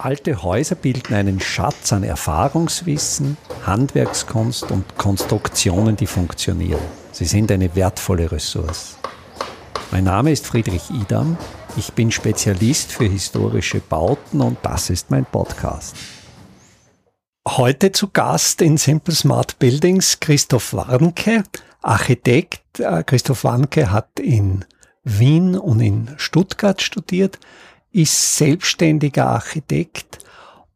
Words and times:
Alte 0.00 0.44
Häuser 0.44 0.76
bilden 0.76 1.12
einen 1.12 1.40
Schatz 1.40 1.92
an 1.92 2.04
Erfahrungswissen, 2.04 3.36
Handwerkskunst 3.66 4.70
und 4.70 4.96
Konstruktionen, 4.96 5.96
die 5.96 6.06
funktionieren. 6.06 6.80
Sie 7.10 7.24
sind 7.24 7.50
eine 7.50 7.74
wertvolle 7.74 8.30
Ressource. 8.30 8.96
Mein 9.90 10.04
Name 10.04 10.30
ist 10.30 10.46
Friedrich 10.46 10.88
Idam. 10.90 11.36
Ich 11.76 11.92
bin 11.94 12.12
Spezialist 12.12 12.92
für 12.92 13.06
historische 13.06 13.80
Bauten 13.80 14.40
und 14.40 14.58
das 14.62 14.88
ist 14.88 15.10
mein 15.10 15.24
Podcast. 15.24 15.96
Heute 17.48 17.90
zu 17.90 18.06
Gast 18.06 18.62
in 18.62 18.76
Simple 18.76 19.14
Smart 19.16 19.58
Buildings 19.58 20.20
Christoph 20.20 20.74
Warnke, 20.74 21.42
Architekt. 21.82 22.78
Äh, 22.78 23.02
Christoph 23.02 23.42
Warnke 23.42 23.90
hat 23.90 24.20
in 24.20 24.64
Wien 25.02 25.56
und 25.56 25.80
in 25.80 26.10
Stuttgart 26.18 26.82
studiert, 26.82 27.40
ist 27.92 28.36
selbstständiger 28.36 29.26
Architekt 29.26 30.18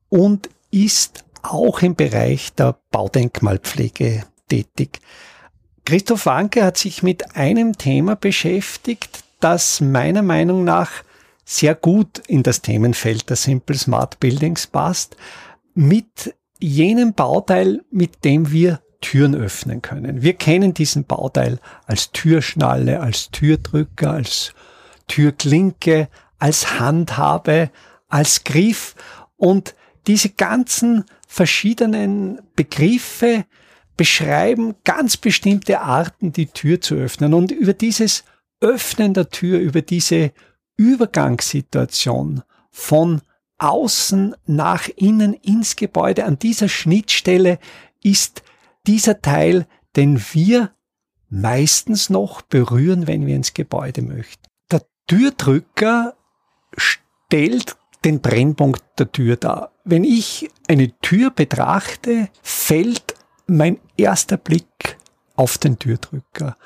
und 0.08 0.48
ist 0.70 1.24
auch 1.42 1.82
im 1.82 1.94
Bereich 1.94 2.54
der 2.54 2.78
Baudenkmalpflege 2.90 4.24
tätig. 4.48 5.00
Christoph 5.84 6.26
Wanke 6.26 6.64
hat 6.64 6.78
sich 6.78 7.02
mit 7.02 7.36
einem 7.36 7.76
Thema 7.76 8.14
beschäftigt, 8.14 9.24
das 9.40 9.80
meiner 9.80 10.22
Meinung 10.22 10.64
nach 10.64 10.90
sehr 11.44 11.74
gut 11.74 12.18
in 12.28 12.42
das 12.42 12.62
Themenfeld 12.62 13.28
der 13.28 13.36
Simple 13.36 13.76
Smart 13.76 14.20
Buildings 14.20 14.68
passt, 14.68 15.16
mit 15.74 16.34
jenem 16.60 17.14
Bauteil, 17.14 17.82
mit 17.90 18.24
dem 18.24 18.52
wir 18.52 18.80
Türen 19.00 19.34
öffnen 19.34 19.82
können. 19.82 20.22
Wir 20.22 20.34
kennen 20.34 20.74
diesen 20.74 21.04
Bauteil 21.04 21.58
als 21.86 22.12
Türschnalle, 22.12 23.00
als 23.00 23.30
Türdrücker, 23.32 24.12
als 24.12 24.54
Türklinke, 25.08 26.08
als 26.42 26.80
Handhabe, 26.80 27.70
als 28.08 28.42
Griff 28.42 28.96
und 29.36 29.76
diese 30.08 30.30
ganzen 30.30 31.04
verschiedenen 31.28 32.40
Begriffe 32.56 33.44
beschreiben 33.96 34.74
ganz 34.82 35.16
bestimmte 35.16 35.82
Arten, 35.82 36.32
die 36.32 36.46
Tür 36.46 36.80
zu 36.80 36.96
öffnen. 36.96 37.32
Und 37.32 37.52
über 37.52 37.74
dieses 37.74 38.24
Öffnen 38.60 39.14
der 39.14 39.28
Tür, 39.28 39.60
über 39.60 39.82
diese 39.82 40.32
Übergangssituation 40.76 42.42
von 42.72 43.20
außen 43.58 44.34
nach 44.44 44.88
innen 44.96 45.34
ins 45.34 45.76
Gebäude, 45.76 46.24
an 46.24 46.40
dieser 46.40 46.68
Schnittstelle 46.68 47.60
ist 48.02 48.42
dieser 48.88 49.22
Teil, 49.22 49.68
den 49.94 50.20
wir 50.32 50.72
meistens 51.28 52.10
noch 52.10 52.42
berühren, 52.42 53.06
wenn 53.06 53.26
wir 53.28 53.36
ins 53.36 53.54
Gebäude 53.54 54.02
möchten. 54.02 54.42
Der 54.72 54.82
Türdrücker 55.06 56.16
stellt 56.76 57.76
den 58.04 58.20
Brennpunkt 58.20 58.82
der 58.98 59.10
Tür 59.12 59.36
dar. 59.36 59.72
Wenn 59.84 60.04
ich 60.04 60.50
eine 60.68 60.92
Tür 61.00 61.30
betrachte, 61.30 62.28
fällt 62.42 63.14
mein 63.46 63.78
erster 63.96 64.36
Blick 64.36 64.96
auf 65.36 65.58
den 65.58 65.78
Türdrücker. 65.78 66.56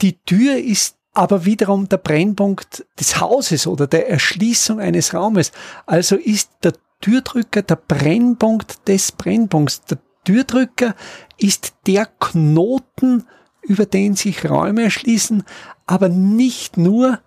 Die 0.00 0.18
Tür 0.18 0.56
ist 0.56 0.96
aber 1.12 1.44
wiederum 1.44 1.88
der 1.88 1.98
Brennpunkt 1.98 2.84
des 2.98 3.20
Hauses 3.20 3.66
oder 3.66 3.86
der 3.86 4.08
Erschließung 4.08 4.80
eines 4.80 5.14
Raumes. 5.14 5.52
Also 5.86 6.16
ist 6.16 6.50
der 6.62 6.74
Türdrücker 7.00 7.62
der 7.62 7.76
Brennpunkt 7.76 8.88
des 8.88 9.12
Brennpunkts. 9.12 9.84
Der 9.84 9.98
Türdrücker 10.24 10.94
ist 11.38 11.74
der 11.86 12.06
Knoten, 12.06 13.24
über 13.62 13.86
den 13.86 14.16
sich 14.16 14.48
Räume 14.48 14.84
erschließen, 14.84 15.44
aber 15.86 16.08
nicht 16.08 16.76
nur 16.76 17.20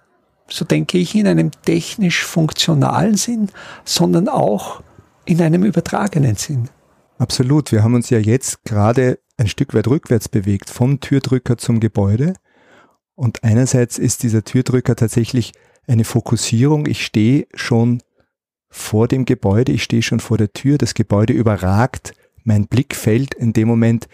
so 0.50 0.66
denke 0.66 0.98
ich, 0.98 1.16
in 1.16 1.28
einem 1.28 1.52
technisch 1.66 2.24
funktionalen 2.24 3.16
Sinn, 3.16 3.50
sondern 3.86 4.30
auch 4.30 4.82
in 5.26 5.42
einem 5.42 5.64
übertragenen 5.64 6.36
Sinn. 6.36 6.70
Absolut. 7.18 7.72
Wir 7.72 7.84
haben 7.84 7.96
uns 7.96 8.10
ja 8.10 8.20
jetzt 8.20 8.64
gerade 8.64 9.20
ein 9.38 9.48
Stück 9.48 9.74
weit 9.74 9.88
rückwärts 9.88 10.30
bewegt, 10.30 10.70
vom 10.70 11.00
Türdrücker 11.00 11.58
zum 11.58 11.80
Gebäude. 11.80 12.34
Und 13.16 13.44
einerseits 13.44 13.98
ist 13.98 14.24
dieser 14.24 14.44
Türdrücker 14.44 14.96
tatsächlich 14.96 15.52
eine 15.88 16.04
Fokussierung. 16.04 16.86
Ich 16.86 17.06
stehe 17.06 17.48
schon 17.54 18.02
vor 18.70 19.08
dem 19.08 19.26
Gebäude, 19.26 19.72
ich 19.72 19.84
stehe 19.84 20.04
schon 20.04 20.20
vor 20.20 20.38
der 20.38 20.54
Tür, 20.54 20.78
das 20.78 20.94
Gebäude 20.94 21.34
überragt 21.34 22.14
mein 22.44 22.68
Blickfeld. 22.68 23.34
In 23.34 23.54
dem 23.54 23.68
Moment 23.68 24.08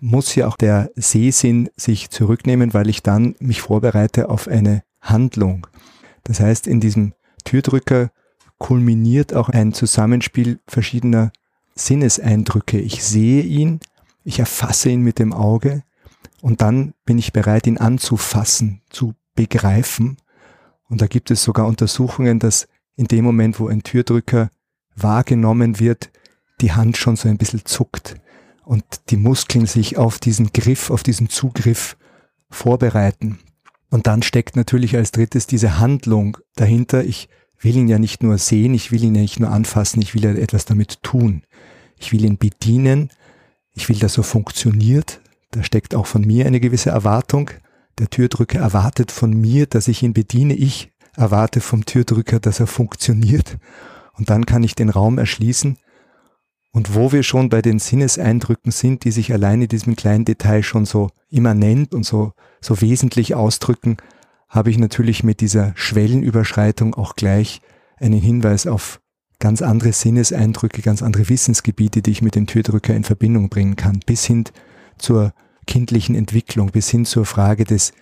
muss 0.00 0.34
ja 0.34 0.46
auch 0.46 0.56
der 0.56 0.90
Sehsinn 0.96 1.70
sich 1.76 2.10
zurücknehmen, 2.10 2.74
weil 2.74 2.88
ich 2.88 3.02
dann 3.02 3.34
mich 3.38 3.60
vorbereite 3.60 4.28
auf 4.28 4.48
eine 4.48 4.82
Handlung. 5.00 5.66
Das 6.24 6.40
heißt, 6.40 6.66
in 6.66 6.80
diesem 6.80 7.14
Türdrücker 7.44 8.10
kulminiert 8.58 9.34
auch 9.34 9.48
ein 9.48 9.72
Zusammenspiel 9.72 10.60
verschiedener 10.66 11.32
Sinneseindrücke. 11.74 12.78
Ich 12.78 13.02
sehe 13.02 13.42
ihn, 13.42 13.80
ich 14.24 14.38
erfasse 14.38 14.90
ihn 14.90 15.00
mit 15.00 15.18
dem 15.18 15.32
Auge 15.32 15.82
und 16.42 16.60
dann 16.60 16.94
bin 17.04 17.18
ich 17.18 17.32
bereit, 17.32 17.66
ihn 17.66 17.78
anzufassen, 17.78 18.82
zu 18.90 19.14
begreifen. 19.34 20.18
Und 20.88 21.00
da 21.00 21.06
gibt 21.06 21.30
es 21.30 21.42
sogar 21.42 21.66
Untersuchungen, 21.66 22.38
dass 22.38 22.68
in 22.96 23.06
dem 23.06 23.24
Moment, 23.24 23.58
wo 23.60 23.68
ein 23.68 23.82
Türdrücker 23.82 24.50
wahrgenommen 24.94 25.78
wird, 25.78 26.10
die 26.60 26.72
Hand 26.72 26.96
schon 26.96 27.16
so 27.16 27.28
ein 27.28 27.38
bisschen 27.38 27.64
zuckt 27.64 28.16
und 28.64 28.84
die 29.08 29.16
Muskeln 29.16 29.66
sich 29.66 29.96
auf 29.96 30.18
diesen 30.18 30.52
Griff, 30.52 30.90
auf 30.90 31.02
diesen 31.02 31.28
Zugriff 31.28 31.96
vorbereiten. 32.50 33.38
Und 33.90 34.06
dann 34.06 34.22
steckt 34.22 34.56
natürlich 34.56 34.96
als 34.96 35.12
drittes 35.12 35.46
diese 35.46 35.78
Handlung 35.78 36.38
dahinter. 36.54 37.04
Ich 37.04 37.28
will 37.58 37.76
ihn 37.76 37.88
ja 37.88 37.98
nicht 37.98 38.22
nur 38.22 38.38
sehen, 38.38 38.72
ich 38.72 38.92
will 38.92 39.02
ihn 39.02 39.14
ja 39.14 39.22
nicht 39.22 39.40
nur 39.40 39.50
anfassen, 39.50 40.00
ich 40.00 40.14
will 40.14 40.24
ja 40.24 40.30
etwas 40.30 40.64
damit 40.64 41.02
tun. 41.02 41.42
Ich 41.98 42.12
will 42.12 42.24
ihn 42.24 42.38
bedienen, 42.38 43.10
ich 43.74 43.88
will, 43.88 43.98
dass 43.98 44.16
er 44.16 44.24
funktioniert. 44.24 45.20
Da 45.50 45.62
steckt 45.64 45.94
auch 45.94 46.06
von 46.06 46.22
mir 46.22 46.46
eine 46.46 46.60
gewisse 46.60 46.90
Erwartung. 46.90 47.50
Der 47.98 48.08
Türdrücker 48.08 48.60
erwartet 48.60 49.10
von 49.10 49.32
mir, 49.32 49.66
dass 49.66 49.88
ich 49.88 50.02
ihn 50.02 50.14
bediene. 50.14 50.54
Ich 50.54 50.92
erwarte 51.16 51.60
vom 51.60 51.84
Türdrücker, 51.84 52.40
dass 52.40 52.60
er 52.60 52.66
funktioniert. 52.66 53.58
Und 54.14 54.30
dann 54.30 54.46
kann 54.46 54.62
ich 54.62 54.74
den 54.74 54.88
Raum 54.88 55.18
erschließen 55.18 55.76
und 56.72 56.94
wo 56.94 57.12
wir 57.12 57.22
schon 57.22 57.48
bei 57.48 57.62
den 57.62 57.78
Sinneseindrücken 57.78 58.70
sind, 58.70 59.04
die 59.04 59.10
sich 59.10 59.32
allein 59.32 59.62
in 59.62 59.68
diesem 59.68 59.96
kleinen 59.96 60.24
Detail 60.24 60.62
schon 60.62 60.86
so 60.86 61.10
immanent 61.28 61.94
und 61.94 62.04
so, 62.04 62.32
so 62.60 62.80
wesentlich 62.80 63.34
ausdrücken, 63.34 63.96
habe 64.48 64.70
ich 64.70 64.78
natürlich 64.78 65.24
mit 65.24 65.40
dieser 65.40 65.72
Schwellenüberschreitung 65.76 66.94
auch 66.94 67.16
gleich 67.16 67.60
einen 67.96 68.20
Hinweis 68.20 68.66
auf 68.66 69.00
ganz 69.38 69.62
andere 69.62 69.92
Sinneseindrücke, 69.92 70.82
ganz 70.82 71.02
andere 71.02 71.28
Wissensgebiete, 71.28 72.02
die 72.02 72.10
ich 72.10 72.22
mit 72.22 72.34
dem 72.34 72.46
Türdrücker 72.46 72.94
in 72.94 73.04
Verbindung 73.04 73.48
bringen 73.48 73.76
kann, 73.76 74.00
bis 74.06 74.24
hin 74.24 74.44
zur 74.98 75.32
kindlichen 75.66 76.14
Entwicklung, 76.14 76.70
bis 76.70 76.88
hin 76.90 77.04
zur 77.04 77.24
Frage 77.24 77.64
des 77.64 77.92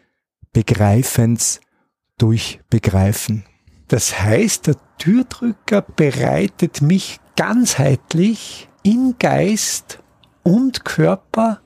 Begreifens 0.53 1.61
durch 2.17 2.61
Begreifen. 2.71 3.45
Das 3.89 4.21
heißt, 4.21 4.67
der 4.67 4.77
Türdrücker 4.99 5.83
bereitet 5.83 6.83
mich 6.83 7.21
ganzheitlich 7.37 8.69
in 8.83 9.17
Geist 9.19 10.03
und 10.43 10.85
Körper 10.85 11.61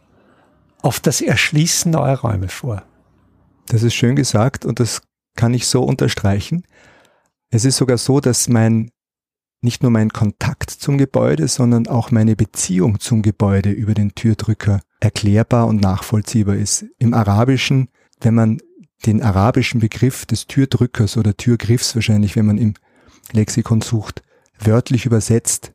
auf 0.82 1.00
das 1.00 1.21
Erschließen 1.21 1.91
neuer 1.91 2.19
Räume 2.19 2.49
vor. 2.49 2.84
Das 3.69 3.82
ist 3.82 3.94
schön 3.94 4.16
gesagt 4.16 4.65
und 4.65 4.81
das 4.81 5.03
kann 5.37 5.55
ich 5.55 5.66
so 5.66 5.82
unterstreichen. 5.82 6.65
Es 7.50 7.65
ist 7.65 7.77
sogar 7.77 7.99
so, 7.99 8.21
dass 8.21 8.49
mein 8.49 8.91
nicht 9.65 9.82
nur 9.82 9.93
mein 9.93 10.11
Kontakt 10.11 10.71
zum 10.71 10.99
Gebäude, 10.99 11.47
sondern 11.47 11.87
auch 11.87 12.11
meine 12.11 12.34
Beziehung 12.34 12.99
zum 12.99 13.22
Gebäude 13.22 13.71
über 13.71 13.94
den 13.94 14.15
Türdrücker 14.15 14.81
erklärbar 14.99 15.69
und 15.69 15.81
nachvollziehbar 15.81 16.56
ist. 16.56 16.84
Im 16.99 17.15
Arabischen, 17.15 17.88
wenn 18.21 18.34
man 18.34 18.59
den 19.06 19.22
arabischen 19.22 19.80
Begriff 19.80 20.26
des 20.26 20.46
Türdrückers 20.46 21.16
oder 21.16 21.36
Türgriffs 21.36 21.94
wahrscheinlich, 21.94 22.36
wenn 22.36 22.46
man 22.46 22.58
im 22.58 22.74
Lexikon 23.32 23.80
sucht, 23.80 24.22
wörtlich 24.58 25.06
übersetzt, 25.06 25.72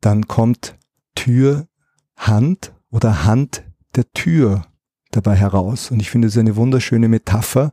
dann 0.00 0.28
kommt 0.28 0.76
Tür, 1.14 1.68
Hand 2.16 2.72
oder 2.90 3.24
Hand 3.24 3.64
der 3.94 4.10
Tür 4.12 4.66
dabei 5.10 5.36
heraus. 5.36 5.90
Und 5.90 6.00
ich 6.00 6.10
finde 6.10 6.28
es 6.28 6.36
eine 6.36 6.56
wunderschöne 6.56 7.08
Metapher 7.08 7.72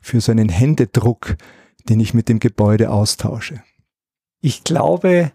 für 0.00 0.20
so 0.20 0.32
einen 0.32 0.48
Händedruck, 0.48 1.36
den 1.88 2.00
ich 2.00 2.14
mit 2.14 2.28
dem 2.28 2.38
Gebäude 2.38 2.90
austausche. 2.90 3.62
Ich 4.40 4.64
glaube, 4.64 5.32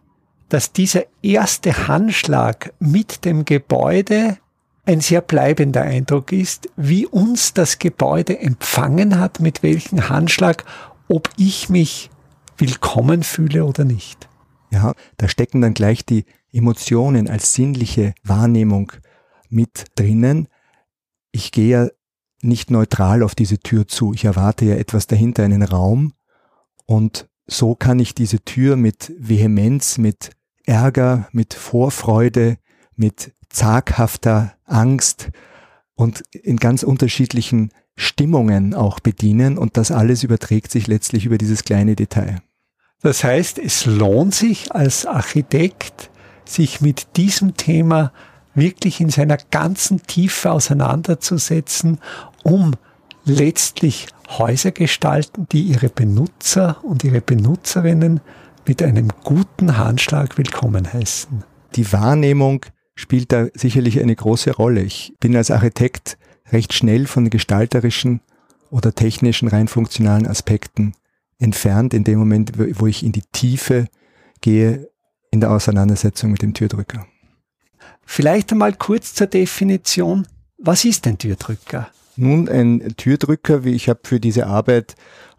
dass 0.50 0.74
dieser 0.74 1.04
erste 1.22 1.88
Handschlag 1.88 2.74
mit 2.80 3.26
dem 3.26 3.46
Gebäude 3.46 4.38
ein 4.86 5.02
sehr 5.02 5.22
bleibender 5.22 5.82
Eindruck 5.82 6.32
ist, 6.32 6.70
wie 6.76 7.06
uns 7.06 7.54
das 7.54 7.80
Gebäude 7.80 8.40
empfangen 8.40 9.20
hat, 9.20 9.40
mit 9.40 9.64
welchem 9.64 10.10
Handschlag, 10.10 10.66
ob 11.08 11.30
ich 11.38 11.70
mich 11.70 12.10
willkommen 12.58 13.24
fühle 13.24 13.66
oder 13.66 13.84
nicht. 13.84 14.28
Ja, 14.72 14.94
da 15.18 15.28
stecken 15.28 15.62
dann 15.62 15.74
gleich 15.74 16.06
die 16.06 16.26
Emotionen 16.52 17.30
als 17.30 17.54
sinnliche 17.54 18.14
Wahrnehmung 18.24 18.92
mit 19.50 19.86
drinnen. 19.96 20.48
Ich 21.32 21.52
gehe 21.52 21.68
ja 21.68 21.88
nicht 22.42 22.72
neutral 22.72 23.24
auf 23.24 23.36
diese 23.36 23.60
Tür 23.60 23.88
zu. 23.88 24.14
Ich 24.14 24.26
erwarte 24.26 24.66
ja 24.66 24.76
etwas 24.76 25.08
dahinter, 25.08 25.44
einen 25.44 25.64
Raum. 25.64 26.14
Und 26.86 27.30
so 27.46 27.76
kann 27.76 28.00
ich 28.00 28.16
diese 28.16 28.40
Tür 28.40 28.76
mit 28.76 29.14
Vehemenz, 29.20 29.98
mit 29.98 30.32
Ärger, 30.66 31.28
mit 31.32 31.54
Vorfreude, 31.54 32.58
mit 32.96 33.34
zaghafter 33.52 34.54
Angst 34.66 35.30
und 35.96 36.24
in 36.32 36.58
ganz 36.58 36.84
unterschiedlichen 36.84 37.72
Stimmungen 37.96 38.74
auch 38.74 39.00
bedienen 39.00 39.58
und 39.58 39.78
das 39.78 39.92
alles 39.92 40.24
überträgt 40.24 40.72
sich 40.72 40.88
letztlich 40.88 41.26
über 41.26 41.38
dieses 41.38 41.64
kleine 41.64 41.96
Detail. 41.96 42.42
Das 43.02 43.24
heißt, 43.24 43.60
es 43.60 43.86
lohnt 43.86 44.34
sich 44.34 44.74
als 44.74 45.06
Architekt, 45.06 46.10
sich 46.46 46.82
mit 46.82 47.18
diesem 47.18 47.58
Thema 47.58 48.12
wirklich 48.54 49.00
in 49.02 49.10
seiner 49.10 49.38
ganzen 49.38 50.04
Tiefe 50.04 50.52
auseinanderzusetzen, 50.52 52.00
um 52.44 52.74
letztlich 53.26 54.08
Häuser 54.30 54.72
gestalten, 54.72 55.48
die 55.52 55.64
ihre 55.64 55.90
Benutzer 55.90 56.84
und 56.84 57.04
ihre 57.04 57.22
Benutzerinnen 57.22 58.22
mit 58.66 58.82
einem 58.84 59.10
guten 59.24 59.78
Handschlag 59.78 60.38
willkommen 60.38 60.92
heißen. 60.92 61.44
Die 61.76 61.92
Wahrnehmung 61.92 62.66
spielt 63.02 63.32
da 63.32 63.48
sicherlich 63.54 64.00
eine 64.00 64.16
große 64.16 64.52
Rolle. 64.52 64.82
Ich 64.82 65.14
bin 65.20 65.36
als 65.36 65.52
Architekt 65.52 66.18
recht 66.52 66.74
schnell 66.74 67.08
von 67.08 67.30
gestalterischen 67.30 68.22
oder 68.70 68.94
technischen, 68.94 69.48
rein 69.48 69.68
funktionalen 69.68 70.28
Aspekten 70.28 70.94
entfernt, 71.40 71.94
in 71.94 72.04
dem 72.04 72.20
Moment, 72.20 72.54
wo 72.80 72.88
ich 72.88 73.04
in 73.04 73.12
die 73.12 73.24
Tiefe 73.32 73.88
gehe 74.42 74.90
in 75.32 75.42
der 75.42 75.52
Auseinandersetzung 75.52 76.32
mit 76.32 76.42
dem 76.42 76.54
Türdrücker. 76.54 77.08
Vielleicht 78.06 78.52
einmal 78.52 78.74
kurz 78.74 79.14
zur 79.14 79.28
Definition. 79.28 80.28
Was 80.58 80.86
ist 80.86 81.08
ein 81.08 81.18
Türdrücker? 81.18 81.90
Nun, 82.18 82.48
ein 82.50 82.94
Türdrücker, 82.98 83.64
wie 83.64 83.72
ich 83.72 83.90
habe 83.90 84.02
für 84.04 84.20
diese 84.20 84.46
Arbeit 84.46 84.96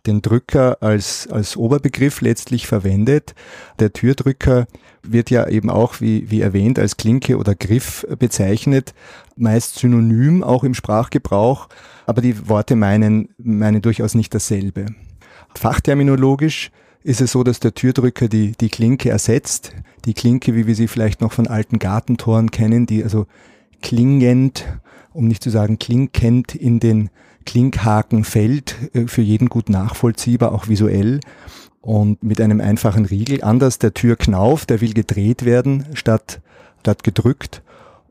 den 0.07 0.23
Drücker 0.23 0.79
als, 0.81 1.29
als 1.29 1.57
Oberbegriff 1.57 2.21
letztlich 2.21 2.67
verwendet. 2.67 3.35
Der 3.79 3.93
Türdrücker 3.93 4.67
wird 5.03 5.31
ja 5.31 5.49
eben 5.49 5.71
auch, 5.71 6.01
wie, 6.01 6.31
wie 6.31 6.41
erwähnt, 6.41 6.79
als 6.79 6.97
Klinke 6.97 7.39
oder 7.39 7.55
Griff 7.55 8.07
bezeichnet, 8.19 8.95
meist 9.37 9.79
synonym 9.79 10.43
auch 10.43 10.65
im 10.65 10.75
Sprachgebrauch, 10.75 11.69
aber 12.07 12.21
die 12.21 12.49
Worte 12.49 12.77
meinen, 12.77 13.29
meinen 13.39 13.83
durchaus 13.83 14.15
nicht 14.15 14.35
dasselbe. 14.35 14.87
Fachterminologisch 15.55 16.71
ist 17.03 17.21
es 17.21 17.33
so, 17.33 17.43
dass 17.43 17.61
der 17.61 17.75
Türdrücker 17.75 18.29
die, 18.29 18.53
die 18.53 18.69
Klinke 18.69 19.11
ersetzt. 19.11 19.73
Die 20.05 20.15
Klinke, 20.15 20.55
wie 20.55 20.67
wir 20.67 20.75
sie 20.75 20.89
vielleicht 20.89 21.21
noch 21.21 21.33
von 21.33 21.47
alten 21.47 21.79
Gartentoren 21.79 22.51
kennen, 22.51 22.87
die 22.87 23.03
also 23.03 23.27
klingend 23.83 24.65
um 25.15 25.29
nicht 25.29 25.43
zu 25.43 25.51
sagen 25.51 25.79
klinkend 25.79 26.55
in 26.55 26.81
den 26.81 27.11
Klinkhaken 27.43 28.25
fällt, 28.25 28.77
äh, 28.94 29.06
für 29.06 29.23
jeden 29.23 29.49
gut 29.49 29.69
nachvollziehbar, 29.69 30.53
auch 30.53 30.69
visuell 30.69 31.21
und 31.81 32.23
mit 32.23 32.41
einem 32.41 32.61
einfachen 32.61 33.05
Riegel. 33.05 33.43
Anders 33.43 33.79
der 33.79 33.93
Türknauf, 33.93 34.67
der 34.67 34.81
will 34.81 34.94
gedreht 34.94 35.44
werden 35.44 35.87
statt, 35.94 36.41
statt 36.81 37.03
gedrückt. 37.05 37.62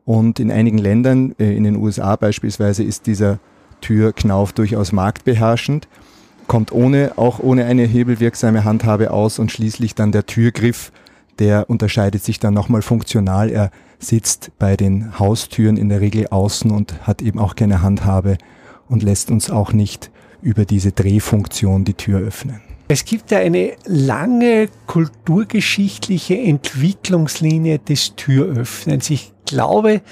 Und 0.04 0.40
in 0.40 0.50
einigen 0.50 0.78
Ländern, 0.78 1.34
äh, 1.38 1.56
in 1.56 1.64
den 1.64 1.76
USA 1.76 2.16
beispielsweise, 2.16 2.82
ist 2.82 3.06
dieser 3.06 3.38
Türknauf 3.80 4.52
durchaus 4.52 4.92
marktbeherrschend, 4.92 5.88
kommt 6.46 6.72
ohne, 6.72 7.12
auch 7.16 7.38
ohne 7.38 7.64
eine 7.64 7.84
hebelwirksame 7.84 8.64
Handhabe 8.64 9.10
aus 9.10 9.38
und 9.38 9.50
schließlich 9.50 9.94
dann 9.94 10.12
der 10.12 10.26
Türgriff, 10.26 10.92
der 11.38 11.70
unterscheidet 11.70 12.22
sich 12.22 12.38
dann 12.38 12.54
nochmal 12.54 12.82
funktional. 12.82 13.50
Er 13.50 13.70
sitzt 13.98 14.50
bei 14.58 14.76
den 14.76 15.18
Haustüren 15.18 15.76
in 15.76 15.88
der 15.88 16.00
Regel 16.00 16.28
außen 16.28 16.70
und 16.70 17.06
hat 17.06 17.22
eben 17.22 17.38
auch 17.38 17.54
keine 17.56 17.82
Handhabe 17.82 18.38
und 18.92 19.02
lässt 19.02 19.30
uns 19.30 19.50
auch 19.50 19.72
nicht 19.72 20.10
über 20.42 20.64
diese 20.64 20.92
Drehfunktion 20.92 21.84
die 21.84 21.94
Tür 21.94 22.20
öffnen. 22.20 22.60
Es 22.88 23.04
gibt 23.04 23.30
ja 23.30 23.38
eine 23.38 23.72
lange 23.86 24.68
kulturgeschichtliche 24.86 26.36
Entwicklungslinie 26.36 27.78
des 27.78 28.16
Türöffnens. 28.16 29.08
Ich 29.08 29.32
glaube, 29.46 30.02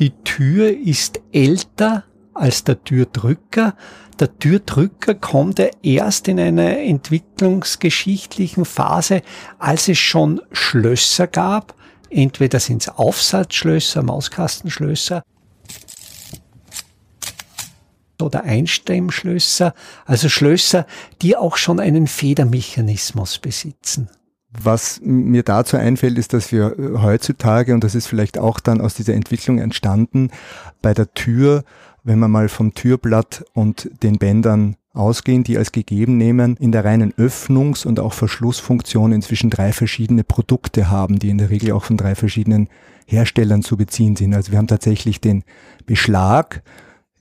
die 0.00 0.10
Tür 0.24 0.76
ist 0.76 1.20
älter 1.32 2.04
als 2.32 2.64
der 2.64 2.82
Türdrücker. 2.82 3.74
Der 4.18 4.36
Türdrücker 4.38 5.14
kommt 5.14 5.60
ja 5.60 5.66
erst 5.82 6.26
in 6.26 6.40
einer 6.40 6.78
entwicklungsgeschichtlichen 6.78 8.64
Phase, 8.64 9.22
als 9.58 9.88
es 9.88 9.98
schon 9.98 10.40
Schlösser 10.50 11.28
gab 11.28 11.74
Entweder 12.14 12.60
sind 12.60 12.82
es 12.82 12.88
Aufsatzschlösser, 12.88 14.04
Mauskastenschlösser 14.04 15.24
oder 18.22 18.44
Einstemmschlösser, 18.44 19.74
also 20.06 20.28
Schlösser, 20.28 20.86
die 21.22 21.36
auch 21.36 21.56
schon 21.56 21.80
einen 21.80 22.06
Federmechanismus 22.06 23.38
besitzen. 23.38 24.08
Was 24.62 25.00
mir 25.02 25.42
dazu 25.42 25.76
einfällt, 25.76 26.16
ist, 26.16 26.32
dass 26.32 26.52
wir 26.52 26.76
heutzutage, 27.02 27.74
und 27.74 27.82
das 27.82 27.94
ist 27.94 28.06
vielleicht 28.06 28.38
auch 28.38 28.60
dann 28.60 28.80
aus 28.80 28.94
dieser 28.94 29.14
Entwicklung 29.14 29.58
entstanden, 29.58 30.30
bei 30.80 30.94
der 30.94 31.12
Tür, 31.12 31.64
wenn 32.04 32.20
man 32.20 32.30
mal 32.30 32.48
vom 32.48 32.74
Türblatt 32.74 33.44
und 33.52 33.90
den 34.02 34.18
Bändern 34.18 34.76
ausgehen, 34.92 35.42
die 35.42 35.58
als 35.58 35.72
gegeben 35.72 36.16
nehmen, 36.16 36.56
in 36.56 36.70
der 36.70 36.84
reinen 36.84 37.12
Öffnungs- 37.14 37.84
und 37.84 37.98
auch 37.98 38.12
Verschlussfunktion 38.12 39.10
inzwischen 39.10 39.50
drei 39.50 39.72
verschiedene 39.72 40.22
Produkte 40.22 40.88
haben, 40.88 41.18
die 41.18 41.30
in 41.30 41.38
der 41.38 41.50
Regel 41.50 41.72
auch 41.72 41.84
von 41.84 41.96
drei 41.96 42.14
verschiedenen 42.14 42.68
Herstellern 43.06 43.62
zu 43.62 43.76
beziehen 43.76 44.14
sind. 44.14 44.34
Also 44.34 44.52
wir 44.52 44.58
haben 44.58 44.68
tatsächlich 44.68 45.20
den 45.20 45.42
Beschlag, 45.84 46.62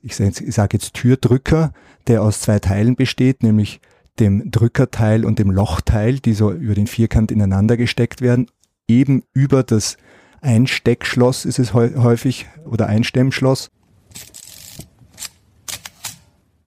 ich 0.04 0.16
sage 0.16 0.78
jetzt, 0.78 0.94
Türdrücker, 0.94 1.74
der 2.08 2.22
aus 2.22 2.42
zwei 2.42 2.60
Teilen 2.60 2.96
besteht, 2.96 3.42
nämlich 3.42 3.80
dem 4.20 4.52
Drückerteil 4.52 5.26
und 5.26 5.40
dem 5.40 5.50
Lochteil, 5.50 6.20
die 6.20 6.34
so 6.34 6.52
über 6.52 6.76
den 6.76 6.88
Vierkant 6.88 7.32
ineinander 7.32 7.78
gesteckt 7.78 8.22
werden. 8.22 8.48
Eben 8.88 9.24
über 9.34 9.64
das 9.64 9.98
Einsteckschloss 10.42 11.46
ist 11.46 11.58
es 11.58 11.74
häufig 11.74 12.48
oder 12.66 12.88
Einstemmschloss. 12.88 13.72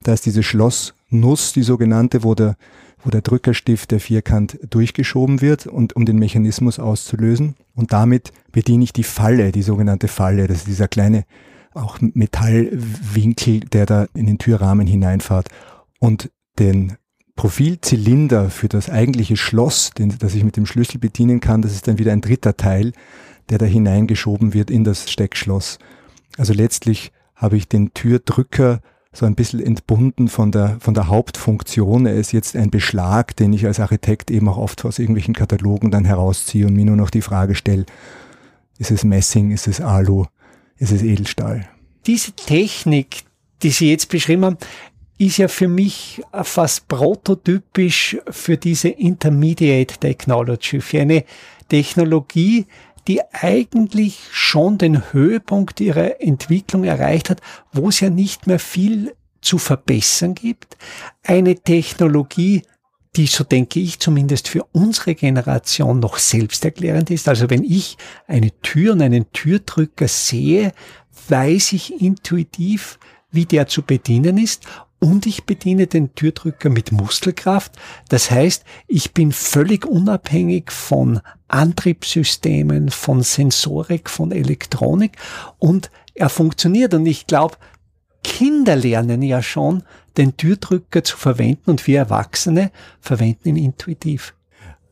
Da 0.00 0.14
ist 0.14 0.24
diese 0.24 0.42
Schloss 0.42 0.94
Nuss, 1.10 1.52
die 1.52 1.62
sogenannte, 1.62 2.24
wo 2.24 2.34
der, 2.34 2.56
wo 3.04 3.10
der 3.10 3.20
Drückerstift 3.20 3.90
der 3.90 4.00
Vierkant 4.00 4.58
durchgeschoben 4.70 5.40
wird 5.40 5.66
und 5.66 5.94
um 5.94 6.06
den 6.06 6.18
Mechanismus 6.18 6.78
auszulösen. 6.78 7.54
Und 7.74 7.92
damit 7.92 8.32
bediene 8.50 8.84
ich 8.84 8.92
die 8.92 9.04
Falle, 9.04 9.52
die 9.52 9.62
sogenannte 9.62 10.08
Falle. 10.08 10.46
Das 10.48 10.58
ist 10.58 10.66
dieser 10.66 10.88
kleine 10.88 11.24
auch 11.76 11.98
Metallwinkel, 12.00 13.60
der 13.60 13.86
da 13.86 14.06
in 14.14 14.26
den 14.26 14.38
Türrahmen 14.38 14.86
hineinfahrt. 14.86 15.48
Und 15.98 16.30
den 16.58 16.96
Profilzylinder 17.36 18.50
für 18.50 18.68
das 18.68 18.88
eigentliche 18.88 19.36
Schloss, 19.36 19.90
den, 19.90 20.16
das 20.18 20.34
ich 20.34 20.42
mit 20.42 20.56
dem 20.56 20.66
Schlüssel 20.66 20.98
bedienen 20.98 21.40
kann, 21.40 21.62
das 21.62 21.72
ist 21.72 21.86
dann 21.86 21.98
wieder 21.98 22.12
ein 22.12 22.22
dritter 22.22 22.56
Teil, 22.56 22.92
der 23.50 23.58
da 23.58 23.66
hineingeschoben 23.66 24.54
wird 24.54 24.70
in 24.70 24.84
das 24.84 25.10
Steckschloss. 25.10 25.78
Also 26.38 26.52
letztlich 26.52 27.12
habe 27.34 27.56
ich 27.56 27.68
den 27.68 27.92
Türdrücker 27.92 28.80
so 29.12 29.26
ein 29.26 29.34
bisschen 29.34 29.60
entbunden 29.60 30.28
von 30.28 30.50
der, 30.50 30.76
von 30.80 30.94
der 30.94 31.08
Hauptfunktion. 31.08 32.06
Er 32.06 32.14
ist 32.14 32.32
jetzt 32.32 32.56
ein 32.56 32.70
Beschlag, 32.70 33.36
den 33.36 33.52
ich 33.52 33.66
als 33.66 33.80
Architekt 33.80 34.30
eben 34.30 34.48
auch 34.48 34.58
oft 34.58 34.84
aus 34.84 34.98
irgendwelchen 34.98 35.34
Katalogen 35.34 35.90
dann 35.90 36.04
herausziehe 36.04 36.66
und 36.66 36.74
mir 36.74 36.84
nur 36.84 36.96
noch 36.96 37.10
die 37.10 37.22
Frage 37.22 37.54
stelle, 37.54 37.86
ist 38.78 38.90
es 38.90 39.04
Messing, 39.04 39.52
ist 39.52 39.68
es 39.68 39.80
Alu, 39.80 40.26
ist 40.78 40.92
es 40.92 41.02
Edelstahl? 41.02 41.68
Diese 42.06 42.32
Technik, 42.32 43.24
die 43.62 43.70
Sie 43.70 43.90
jetzt 43.90 44.08
beschrieben 44.08 44.44
haben, 44.44 44.58
ist 45.18 45.38
ja 45.38 45.48
für 45.48 45.68
mich 45.68 46.22
fast 46.42 46.88
prototypisch 46.88 48.18
für 48.28 48.56
diese 48.56 48.88
Intermediate 48.88 49.98
Technology, 49.98 50.80
für 50.80 51.00
eine 51.00 51.24
Technologie, 51.68 52.66
die 53.08 53.20
eigentlich 53.32 54.18
schon 54.30 54.78
den 54.78 55.12
Höhepunkt 55.12 55.80
ihrer 55.80 56.20
Entwicklung 56.20 56.84
erreicht 56.84 57.30
hat, 57.30 57.40
wo 57.72 57.88
es 57.88 58.00
ja 58.00 58.10
nicht 58.10 58.46
mehr 58.46 58.58
viel 58.58 59.14
zu 59.40 59.58
verbessern 59.58 60.34
gibt. 60.34 60.76
Eine 61.22 61.54
Technologie, 61.54 62.62
die, 63.16 63.26
so 63.26 63.44
denke 63.44 63.80
ich, 63.80 63.98
zumindest 63.98 64.48
für 64.48 64.64
unsere 64.72 65.14
Generation 65.14 66.00
noch 66.00 66.18
selbsterklärend 66.18 67.10
ist. 67.10 67.28
Also 67.28 67.50
wenn 67.50 67.64
ich 67.64 67.96
eine 68.26 68.50
Tür 68.62 68.92
und 68.92 69.02
einen 69.02 69.32
Türdrücker 69.32 70.08
sehe, 70.08 70.72
weiß 71.28 71.72
ich 71.72 72.00
intuitiv, 72.00 72.98
wie 73.30 73.46
der 73.46 73.66
zu 73.66 73.82
bedienen 73.82 74.38
ist 74.38 74.64
und 74.98 75.26
ich 75.26 75.44
bediene 75.44 75.86
den 75.86 76.14
Türdrücker 76.14 76.70
mit 76.70 76.92
Muskelkraft. 76.92 77.72
Das 78.08 78.30
heißt, 78.30 78.64
ich 78.86 79.12
bin 79.12 79.32
völlig 79.32 79.86
unabhängig 79.86 80.70
von 80.70 81.20
Antriebssystemen, 81.48 82.90
von 82.90 83.22
Sensorik, 83.22 84.08
von 84.10 84.32
Elektronik 84.32 85.16
und 85.58 85.90
er 86.14 86.28
funktioniert. 86.28 86.94
Und 86.94 87.06
ich 87.06 87.26
glaube, 87.26 87.56
Kinder 88.24 88.76
lernen 88.76 89.22
ja 89.22 89.42
schon, 89.42 89.82
den 90.16 90.36
Türdrücker 90.36 91.04
zu 91.04 91.16
verwenden 91.16 91.70
und 91.70 91.86
wir 91.86 91.98
Erwachsene 91.98 92.70
verwenden 93.00 93.48
ihn 93.50 93.56
intuitiv. 93.56 94.34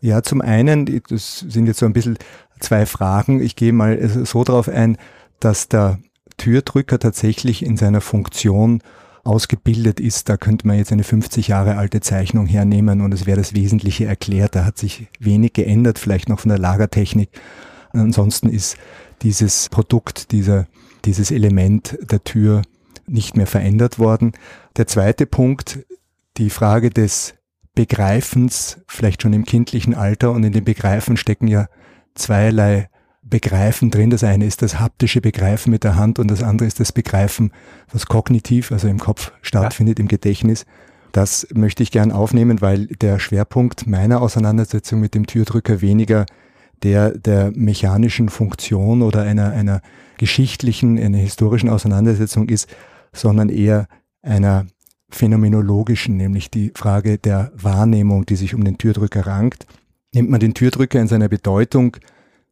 Ja, 0.01 0.23
zum 0.23 0.43
einen, 0.43 1.03
das 1.09 1.39
sind 1.41 1.67
jetzt 1.67 1.79
so 1.79 1.87
ein 1.87 1.95
bisschen 1.95 2.19
zwei 2.61 2.85
Fragen. 2.85 3.41
Ich 3.41 3.57
gehe 3.57 3.73
mal 3.73 4.07
so 4.09 4.45
darauf 4.45 4.69
ein, 4.69 4.99
dass 5.41 5.69
der 5.69 5.99
Türdrücker 6.37 6.99
tatsächlich 6.99 7.65
in 7.65 7.77
seiner 7.77 8.01
Funktion 8.01 8.83
ausgebildet 9.25 10.01
ist, 10.01 10.29
da 10.29 10.37
könnte 10.37 10.67
man 10.67 10.77
jetzt 10.77 10.93
eine 10.93 11.05
50 11.05 11.49
Jahre 11.49 11.77
alte 11.77 12.01
Zeichnung 12.01 12.47
hernehmen 12.47 13.01
und 13.01 13.13
es 13.15 13.27
wäre 13.27 13.39
das 13.39 13.55
Wesentliche 13.55 14.05
erklärt. 14.05 14.55
Da 14.55 14.65
hat 14.65 14.79
sich 14.79 15.09
wenig 15.19 15.55
geändert, 15.55 15.99
vielleicht 15.99 16.29
noch 16.29 16.41
von 16.41 16.51
der 16.51 16.59
Lagertechnik. 16.59 17.31
Ansonsten 17.93 18.49
ist 18.49 18.77
dieses 19.23 19.71
Produkt, 19.71 20.33
dieser, 20.33 20.67
dieses 21.05 21.31
Element 21.31 21.97
der 22.11 22.23
Tür 22.23 22.63
nicht 23.07 23.37
mehr 23.37 23.47
verändert 23.47 23.99
worden. 23.99 24.33
Der 24.77 24.87
zweite 24.87 25.27
Punkt, 25.27 25.81
die 26.37 26.51
Frage 26.51 26.91
des 26.91 27.35
Begreifens, 27.75 28.79
vielleicht 28.87 29.23
schon 29.23 29.33
im 29.33 29.45
kindlichen 29.45 29.95
Alter 29.95 30.31
und 30.31 30.45
in 30.45 30.53
dem 30.53 30.65
Begreifen 30.65 31.17
stecken 31.17 31.49
ja 31.49 31.67
zweierlei 32.15 32.89
Begreifen 33.23 33.91
drin. 33.91 34.11
Das 34.11 34.23
eine 34.23 34.47
ist 34.47 34.63
das 34.63 34.79
haptische 34.79 35.21
Begreifen 35.21 35.71
mit 35.71 35.83
der 35.83 35.97
Hand 35.97 36.19
und 36.19 36.31
das 36.31 36.43
andere 36.43 36.69
ist 36.69 36.79
das 36.79 36.93
Begreifen, 36.93 37.53
was 37.91 38.07
kognitiv, 38.07 38.71
also 38.71 38.87
im 38.87 38.99
Kopf 38.99 39.33
stattfindet, 39.43 39.99
ja. 39.99 40.03
im 40.03 40.09
Gedächtnis. 40.09 40.67
Das 41.11 41.47
möchte 41.55 41.83
ich 41.83 41.91
gern 41.91 42.13
aufnehmen, 42.13 42.61
weil 42.61 42.87
der 42.87 43.19
Schwerpunkt 43.19 43.87
meiner 43.87 44.21
Auseinandersetzung 44.21 45.01
mit 45.01 45.15
dem 45.15 45.27
Türdrücker 45.27 45.81
weniger 45.81 46.27
der 46.83 47.17
der 47.17 47.51
mechanischen 47.55 48.29
Funktion 48.29 49.01
oder 49.01 49.23
einer, 49.23 49.53
einer 49.53 49.81
geschichtlichen, 50.19 50.99
einer 50.99 51.19
historischen 51.19 51.71
Auseinandersetzung 51.71 52.49
ist, 52.49 52.69
sondern 53.15 53.49
eher 53.49 53.87
einer 54.23 54.67
phänomenologischen, 55.11 56.17
nämlich 56.17 56.51
die 56.51 56.73
Frage 56.75 57.19
der 57.19 57.53
Wahrnehmung, 57.55 58.27
die 58.27 58.37
sich 58.37 58.55
um 58.55 58.65
den 58.65 58.79
Türdrücker 58.79 59.27
rankt. 59.27 59.67
Nimmt 60.15 60.31
man 60.31 60.41
den 60.41 60.55
Türdrücker 60.55 61.01
in 61.01 61.09
seiner 61.09 61.29
Bedeutung 61.29 61.97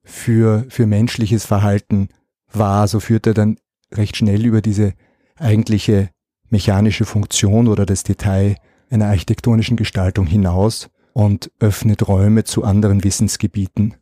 für, 0.05 0.65
für 0.69 0.87
menschliches 0.87 1.45
Verhalten 1.45 2.09
wahr, 2.53 2.89
so 2.89 3.01
führt 3.01 3.27
er 3.27 3.35
dann 3.35 3.59
recht 3.93 4.17
schnell 4.17 4.45
über 4.45 4.63
diese 4.63 4.95
eigentliche 5.37 6.11
mechanische 6.49 7.05
Funktion 7.05 7.69
oder 7.69 7.87
das 7.87 8.05
Detail 8.05 8.57
einer 8.91 9.07
architektonischen 9.07 9.77
Gestaltung 9.77 10.27
hinaus 10.27 10.91
und 11.15 11.51
öffnet 11.61 12.07
Räume 12.09 12.45
zu 12.45 12.65
anderen 12.65 13.05
Wissensgebieten. 13.05 13.95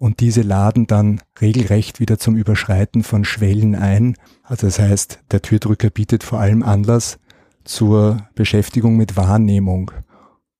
Und 0.00 0.20
diese 0.20 0.40
laden 0.40 0.86
dann 0.86 1.20
regelrecht 1.42 2.00
wieder 2.00 2.18
zum 2.18 2.34
Überschreiten 2.34 3.02
von 3.02 3.26
Schwellen 3.26 3.74
ein. 3.74 4.16
Also 4.42 4.66
das 4.66 4.78
heißt, 4.78 5.18
der 5.30 5.42
Türdrücker 5.42 5.90
bietet 5.90 6.24
vor 6.24 6.40
allem 6.40 6.62
Anlass 6.62 7.18
zur 7.64 8.26
Beschäftigung 8.34 8.96
mit 8.96 9.18
Wahrnehmung. 9.18 9.90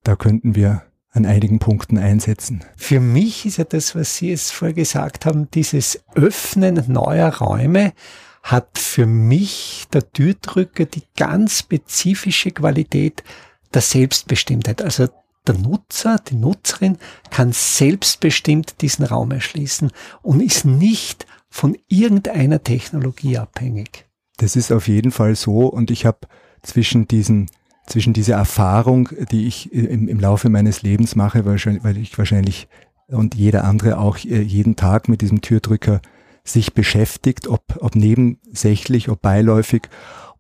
Da 0.05 0.15
könnten 0.15 0.55
wir 0.57 0.83
an 1.11 1.25
einigen 1.25 1.59
Punkten 1.59 1.97
einsetzen. 1.97 2.63
Für 2.77 3.01
mich 3.01 3.47
ist 3.47 3.57
ja 3.57 3.65
das, 3.65 3.95
was 3.95 4.19
Sie 4.19 4.29
jetzt 4.29 4.53
vorher 4.53 4.75
gesagt 4.75 5.25
haben, 5.25 5.51
dieses 5.53 6.05
Öffnen 6.15 6.85
neuer 6.89 7.35
Räume 7.35 7.95
hat 8.43 8.77
für 8.77 9.07
mich 9.07 9.87
der 9.91 10.13
Türdrücker 10.13 10.85
die 10.85 11.05
ganz 11.17 11.61
spezifische 11.61 12.51
Qualität 12.51 13.25
der 13.73 13.81
Selbstbestimmtheit. 13.81 14.83
Also 14.83 15.09
der 15.47 15.57
Nutzer, 15.57 16.17
die 16.29 16.37
Nutzerin 16.37 16.99
kann 17.31 17.53
selbstbestimmt 17.53 18.81
diesen 18.83 19.05
Raum 19.05 19.31
erschließen 19.31 19.91
und 20.23 20.41
ist 20.41 20.65
nicht 20.65 21.27
von 21.49 21.77
irgendeiner 21.89 22.63
Technologie 22.63 23.39
abhängig. 23.39 24.07
Das 24.37 24.57
ist 24.57 24.73
auf 24.73 24.89
jeden 24.89 25.11
Fall 25.11 25.35
so 25.35 25.67
und 25.67 25.91
ich 25.91 26.07
habe 26.07 26.21
zwischen 26.63 27.09
diesen 27.09 27.51
zwischen 27.87 28.13
dieser 28.13 28.37
Erfahrung, 28.37 29.09
die 29.33 29.49
ich 29.49 29.73
im, 29.73 30.07
im 30.07 30.21
Laufe 30.21 30.49
meines 30.49 30.83
Lebens 30.83 31.17
mache, 31.17 31.45
weil 31.45 31.97
ich 31.97 32.17
wahrscheinlich 32.17 32.69
und 33.09 33.35
jeder 33.35 33.65
andere 33.65 33.99
auch 33.99 34.17
äh, 34.19 34.41
jeden 34.41 34.77
Tag 34.77 35.09
mit 35.09 35.21
diesem 35.21 35.41
Türdrücker 35.41 36.01
sich 36.45 36.73
beschäftigt, 36.73 37.49
ob, 37.49 37.63
ob 37.81 37.95
nebensächlich, 37.97 39.09
ob 39.09 39.21
beiläufig 39.21 39.83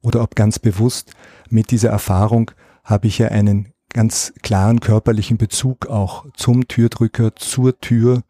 oder 0.02 0.22
ob 0.22 0.34
ganz 0.34 0.58
bewusst. 0.58 1.12
Mit 1.50 1.70
dieser 1.72 1.90
Erfahrung 1.90 2.52
habe 2.84 3.08
ich 3.08 3.18
ja 3.18 3.28
einen 3.28 3.72
ganz 3.92 4.32
klaren 4.42 4.80
körperlichen 4.80 5.36
Bezug 5.36 5.86
auch 5.86 6.26
zum 6.34 6.68
Türdrücker, 6.68 7.34
zur 7.36 7.78
Tür, 7.80 8.22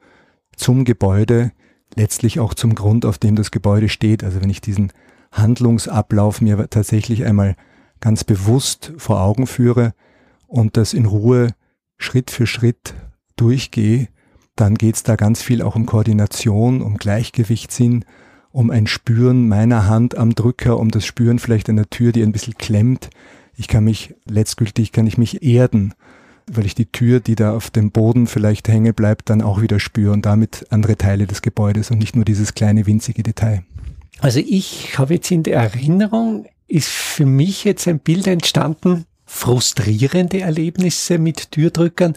zum 0.57 0.85
Gebäude, 0.85 1.52
letztlich 1.95 2.40
auch 2.40 2.55
zum 2.55 2.75
Grund, 2.75 3.05
auf 3.05 3.19
dem 3.19 3.37
das 3.37 3.50
Gebäude 3.50 3.88
steht. 3.88 4.25
Also 4.25 4.40
wenn 4.40 4.50
ich 4.50 4.61
diesen 4.61 4.93
Handlungsablauf 5.33 6.40
mir 6.40 6.69
tatsächlich 6.69 7.25
einmal 7.25 7.57
ganz 8.00 8.25
bewusst 8.25 8.93
vor 8.97 9.21
Augen 9.21 9.47
führe 9.47 9.95
und 10.47 10.76
das 10.76 10.95
in 10.95 11.07
Ruhe 11.07 11.55
Schritt 11.99 12.31
für 12.31 12.47
Schritt 12.47 12.95
durchgehe, 13.37 14.09
dann 14.57 14.75
geht 14.75 14.97
es 14.97 15.02
da 15.02 15.17
ganz 15.17 15.43
viel 15.43 15.62
auch 15.62 15.76
um 15.76 15.87
Koordination, 15.87 16.83
um 16.83 16.97
Gleichgewichtssinn, 16.97 18.05
um 18.50 18.71
ein 18.71 18.87
Spüren 18.87 19.49
meiner 19.49 19.87
Hand 19.87 20.17
am 20.17 20.35
Drücker, 20.35 20.79
um 20.79 20.90
das 20.90 21.05
Spüren 21.05 21.38
vielleicht 21.38 21.69
einer 21.69 21.88
Tür, 21.88 22.12
die 22.12 22.23
ein 22.23 22.33
bisschen 22.33 22.59
klemmt. 22.59 23.11
Ich 23.61 23.69
kann 23.69 23.85
mich, 23.85 24.14
letztgültig 24.25 24.90
kann 24.90 25.07
ich 25.07 25.19
mich 25.19 25.43
erden, 25.43 25.93
weil 26.50 26.64
ich 26.64 26.75
die 26.75 26.87
Tür, 26.87 27.21
die 27.21 27.35
da 27.35 27.55
auf 27.55 27.69
dem 27.69 27.90
Boden 27.90 28.26
vielleicht 28.26 28.69
hängen 28.69 28.95
bleibt, 28.95 29.29
dann 29.29 29.43
auch 29.43 29.61
wieder 29.61 29.79
spüre 29.79 30.12
und 30.12 30.25
damit 30.25 30.64
andere 30.71 30.97
Teile 30.97 31.26
des 31.26 31.43
Gebäudes 31.43 31.90
und 31.90 31.99
nicht 31.99 32.17
nur 32.17 32.25
dieses 32.25 32.55
kleine 32.55 32.87
winzige 32.87 33.23
Detail. 33.23 33.62
Also 34.19 34.40
ich 34.40 34.99
habe 34.99 35.12
jetzt 35.12 35.31
in 35.31 35.43
der 35.43 35.59
Erinnerung, 35.59 36.47
ist 36.69 36.88
für 36.88 37.26
mich 37.26 37.64
jetzt 37.64 37.87
ein 37.87 37.99
Bild 37.99 38.26
entstanden, 38.29 39.05
frustrierende 39.26 40.40
Erlebnisse 40.40 41.19
mit 41.19 41.52
Türdrückern. 41.52 42.14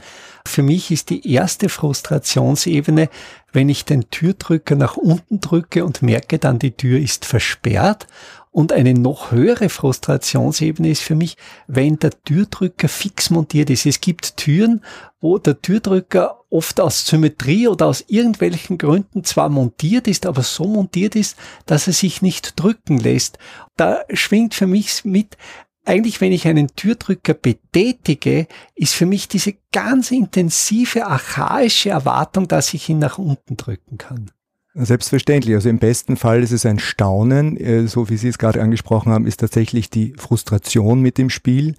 Für 0.48 0.64
mich 0.64 0.92
ist 0.92 1.10
die 1.10 1.30
erste 1.30 1.68
Frustrationsebene, 1.68 3.10
wenn 3.52 3.68
ich 3.68 3.84
den 3.84 4.10
Türdrücker 4.10 4.76
nach 4.76 4.96
unten 4.96 5.42
drücke 5.42 5.84
und 5.84 6.02
merke 6.02 6.40
dann, 6.40 6.58
die 6.58 6.72
Tür 6.72 7.00
ist 7.00 7.26
versperrt 7.26 8.08
und 8.54 8.72
eine 8.72 8.94
noch 8.94 9.32
höhere 9.32 9.68
Frustrationsebene 9.68 10.90
ist 10.90 11.02
für 11.02 11.16
mich, 11.16 11.38
wenn 11.68 11.98
der 11.98 12.12
Türdrücker 12.12 12.88
fix 12.88 13.32
montiert 13.32 13.72
ist. 13.72 13.88
Es 13.88 14.00
gibt 14.00 14.38
Türen, 14.38 14.82
wo 15.20 15.40
der 15.40 15.60
Türdrücker 15.60 16.40
oft 16.52 16.80
aus 16.80 17.08
Symmetrie 17.08 17.68
oder 17.68 17.88
aus 17.88 18.06
irgendwelchen 18.08 18.78
Gründen 18.78 19.24
zwar 19.24 19.50
montiert 19.50 20.08
ist, 20.08 20.28
aber 20.28 20.44
so 20.44 20.68
montiert 20.68 21.16
ist, 21.16 21.36
dass 21.66 21.88
er 21.88 21.94
sich 21.94 22.22
nicht 22.22 22.54
drücken 22.62 23.00
lässt. 23.00 23.40
Da 23.76 24.02
schwingt 24.14 24.54
für 24.54 24.68
mich 24.68 25.04
mit, 25.04 25.36
eigentlich, 25.84 26.22
wenn 26.22 26.32
ich 26.32 26.48
einen 26.48 26.76
Türdrücker 26.76 27.34
betätige, 27.34 28.48
ist 28.76 28.94
für 28.94 29.08
mich 29.08 29.28
diese 29.28 29.56
ganz 29.72 30.12
intensive, 30.12 31.08
archaische 31.08 31.90
Erwartung, 31.90 32.48
dass 32.48 32.72
ich 32.76 32.88
ihn 32.88 33.00
nach 33.00 33.18
unten 33.18 33.58
drücken 33.58 33.98
kann. 33.98 34.30
Selbstverständlich. 34.76 35.54
Also 35.54 35.70
im 35.70 35.78
besten 35.78 36.18
Fall 36.18 36.42
ist 36.42 36.52
es 36.52 36.66
ein 36.66 36.80
Staunen. 36.80 37.58
Äh, 37.58 37.88
so 37.88 38.10
wie 38.10 38.18
Sie 38.18 38.28
es 38.28 38.40
gerade 38.40 38.62
angesprochen 38.62 39.12
haben, 39.12 39.28
ist 39.28 39.40
tatsächlich 39.40 39.90
die 39.90 40.14
Frustration 40.18 41.02
mit 41.02 41.18
dem 41.18 41.30
Spiel. 41.30 41.76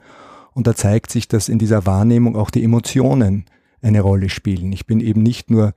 Und 0.53 0.69
da 0.69 0.77
zeigt 0.77 1.11
sich, 1.11 1.27
dass 1.27 1.49
in 1.49 1.59
dieser 1.59 1.87
Wahrnehmung 1.87 2.37
auch 2.37 2.51
die 2.51 2.63
Emotionen 2.63 3.47
eine 3.83 4.01
Rolle 4.01 4.29
spielen. 4.29 4.73
Ich 4.73 4.87
bin 4.87 5.01
eben 5.01 5.23
nicht 5.23 5.51
nur 5.51 5.75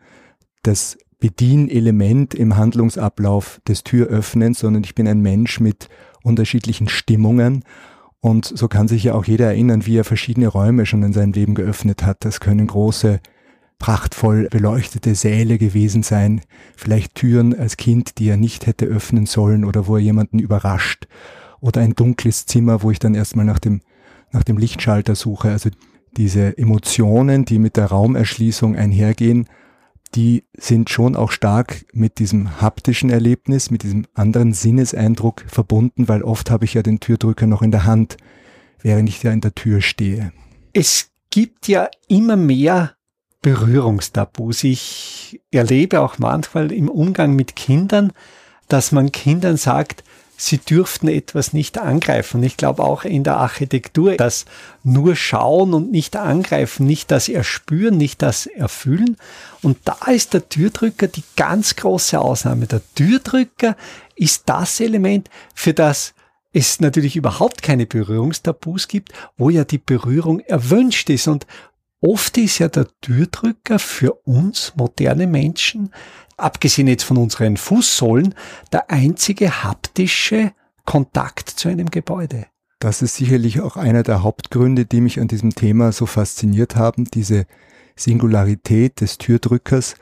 das 0.62 0.98
Bedienelement 1.20 2.36
im 2.36 2.56
Handlungsablauf 2.56 3.60
des 3.68 3.84
Türöffnens, 3.84 4.60
sondern 4.60 4.84
ich 4.84 4.94
bin 4.94 5.08
ein 5.08 5.22
Mensch 5.22 5.60
mit 5.60 5.90
unterschiedlichen 6.24 6.88
Stimmungen. 6.88 7.64
Und 8.20 8.46
so 8.46 8.68
kann 8.68 8.88
sich 8.88 9.06
ja 9.06 9.16
auch 9.16 9.26
jeder 9.26 9.48
erinnern, 9.48 9.88
wie 9.88 9.98
er 9.98 10.04
verschiedene 10.04 10.48
Räume 10.48 10.86
schon 10.86 11.02
in 11.02 11.14
seinem 11.14 11.34
Leben 11.34 11.56
geöffnet 11.56 12.04
hat. 12.04 12.24
Das 12.24 12.40
können 12.40 12.68
große 12.68 13.20
prachtvoll 13.80 14.48
beleuchtete 14.50 15.16
Säle 15.16 15.58
gewesen 15.58 16.04
sein, 16.04 16.42
vielleicht 16.76 17.16
Türen 17.16 17.58
als 17.58 17.78
Kind, 17.78 18.18
die 18.18 18.30
er 18.30 18.38
nicht 18.38 18.66
hätte 18.66 18.86
öffnen 18.86 19.26
sollen 19.26 19.64
oder 19.66 19.88
wo 19.88 19.96
er 19.96 20.02
jemanden 20.02 20.40
überrascht 20.40 21.08
oder 21.60 21.82
ein 21.82 21.94
dunkles 21.94 22.46
Zimmer, 22.46 22.84
wo 22.84 22.92
ich 22.92 23.00
dann 23.00 23.16
erstmal 23.16 23.46
nach 23.46 23.60
dem, 23.60 23.82
nach 24.32 24.44
dem 24.44 24.58
Lichtschalter 24.58 25.16
suche. 25.16 25.50
Also 25.50 25.70
diese 26.16 26.58
Emotionen, 26.58 27.46
die 27.46 27.60
mit 27.60 27.78
der 27.78 27.88
Raumerschließung 27.88 28.76
einhergehen, 28.76 29.48
die 30.16 30.46
sind 30.58 30.90
schon 30.90 31.16
auch 31.16 31.32
stark 31.32 31.86
mit 31.94 32.20
diesem 32.20 32.62
haptischen 32.62 33.10
Erlebnis, 33.10 33.72
mit 33.72 33.84
diesem 33.84 34.06
anderen 34.14 34.54
Sinneseindruck 34.54 35.44
verbunden, 35.48 36.08
weil 36.08 36.24
oft 36.24 36.50
habe 36.50 36.66
ich 36.66 36.74
ja 36.74 36.82
den 36.82 37.00
Türdrücker 37.00 37.46
noch 37.46 37.62
in 37.62 37.72
der 37.72 37.86
Hand, 37.86 38.18
während 38.82 39.10
ich 39.10 39.22
ja 39.22 39.32
in 39.32 39.42
der 39.42 39.54
Tür 39.54 39.82
stehe. 39.82 40.32
Es 40.74 41.12
gibt 41.30 41.68
ja 41.68 41.90
immer 42.08 42.36
mehr 42.36 42.97
Berührungstabus. 43.42 44.64
Ich 44.64 45.42
erlebe 45.52 46.02
auch 46.02 46.18
manchmal 46.18 46.72
im 46.72 46.90
Umgang 46.90 47.36
mit 47.36 47.56
Kindern, 47.56 48.12
dass 48.68 48.92
man 48.92 49.12
Kindern 49.12 49.58
sagt, 49.58 50.04
sie 50.38 50.60
dürften 50.60 51.08
etwas 51.08 51.52
nicht 51.52 51.80
angreifen. 51.80 52.44
Ich 52.44 52.58
glaube 52.58 52.84
auch 52.84 53.04
in 53.04 53.24
der 53.24 53.38
Architektur, 53.38 54.16
dass 54.16 54.46
nur 54.84 55.16
schauen 55.16 55.74
und 55.74 55.92
nicht 55.92 56.16
angreifen, 56.16 56.86
nicht 56.86 57.10
das 57.12 57.28
erspüren, 57.28 57.98
nicht 57.98 58.22
das 58.22 58.46
erfüllen. 58.46 59.18
Und 59.64 59.80
da 59.86 59.98
ist 60.12 60.34
der 60.34 60.48
Türdrücker 60.48 61.08
die 61.08 61.24
ganz 61.36 61.76
große 61.76 62.20
Ausnahme. 62.20 62.68
Der 62.68 62.82
Türdrücker 62.94 63.76
ist 64.16 64.44
das 64.46 64.80
Element, 64.80 65.30
für 65.56 65.74
das 65.74 66.14
es 66.54 66.80
natürlich 66.80 67.16
überhaupt 67.16 67.62
keine 67.62 67.86
Berührungstabus 67.86 68.88
gibt, 68.88 69.12
wo 69.38 69.50
ja 69.50 69.64
die 69.64 69.78
Berührung 69.78 70.40
erwünscht 70.40 71.10
ist. 71.10 71.28
Und 71.28 71.46
Oft 72.00 72.38
ist 72.38 72.60
ja 72.60 72.68
der 72.68 72.88
Türdrücker 73.02 73.80
für 73.80 74.14
uns 74.24 74.74
moderne 74.76 75.26
Menschen, 75.26 75.92
abgesehen 76.38 76.88
jetzt 76.88 77.04
von 77.04 77.18
unseren 77.18 77.58
Fußsohlen, 77.58 78.36
der 78.72 78.92
einzige 78.92 79.64
haptische 79.64 80.52
Kontakt 80.86 81.50
zu 81.50 81.70
einem 81.70 81.90
Gebäude. 81.90 82.46
Das 82.80 83.02
ist 83.02 83.16
sicherlich 83.16 83.62
auch 83.62 83.76
einer 83.76 84.04
der 84.04 84.22
Hauptgründe, 84.22 84.86
die 84.86 85.02
mich 85.02 85.20
an 85.20 85.28
diesem 85.28 85.56
Thema 85.56 85.92
so 85.92 86.06
fasziniert 86.06 86.76
haben, 86.76 87.06
diese 87.06 87.48
Singularität 87.96 89.02
des 89.02 89.18
Türdrückers 89.18 89.96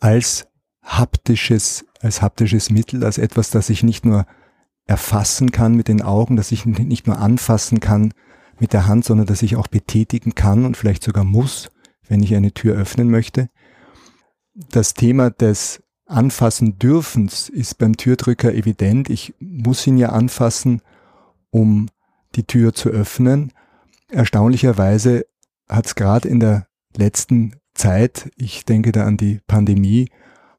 als 0.00 0.46
haptisches, 0.82 1.84
als 2.00 2.22
haptisches 2.22 2.70
Mittel, 2.70 3.04
als 3.04 3.18
etwas, 3.18 3.50
das 3.50 3.68
ich 3.68 3.82
nicht 3.82 4.06
nur 4.06 4.26
erfassen 4.86 5.52
kann 5.52 5.74
mit 5.74 5.88
den 5.88 6.00
Augen, 6.00 6.36
dass 6.36 6.52
ich 6.52 6.64
nicht 6.64 7.06
nur 7.06 7.18
anfassen 7.18 7.80
kann 7.80 8.14
mit 8.60 8.72
der 8.72 8.86
Hand, 8.86 9.04
sondern 9.04 9.26
dass 9.26 9.42
ich 9.42 9.56
auch 9.56 9.68
betätigen 9.68 10.34
kann 10.34 10.64
und 10.64 10.76
vielleicht 10.76 11.02
sogar 11.02 11.24
muss, 11.24 11.70
wenn 12.08 12.22
ich 12.22 12.34
eine 12.34 12.52
Tür 12.52 12.76
öffnen 12.76 13.10
möchte. 13.10 13.48
Das 14.54 14.94
Thema 14.94 15.30
des 15.30 15.82
Anfassen 16.06 16.78
dürfens 16.78 17.48
ist 17.48 17.78
beim 17.78 17.96
Türdrücker 17.96 18.52
evident. 18.52 19.10
Ich 19.10 19.34
muss 19.40 19.86
ihn 19.86 19.96
ja 19.96 20.10
anfassen, 20.10 20.82
um 21.50 21.88
die 22.34 22.44
Tür 22.44 22.74
zu 22.74 22.90
öffnen. 22.90 23.52
Erstaunlicherweise 24.08 25.24
hat 25.68 25.86
es 25.86 25.94
gerade 25.94 26.28
in 26.28 26.40
der 26.40 26.66
letzten 26.96 27.56
Zeit, 27.74 28.30
ich 28.36 28.64
denke 28.64 28.92
da 28.92 29.04
an 29.06 29.16
die 29.16 29.40
Pandemie, 29.46 30.10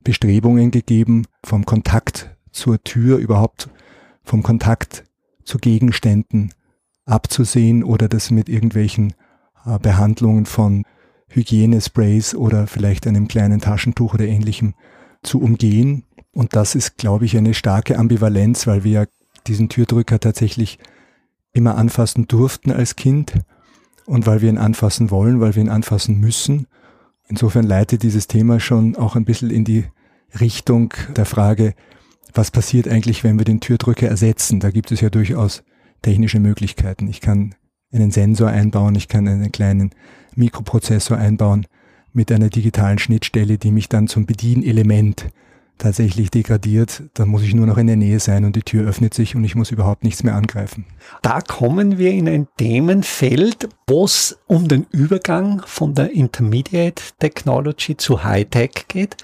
Bestrebungen 0.03 0.71
gegeben, 0.71 1.25
vom 1.43 1.65
Kontakt 1.65 2.35
zur 2.51 2.83
Tür 2.83 3.17
überhaupt 3.17 3.69
vom 4.23 4.43
Kontakt 4.43 5.03
zu 5.43 5.57
Gegenständen 5.57 6.53
abzusehen 7.05 7.83
oder 7.83 8.07
das 8.07 8.31
mit 8.31 8.50
irgendwelchen 8.50 9.13
äh, 9.65 9.79
Behandlungen 9.79 10.45
von 10.45 10.83
Hygienesprays 11.29 12.35
oder 12.35 12.67
vielleicht 12.67 13.07
einem 13.07 13.27
kleinen 13.27 13.62
Taschentuch 13.62 14.13
oder 14.13 14.25
ähnlichem 14.25 14.74
zu 15.24 15.41
umgehen. 15.41 16.03
Und 16.31 16.55
das 16.55 16.75
ist, 16.75 16.97
glaube 16.97 17.25
ich, 17.25 17.38
eine 17.38 17.53
starke 17.53 17.97
Ambivalenz, 17.97 18.67
weil 18.67 18.83
wir 18.83 18.91
ja 18.91 19.05
diesen 19.47 19.69
Türdrücker 19.69 20.19
tatsächlich 20.19 20.79
immer 21.53 21.77
anfassen 21.77 22.27
durften 22.27 22.71
als 22.71 22.95
Kind 22.95 23.33
und 24.05 24.27
weil 24.27 24.41
wir 24.41 24.50
ihn 24.50 24.57
anfassen 24.57 25.12
wollen, 25.12 25.39
weil 25.39 25.55
wir 25.55 25.63
ihn 25.63 25.69
anfassen 25.69 26.19
müssen. 26.19 26.67
Insofern 27.27 27.65
leitet 27.65 28.03
dieses 28.03 28.27
Thema 28.27 28.59
schon 28.59 28.95
auch 28.95 29.15
ein 29.15 29.25
bisschen 29.25 29.50
in 29.50 29.63
die 29.63 29.85
Richtung 30.39 30.93
der 31.15 31.25
Frage, 31.25 31.74
was 32.33 32.51
passiert 32.51 32.88
eigentlich, 32.88 33.24
wenn 33.24 33.38
wir 33.38 33.45
den 33.45 33.62
Türdrücker 33.62 34.07
ersetzen? 34.07 34.59
Da 34.59 34.69
gibt 34.69 34.91
es 34.91 35.00
ja 35.00 35.09
durchaus 35.09 35.63
technische 36.05 36.39
Möglichkeiten. 36.39 37.07
Ich 37.07 37.19
kann 37.19 37.55
einen 37.91 38.12
Sensor 38.12 38.50
einbauen, 38.50 38.95
ich 38.95 39.07
kann 39.07 39.27
einen 39.27 39.51
kleinen 39.51 39.91
Mikroprozessor 40.35 41.17
einbauen 41.17 41.65
mit 42.13 42.31
einer 42.31 42.50
digitalen 42.50 43.00
Schnittstelle, 43.00 43.57
die 43.57 43.71
mich 43.71 43.89
dann 43.89 44.07
zum 44.07 44.25
Bedienelement 44.25 45.27
tatsächlich 45.77 46.31
degradiert, 46.31 47.03
dann 47.15 47.27
muss 47.27 47.41
ich 47.41 47.53
nur 47.53 47.65
noch 47.65 47.77
in 47.77 47.88
der 47.88 47.97
Nähe 47.97 48.19
sein 48.19 48.45
und 48.45 48.55
die 48.55 48.62
Tür 48.62 48.88
öffnet 48.88 49.13
sich 49.13 49.35
und 49.35 49.43
ich 49.43 49.55
muss 49.55 49.71
überhaupt 49.71 50.03
nichts 50.05 50.24
mehr 50.24 50.35
angreifen. 50.35 50.85
Da 51.21 51.41
kommen 51.41 51.97
wir 51.97 52.12
in 52.12 52.29
ein 52.29 52.47
Themenfeld, 52.57 53.67
wo 53.88 54.05
es 54.05 54.38
um 54.47 54.69
den 54.69 54.85
Übergang 54.91 55.62
von 55.65 55.93
der 55.93 56.12
Intermediate 56.12 57.03
Technology 57.19 57.97
zu 57.97 58.24
Hightech 58.24 58.85
geht. 58.88 59.17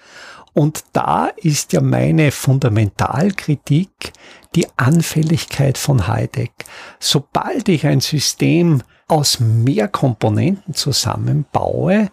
Und 0.54 0.84
da 0.94 1.28
ist 1.38 1.74
ja 1.74 1.82
meine 1.82 2.32
Fundamentalkritik 2.32 4.12
die 4.56 4.68
Anfälligkeit 4.78 5.78
von 5.78 6.08
Hightech. 6.08 6.52
Sobald 7.00 7.70
ich 7.70 7.88
ein 7.88 8.02
System 8.02 8.82
aus 9.08 9.40
mehr 9.40 9.88
Komponenten 9.88 10.74
zusammenbaue, 10.74 12.10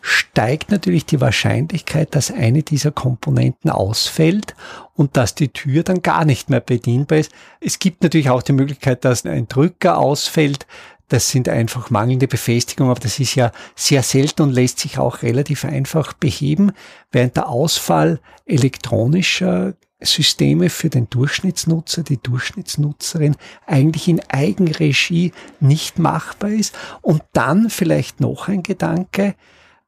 steigt 0.00 0.70
natürlich 0.70 1.06
die 1.06 1.20
Wahrscheinlichkeit, 1.20 2.14
dass 2.14 2.30
eine 2.30 2.62
dieser 2.62 2.92
Komponenten 2.92 3.70
ausfällt 3.70 4.54
und 4.94 5.16
dass 5.16 5.34
die 5.34 5.48
Tür 5.48 5.82
dann 5.82 6.02
gar 6.02 6.24
nicht 6.24 6.50
mehr 6.50 6.60
bedienbar 6.60 7.18
ist. 7.18 7.32
Es 7.60 7.78
gibt 7.78 8.02
natürlich 8.02 8.30
auch 8.30 8.42
die 8.42 8.52
Möglichkeit, 8.52 9.04
dass 9.04 9.26
ein 9.26 9.48
Drücker 9.48 9.98
ausfällt. 9.98 10.66
Das 11.08 11.30
sind 11.30 11.48
einfach 11.48 11.90
mangelnde 11.90 12.28
Befestigungen, 12.28 12.90
aber 12.90 13.00
das 13.00 13.18
ist 13.18 13.34
ja 13.34 13.50
sehr 13.74 14.02
selten 14.02 14.42
und 14.42 14.52
lässt 14.52 14.78
sich 14.78 14.98
auch 14.98 15.22
relativ 15.22 15.64
einfach 15.64 16.12
beheben, 16.12 16.72
während 17.10 17.36
der 17.36 17.48
Ausfall 17.48 18.20
elektronischer 18.44 19.74
Systeme 20.00 20.70
für 20.70 20.90
den 20.90 21.10
Durchschnittsnutzer, 21.10 22.02
die 22.02 22.18
Durchschnittsnutzerin 22.18 23.36
eigentlich 23.66 24.06
in 24.06 24.20
Eigenregie 24.28 25.32
nicht 25.60 25.98
machbar 25.98 26.50
ist. 26.50 26.76
Und 27.00 27.22
dann 27.32 27.68
vielleicht 27.68 28.20
noch 28.20 28.48
ein 28.48 28.62
Gedanke, 28.62 29.34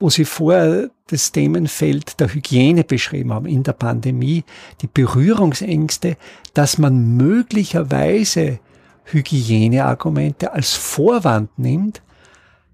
wo 0.01 0.11
Sie 0.11 0.25
vorher 0.25 0.91
das 1.09 1.31
Themenfeld 1.31 2.19
der 2.19 2.33
Hygiene 2.33 2.83
beschrieben 2.83 3.33
haben 3.33 3.47
in 3.47 3.63
der 3.63 3.75
Pandemie, 3.75 4.45
die 4.81 4.89
Berührungsängste, 4.89 6.17
dass 6.55 6.79
man 6.79 7.17
möglicherweise 7.17 8.59
Hygieneargumente 9.13 10.53
als 10.53 10.75
Vorwand 10.75 11.59
nimmt, 11.59 12.03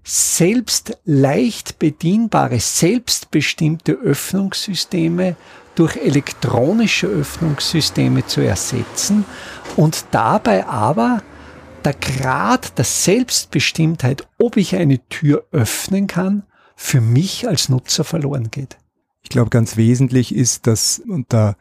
selbst 0.03 0.97
leicht 1.03 1.79
bedienbare, 1.79 2.59
selbstbestimmte 2.59 3.93
Öffnungssysteme 3.93 5.35
durch 5.75 5.97
elektronische 5.97 7.07
Öffnungssysteme 7.07 8.25
zu 8.25 8.41
ersetzen 8.41 9.25
und 9.75 10.05
dabei 10.11 10.65
aber 10.65 11.21
der 11.83 11.93
Grad 11.93 12.77
der 12.77 12.85
Selbstbestimmtheit, 12.85 14.27
ob 14.39 14.57
ich 14.57 14.75
eine 14.75 14.99
Tür 15.09 15.45
öffnen 15.51 16.07
kann, 16.07 16.43
für 16.75 17.01
mich 17.01 17.47
als 17.47 17.69
Nutzer 17.69 18.03
verloren 18.03 18.49
geht. 18.49 18.77
Ich 19.23 19.29
glaube, 19.29 19.49
ganz 19.49 19.77
wesentlich 19.77 20.33
ist, 20.33 20.67
dass, 20.67 20.99
und 20.99 21.33
da 21.33 21.57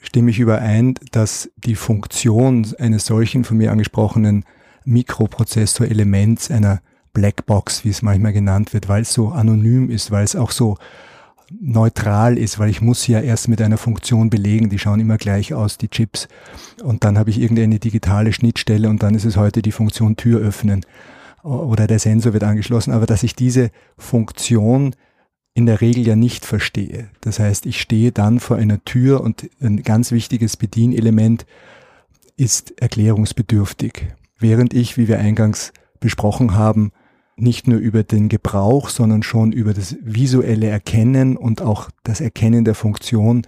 stimme 0.00 0.30
ich 0.30 0.40
überein, 0.40 0.94
dass 1.12 1.50
die 1.56 1.76
Funktion 1.76 2.66
eines 2.78 3.06
solchen 3.06 3.44
von 3.44 3.58
mir 3.58 3.70
angesprochenen 3.70 4.44
Mikroprozessor-Elements, 4.84 6.50
einer 6.50 6.80
Blackbox, 7.12 7.84
wie 7.84 7.90
es 7.90 8.02
manchmal 8.02 8.32
genannt 8.32 8.72
wird, 8.72 8.88
weil 8.88 9.02
es 9.02 9.12
so 9.12 9.28
anonym 9.28 9.90
ist, 9.90 10.10
weil 10.10 10.24
es 10.24 10.36
auch 10.36 10.50
so 10.50 10.78
neutral 11.60 12.38
ist, 12.38 12.58
weil 12.58 12.70
ich 12.70 12.80
muss 12.80 13.06
ja 13.06 13.20
erst 13.20 13.48
mit 13.48 13.60
einer 13.60 13.76
Funktion 13.76 14.30
belegen, 14.30 14.70
die 14.70 14.78
schauen 14.78 15.00
immer 15.00 15.18
gleich 15.18 15.52
aus, 15.52 15.78
die 15.78 15.88
Chips. 15.88 16.28
Und 16.82 17.04
dann 17.04 17.18
habe 17.18 17.30
ich 17.30 17.40
irgendeine 17.40 17.78
digitale 17.78 18.32
Schnittstelle 18.32 18.88
und 18.88 19.02
dann 19.02 19.14
ist 19.14 19.24
es 19.24 19.36
heute 19.36 19.60
die 19.60 19.72
Funktion 19.72 20.16
Tür 20.16 20.40
öffnen 20.40 20.86
oder 21.42 21.86
der 21.86 21.98
Sensor 21.98 22.32
wird 22.32 22.44
angeschlossen, 22.44 22.92
aber 22.92 23.06
dass 23.06 23.22
ich 23.22 23.34
diese 23.34 23.70
Funktion 23.96 24.94
in 25.54 25.66
der 25.66 25.80
Regel 25.80 26.06
ja 26.06 26.16
nicht 26.16 26.44
verstehe. 26.44 27.10
Das 27.20 27.38
heißt, 27.38 27.66
ich 27.66 27.80
stehe 27.80 28.12
dann 28.12 28.40
vor 28.40 28.56
einer 28.56 28.84
Tür 28.84 29.20
und 29.20 29.50
ein 29.60 29.82
ganz 29.82 30.12
wichtiges 30.12 30.56
Bedienelement 30.56 31.44
ist 32.36 32.80
erklärungsbedürftig. 32.80 34.08
Während 34.38 34.72
ich, 34.72 34.96
wie 34.96 35.08
wir 35.08 35.18
eingangs 35.18 35.72
besprochen 35.98 36.54
haben, 36.54 36.92
nicht 37.36 37.66
nur 37.66 37.78
über 37.78 38.02
den 38.02 38.28
Gebrauch, 38.28 38.88
sondern 38.88 39.22
schon 39.22 39.52
über 39.52 39.74
das 39.74 39.96
visuelle 40.02 40.68
Erkennen 40.68 41.36
und 41.36 41.62
auch 41.62 41.90
das 42.04 42.20
Erkennen 42.20 42.64
der 42.64 42.74
Funktion 42.74 43.42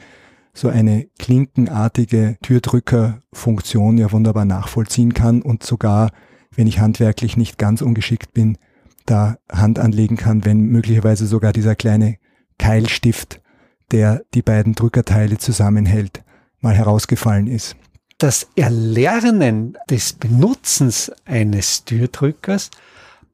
so 0.54 0.68
eine 0.68 1.06
klinkenartige 1.18 2.36
Türdrückerfunktion 2.42 3.96
ja 3.96 4.12
wunderbar 4.12 4.44
nachvollziehen 4.44 5.14
kann 5.14 5.40
und 5.40 5.62
sogar, 5.62 6.10
wenn 6.54 6.66
ich 6.66 6.78
handwerklich 6.78 7.36
nicht 7.36 7.58
ganz 7.58 7.80
ungeschickt 7.80 8.34
bin, 8.34 8.58
da 9.12 9.36
Hand 9.50 9.78
anlegen 9.78 10.16
kann, 10.16 10.44
wenn 10.44 10.62
möglicherweise 10.62 11.26
sogar 11.26 11.52
dieser 11.52 11.74
kleine 11.74 12.16
Keilstift, 12.58 13.40
der 13.90 14.22
die 14.34 14.42
beiden 14.42 14.74
Drückerteile 14.74 15.38
zusammenhält, 15.38 16.24
mal 16.60 16.74
herausgefallen 16.74 17.46
ist. 17.46 17.76
Das 18.18 18.48
Erlernen 18.56 19.76
des 19.90 20.14
Benutzens 20.14 21.12
eines 21.24 21.84
Türdrückers 21.84 22.70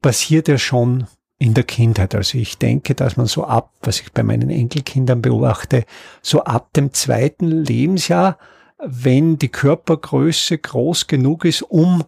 passiert 0.01 0.47
ja 0.47 0.57
schon 0.57 1.07
in 1.37 1.53
der 1.53 1.63
Kindheit. 1.63 2.13
Also 2.15 2.37
ich 2.37 2.57
denke, 2.57 2.95
dass 2.95 3.15
man 3.15 3.27
so 3.27 3.45
ab, 3.45 3.71
was 3.81 4.01
ich 4.01 4.11
bei 4.11 4.23
meinen 4.23 4.49
Enkelkindern 4.49 5.21
beobachte, 5.21 5.85
so 6.21 6.43
ab 6.43 6.73
dem 6.73 6.93
zweiten 6.93 7.47
Lebensjahr, 7.47 8.37
wenn 8.83 9.37
die 9.37 9.49
Körpergröße 9.49 10.57
groß 10.57 11.07
genug 11.07 11.45
ist, 11.45 11.61
um 11.61 12.03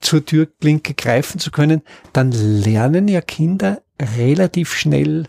zur 0.00 0.24
Türklinke 0.24 0.94
greifen 0.94 1.38
zu 1.38 1.50
können, 1.50 1.82
dann 2.12 2.32
lernen 2.32 3.08
ja 3.08 3.20
Kinder 3.20 3.82
relativ 4.16 4.74
schnell 4.74 5.26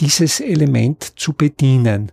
dieses 0.00 0.40
Element 0.40 1.18
zu 1.18 1.32
bedienen. 1.32 2.10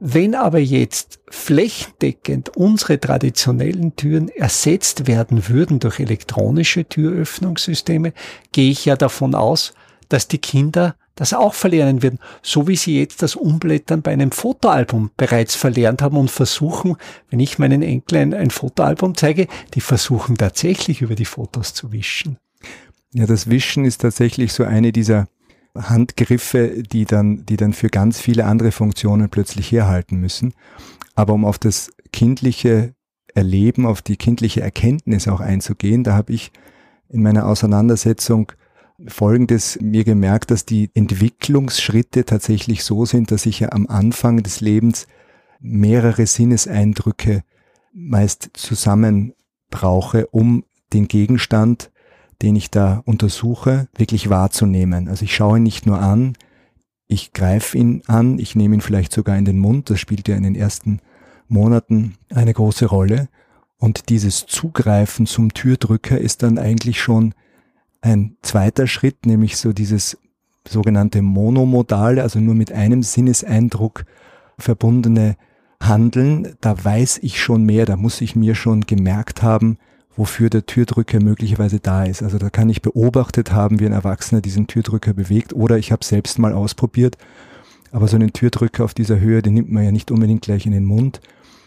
Wenn 0.00 0.34
aber 0.34 0.58
jetzt 0.58 1.20
flächendeckend 1.30 2.56
unsere 2.56 3.00
traditionellen 3.00 3.96
Türen 3.96 4.28
ersetzt 4.28 5.06
werden 5.06 5.48
würden 5.48 5.78
durch 5.78 6.00
elektronische 6.00 6.84
Türöffnungssysteme, 6.84 8.12
gehe 8.52 8.70
ich 8.70 8.84
ja 8.84 8.96
davon 8.96 9.34
aus, 9.34 9.72
dass 10.08 10.28
die 10.28 10.38
Kinder 10.38 10.96
das 11.14 11.32
auch 11.32 11.54
verlernen 11.54 12.02
werden, 12.02 12.18
so 12.42 12.66
wie 12.66 12.76
sie 12.76 12.98
jetzt 12.98 13.22
das 13.22 13.36
Umblättern 13.36 14.02
bei 14.02 14.12
einem 14.12 14.32
Fotoalbum 14.32 15.10
bereits 15.16 15.54
verlernt 15.54 16.02
haben 16.02 16.16
und 16.16 16.30
versuchen, 16.30 16.96
wenn 17.30 17.40
ich 17.40 17.58
meinen 17.58 17.82
Enkeln 17.82 18.34
ein 18.34 18.50
Fotoalbum 18.50 19.16
zeige, 19.16 19.46
die 19.74 19.80
versuchen 19.80 20.36
tatsächlich 20.36 21.02
über 21.02 21.14
die 21.14 21.24
Fotos 21.24 21.74
zu 21.74 21.92
wischen. 21.92 22.38
Ja, 23.12 23.26
das 23.26 23.48
Wischen 23.48 23.84
ist 23.84 24.00
tatsächlich 24.00 24.52
so 24.52 24.64
eine 24.64 24.90
dieser 24.90 25.28
Handgriffe, 25.76 26.82
die 26.82 27.04
dann, 27.04 27.46
die 27.46 27.56
dann 27.56 27.72
für 27.72 27.88
ganz 27.88 28.20
viele 28.20 28.44
andere 28.44 28.72
Funktionen 28.72 29.28
plötzlich 29.28 29.70
herhalten 29.70 30.16
müssen. 30.16 30.54
Aber 31.14 31.32
um 31.32 31.44
auf 31.44 31.58
das 31.58 31.90
kindliche 32.12 32.94
Erleben, 33.34 33.86
auf 33.86 34.02
die 34.02 34.16
kindliche 34.16 34.60
Erkenntnis 34.60 35.28
auch 35.28 35.40
einzugehen, 35.40 36.04
da 36.04 36.14
habe 36.14 36.32
ich 36.32 36.52
in 37.08 37.22
meiner 37.22 37.46
Auseinandersetzung 37.46 38.52
Folgendes 39.08 39.78
mir 39.80 40.04
gemerkt, 40.04 40.50
dass 40.50 40.64
die 40.64 40.90
Entwicklungsschritte 40.94 42.24
tatsächlich 42.24 42.84
so 42.84 43.04
sind, 43.04 43.30
dass 43.30 43.46
ich 43.46 43.60
ja 43.60 43.72
am 43.72 43.86
Anfang 43.88 44.42
des 44.42 44.60
Lebens 44.60 45.06
mehrere 45.60 46.26
Sinneseindrücke 46.26 47.42
meist 47.92 48.50
zusammen 48.54 49.34
brauche, 49.70 50.26
um 50.28 50.64
den 50.92 51.08
Gegenstand, 51.08 51.90
den 52.42 52.54
ich 52.54 52.70
da 52.70 53.02
untersuche, 53.04 53.88
wirklich 53.96 54.30
wahrzunehmen. 54.30 55.08
Also 55.08 55.24
ich 55.24 55.34
schaue 55.34 55.58
ihn 55.58 55.64
nicht 55.64 55.86
nur 55.86 56.00
an, 56.00 56.36
ich 57.06 57.32
greife 57.32 57.76
ihn 57.76 58.02
an, 58.06 58.38
ich 58.38 58.54
nehme 58.54 58.76
ihn 58.76 58.80
vielleicht 58.80 59.12
sogar 59.12 59.36
in 59.36 59.44
den 59.44 59.58
Mund, 59.58 59.90
das 59.90 60.00
spielt 60.00 60.28
ja 60.28 60.36
in 60.36 60.42
den 60.42 60.54
ersten 60.54 61.00
Monaten 61.48 62.16
eine 62.30 62.52
große 62.52 62.86
Rolle. 62.86 63.28
Und 63.78 64.08
dieses 64.08 64.46
Zugreifen 64.46 65.26
zum 65.26 65.52
Türdrücker 65.52 66.18
ist 66.18 66.42
dann 66.42 66.58
eigentlich 66.58 67.00
schon 67.00 67.34
ein 68.04 68.36
zweiter 68.42 68.86
Schritt, 68.86 69.24
nämlich 69.24 69.56
so 69.56 69.72
dieses 69.72 70.18
sogenannte 70.68 71.22
monomodale, 71.22 72.22
also 72.22 72.38
nur 72.38 72.54
mit 72.54 72.70
einem 72.70 73.02
Sinneseindruck 73.02 74.04
verbundene 74.58 75.36
Handeln. 75.80 76.54
Da 76.60 76.82
weiß 76.82 77.18
ich 77.22 77.40
schon 77.40 77.64
mehr, 77.64 77.86
da 77.86 77.96
muss 77.96 78.20
ich 78.20 78.36
mir 78.36 78.54
schon 78.54 78.82
gemerkt 78.82 79.42
haben, 79.42 79.78
wofür 80.16 80.50
der 80.50 80.66
Türdrücker 80.66 81.20
möglicherweise 81.20 81.80
da 81.80 82.04
ist. 82.04 82.22
Also 82.22 82.38
da 82.38 82.50
kann 82.50 82.68
ich 82.68 82.82
beobachtet 82.82 83.52
haben, 83.52 83.80
wie 83.80 83.86
ein 83.86 83.92
Erwachsener 83.92 84.42
diesen 84.42 84.66
Türdrücker 84.66 85.14
bewegt 85.14 85.54
oder 85.54 85.78
ich 85.78 85.90
habe 85.90 86.04
selbst 86.04 86.38
mal 86.38 86.52
ausprobiert. 86.52 87.16
Aber 87.90 88.06
so 88.06 88.16
einen 88.16 88.32
Türdrücker 88.32 88.84
auf 88.84 88.92
dieser 88.92 89.18
Höhe, 89.18 89.40
den 89.40 89.54
nimmt 89.54 89.72
man 89.72 89.84
ja 89.84 89.92
nicht 89.92 90.10
unbedingt 90.10 90.42
gleich 90.42 90.66
in 90.66 90.72
den 90.72 90.84
Mund. 90.84 91.20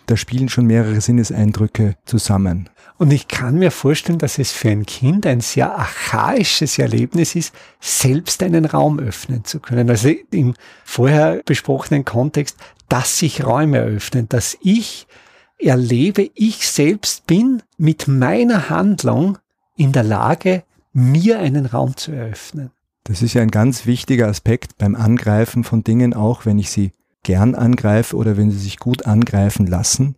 Da 0.07 0.15
spielen 0.15 0.49
schon 0.49 0.65
mehrere 0.65 1.01
Sinneseindrücke 1.01 1.95
zusammen. 2.05 2.69
Und 2.97 3.11
ich 3.11 3.27
kann 3.27 3.59
mir 3.59 3.71
vorstellen, 3.71 4.17
dass 4.17 4.39
es 4.39 4.51
für 4.51 4.69
ein 4.69 4.85
Kind 4.85 5.27
ein 5.27 5.41
sehr 5.41 5.77
archaisches 5.77 6.79
Erlebnis 6.79 7.35
ist, 7.35 7.53
selbst 7.79 8.41
einen 8.41 8.65
Raum 8.65 8.99
öffnen 8.99 9.43
zu 9.43 9.59
können. 9.59 9.89
Also 9.89 10.09
im 10.31 10.55
vorher 10.83 11.41
besprochenen 11.45 12.05
Kontext, 12.05 12.57
dass 12.89 13.19
sich 13.19 13.45
Räume 13.45 13.81
öffnen, 13.81 14.29
dass 14.29 14.57
ich 14.61 15.07
erlebe, 15.59 16.29
ich 16.33 16.67
selbst 16.67 17.27
bin 17.27 17.61
mit 17.77 18.07
meiner 18.07 18.69
Handlung 18.69 19.37
in 19.75 19.91
der 19.91 20.03
Lage, 20.03 20.63
mir 20.93 21.39
einen 21.39 21.65
Raum 21.65 21.97
zu 21.97 22.11
eröffnen. 22.11 22.71
Das 23.03 23.21
ist 23.21 23.33
ja 23.33 23.41
ein 23.41 23.51
ganz 23.51 23.85
wichtiger 23.85 24.27
Aspekt 24.27 24.77
beim 24.77 24.95
Angreifen 24.95 25.63
von 25.63 25.83
Dingen, 25.83 26.13
auch 26.13 26.45
wenn 26.45 26.59
ich 26.59 26.71
sie 26.71 26.91
gern 27.27 27.55
angreife 27.55 28.15
oder 28.15 28.37
wenn 28.37 28.51
sie 28.51 28.57
sich 28.57 28.79
gut 28.79 29.05
angreifen 29.05 29.67
lassen, 29.67 30.15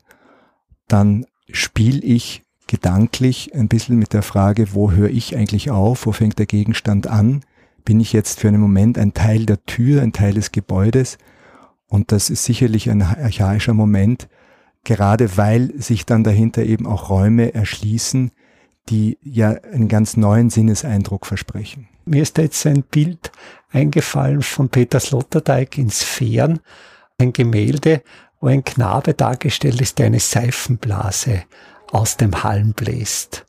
dann 0.88 1.26
spiele 1.52 2.02
ich 2.02 2.44
gedanklich 2.68 3.56
ein 3.56 3.68
bisschen 3.68 3.98
mit 3.98 4.14
der 4.14 4.22
Frage, 4.22 4.76
wo 4.76 4.92
höre 4.92 5.10
ich 5.10 5.36
eigentlich 5.36 5.72
auf, 5.72 6.06
wo 6.06 6.12
fängt 6.12 6.38
der 6.38 6.46
Gegenstand 6.46 7.08
an, 7.08 7.42
bin 7.84 8.00
ich 8.00 8.14
jetzt 8.14 8.40
für 8.40 8.48
einen 8.48 8.62
Moment 8.62 9.00
ein 9.00 9.16
Teil 9.16 9.48
der 9.48 9.66
Tür, 9.66 10.04
ein 10.04 10.14
Teil 10.14 10.36
des 10.36 10.52
Gebäudes? 10.52 11.18
Und 11.88 12.12
das 12.12 12.30
ist 12.30 12.44
sicherlich 12.44 12.92
ein 12.92 13.02
archaischer 13.02 13.74
Moment, 13.74 14.30
gerade 14.84 15.36
weil 15.36 15.74
sich 15.82 16.06
dann 16.06 16.24
dahinter 16.24 16.62
eben 16.62 16.86
auch 16.86 17.10
Räume 17.10 17.56
erschließen, 17.56 18.30
die 18.90 19.18
ja 19.24 19.50
einen 19.50 19.88
ganz 19.88 20.16
neuen 20.16 20.52
Sinneseindruck 20.52 21.26
versprechen. 21.26 21.88
Mir 22.06 22.22
ist 22.22 22.38
da 22.38 22.44
jetzt 22.44 22.64
ein 22.68 22.84
Bild 22.84 23.32
eingefallen 23.72 24.44
von 24.44 24.70
Peter 24.70 25.00
Sloterdijk 25.00 25.80
in 25.80 25.90
Sphären, 25.90 26.60
ein 27.20 27.34
Gemälde, 27.34 28.02
wo 28.40 28.48
ein 28.48 28.64
Knabe 28.64 29.14
dargestellt 29.14 29.82
ist, 29.82 30.00
der 30.00 30.08
eine 30.08 30.20
Seifenblase 30.20 31.44
aus 31.92 32.18
dem 32.18 32.44
Halm 32.44 32.74
bläst. 32.74 33.46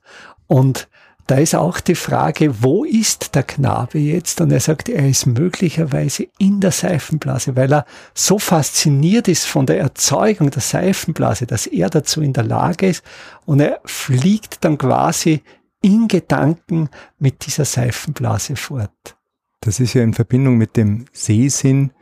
Und 0.47 0.89
da 1.27 1.37
ist 1.37 1.55
auch 1.55 1.79
die 1.79 1.95
Frage, 1.95 2.61
wo 2.61 2.83
ist 2.83 3.37
der 3.37 3.45
Knabe 3.45 4.01
jetzt? 4.01 4.41
Und 4.41 4.51
er 4.51 4.59
sagt, 4.59 4.89
er 4.89 5.09
ist 5.09 5.27
möglicherweise 5.27 6.27
in 6.39 6.59
der 6.59 6.73
Seifenblase, 6.73 7.55
weil 7.55 7.73
er 7.73 7.87
so 8.15 8.41
fasziniert 8.41 9.29
ist 9.29 9.47
von 9.47 9.65
der 9.65 9.79
Erzeugung 9.79 10.51
der 10.51 10.61
Seifenblase, 10.61 11.47
dass 11.47 11.69
er 11.69 11.89
dazu 11.89 12.21
in 12.21 12.33
der 12.33 12.43
Lage 12.43 12.89
ist 12.89 13.05
und 13.47 13.61
er 13.61 13.81
fliegt 13.85 14.65
dann 14.65 14.77
quasi 14.77 15.45
in 15.83 16.09
Gedanken 16.09 16.89
mit 17.21 17.47
dieser 17.47 17.65
Seifenblase 17.65 18.57
fort. 18.57 19.17
Das 19.61 19.79
ist 19.79 19.95
ja 19.95 20.03
in 20.03 20.15
Verbindung 20.15 20.57
mit 20.57 20.77
dem 20.77 21.05
Sehsinn, 21.13 21.93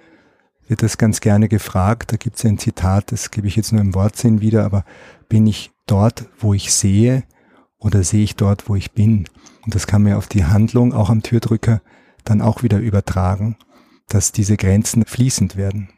wird 0.68 0.82
das 0.82 0.98
ganz 0.98 1.20
gerne 1.20 1.48
gefragt. 1.48 2.12
Da 2.12 2.16
gibt 2.16 2.36
es 2.36 2.44
ein 2.44 2.58
Zitat, 2.58 3.10
das 3.12 3.30
gebe 3.30 3.48
ich 3.48 3.56
jetzt 3.56 3.72
nur 3.72 3.80
im 3.80 3.94
Wortsinn 3.94 4.40
wieder, 4.40 4.64
aber 4.64 4.84
bin 5.28 5.46
ich 5.46 5.70
dort, 5.86 6.26
wo 6.38 6.54
ich 6.54 6.72
sehe, 6.72 7.24
oder 7.78 8.02
sehe 8.02 8.24
ich 8.24 8.36
dort, 8.36 8.68
wo 8.68 8.74
ich 8.74 8.92
bin? 8.92 9.24
Und 9.64 9.74
das 9.74 9.86
kann 9.86 10.02
man 10.02 10.14
auf 10.14 10.26
die 10.26 10.44
Handlung, 10.44 10.92
auch 10.92 11.10
am 11.10 11.22
Türdrücker, 11.22 11.80
dann 12.24 12.42
auch 12.42 12.62
wieder 12.62 12.78
übertragen, 12.78 13.56
dass 14.08 14.32
diese 14.32 14.56
Grenzen 14.56 15.04
fließend 15.04 15.56
werden. 15.56 15.90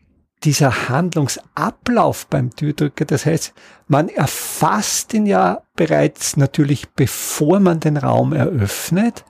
Dieser 0.44 0.88
Handlungsablauf 0.88 2.26
beim 2.26 2.50
Türdrücker, 2.50 3.04
das 3.04 3.26
heißt, 3.26 3.52
man 3.88 4.08
erfasst 4.08 5.12
ihn 5.12 5.26
ja 5.26 5.62
bereits 5.76 6.36
natürlich, 6.36 6.88
bevor 6.90 7.60
man 7.60 7.80
den 7.80 7.96
Raum 7.96 8.32
eröffnet 8.32 9.24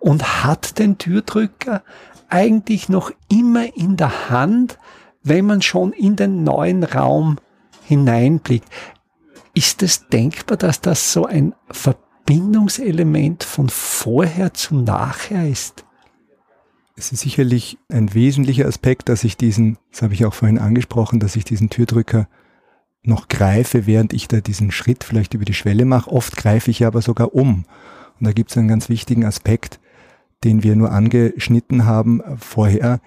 und 0.00 0.44
hat 0.44 0.78
den 0.78 0.98
Türdrücker 0.98 1.82
eigentlich 2.30 2.88
noch 2.88 3.12
immer 3.28 3.76
in 3.76 3.96
der 3.96 4.30
Hand, 4.30 4.78
wenn 5.22 5.46
man 5.46 5.62
schon 5.62 5.92
in 5.92 6.16
den 6.16 6.44
neuen 6.44 6.84
Raum 6.84 7.38
hineinblickt. 7.84 8.68
Ist 9.54 9.82
es 9.82 10.08
denkbar, 10.08 10.56
dass 10.56 10.80
das 10.80 11.12
so 11.12 11.26
ein 11.26 11.54
Verbindungselement 11.70 13.44
von 13.44 13.68
vorher 13.68 14.54
zu 14.54 14.76
nachher 14.76 15.48
ist? 15.48 15.84
Es 16.96 17.12
ist 17.12 17.20
sicherlich 17.20 17.78
ein 17.88 18.14
wesentlicher 18.14 18.66
Aspekt, 18.66 19.08
dass 19.08 19.24
ich 19.24 19.36
diesen, 19.36 19.78
das 19.90 20.02
habe 20.02 20.14
ich 20.14 20.24
auch 20.24 20.34
vorhin 20.34 20.58
angesprochen, 20.58 21.18
dass 21.18 21.34
ich 21.34 21.44
diesen 21.44 21.70
Türdrücker 21.70 22.28
noch 23.02 23.28
greife, 23.28 23.86
während 23.86 24.12
ich 24.12 24.28
da 24.28 24.40
diesen 24.40 24.70
Schritt 24.70 25.04
vielleicht 25.04 25.34
über 25.34 25.44
die 25.44 25.54
Schwelle 25.54 25.86
mache. 25.86 26.10
Oft 26.10 26.36
greife 26.36 26.70
ich 26.70 26.84
aber 26.84 27.00
sogar 27.00 27.34
um. 27.34 27.64
Und 28.18 28.26
da 28.26 28.32
gibt 28.32 28.50
es 28.50 28.58
einen 28.58 28.68
ganz 28.68 28.88
wichtigen 28.88 29.24
Aspekt, 29.24 29.80
den 30.44 30.62
wir 30.62 30.76
nur 30.76 30.92
angeschnitten 30.92 31.84
haben 31.84 32.22
vorher. 32.38 33.00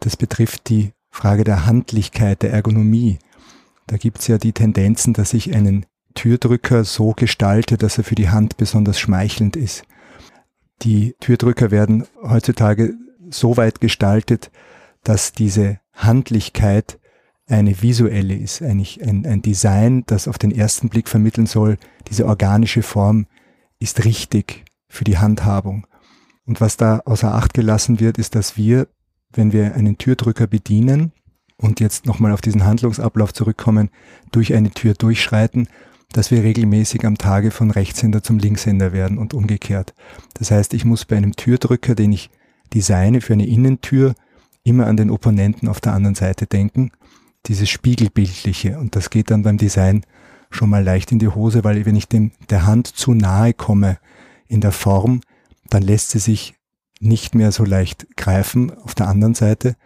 Das 0.00 0.16
betrifft 0.16 0.68
die 0.68 0.92
Frage 1.10 1.44
der 1.44 1.66
Handlichkeit, 1.66 2.42
der 2.42 2.52
Ergonomie. 2.52 3.18
Da 3.86 3.96
gibt's 3.96 4.26
ja 4.26 4.38
die 4.38 4.52
Tendenzen, 4.52 5.14
dass 5.14 5.34
ich 5.34 5.54
einen 5.54 5.86
Türdrücker 6.14 6.84
so 6.84 7.12
gestalte, 7.12 7.76
dass 7.76 7.98
er 7.98 8.04
für 8.04 8.14
die 8.14 8.28
Hand 8.28 8.56
besonders 8.56 8.98
schmeichelnd 8.98 9.56
ist. 9.56 9.84
Die 10.82 11.14
Türdrücker 11.20 11.70
werden 11.70 12.04
heutzutage 12.22 12.94
so 13.30 13.56
weit 13.56 13.80
gestaltet, 13.80 14.50
dass 15.02 15.32
diese 15.32 15.80
Handlichkeit 15.92 16.98
eine 17.46 17.80
visuelle 17.82 18.34
ist, 18.34 18.62
eigentlich 18.62 19.02
ein, 19.02 19.26
ein 19.26 19.42
Design, 19.42 20.04
das 20.06 20.28
auf 20.28 20.38
den 20.38 20.52
ersten 20.52 20.88
Blick 20.88 21.08
vermitteln 21.08 21.46
soll, 21.46 21.78
diese 22.08 22.26
organische 22.26 22.82
Form 22.82 23.26
ist 23.78 24.04
richtig 24.04 24.64
für 24.88 25.04
die 25.04 25.18
Handhabung. 25.18 25.86
Und 26.48 26.62
was 26.62 26.78
da 26.78 27.02
außer 27.04 27.34
Acht 27.34 27.52
gelassen 27.52 28.00
wird, 28.00 28.16
ist, 28.16 28.34
dass 28.34 28.56
wir, 28.56 28.88
wenn 29.32 29.52
wir 29.52 29.74
einen 29.74 29.98
Türdrücker 29.98 30.46
bedienen, 30.46 31.12
und 31.60 31.80
jetzt 31.80 32.06
nochmal 32.06 32.32
auf 32.32 32.40
diesen 32.40 32.64
Handlungsablauf 32.64 33.34
zurückkommen, 33.34 33.90
durch 34.32 34.54
eine 34.54 34.70
Tür 34.70 34.94
durchschreiten, 34.94 35.68
dass 36.12 36.30
wir 36.30 36.42
regelmäßig 36.42 37.04
am 37.04 37.18
Tage 37.18 37.50
von 37.50 37.70
Rechtshänder 37.70 38.22
zum 38.22 38.38
Linkshänder 38.38 38.92
werden 38.92 39.18
und 39.18 39.34
umgekehrt. 39.34 39.92
Das 40.34 40.50
heißt, 40.50 40.72
ich 40.72 40.84
muss 40.84 41.04
bei 41.04 41.16
einem 41.16 41.36
Türdrücker, 41.36 41.94
den 41.94 42.12
ich 42.12 42.30
designe 42.72 43.20
für 43.20 43.34
eine 43.34 43.46
Innentür, 43.46 44.14
immer 44.62 44.86
an 44.86 44.96
den 44.96 45.10
Opponenten 45.10 45.68
auf 45.68 45.80
der 45.80 45.92
anderen 45.92 46.14
Seite 46.14 46.46
denken, 46.46 46.92
dieses 47.46 47.68
Spiegelbildliche. 47.68 48.78
Und 48.78 48.96
das 48.96 49.10
geht 49.10 49.30
dann 49.30 49.42
beim 49.42 49.58
Design 49.58 50.06
schon 50.50 50.70
mal 50.70 50.82
leicht 50.82 51.12
in 51.12 51.18
die 51.18 51.28
Hose, 51.28 51.64
weil 51.64 51.84
wenn 51.84 51.96
ich 51.96 52.08
dem 52.08 52.30
der 52.48 52.66
Hand 52.66 52.86
zu 52.86 53.12
nahe 53.12 53.52
komme 53.52 53.98
in 54.46 54.60
der 54.60 54.72
Form, 54.72 55.20
dann 55.70 55.82
lässt 55.82 56.10
sie 56.10 56.18
sich 56.18 56.54
nicht 57.00 57.34
mehr 57.34 57.52
so 57.52 57.64
leicht 57.64 58.16
greifen 58.16 58.72
auf 58.82 58.94
der 58.94 59.08
anderen 59.08 59.34
Seite 59.34 59.76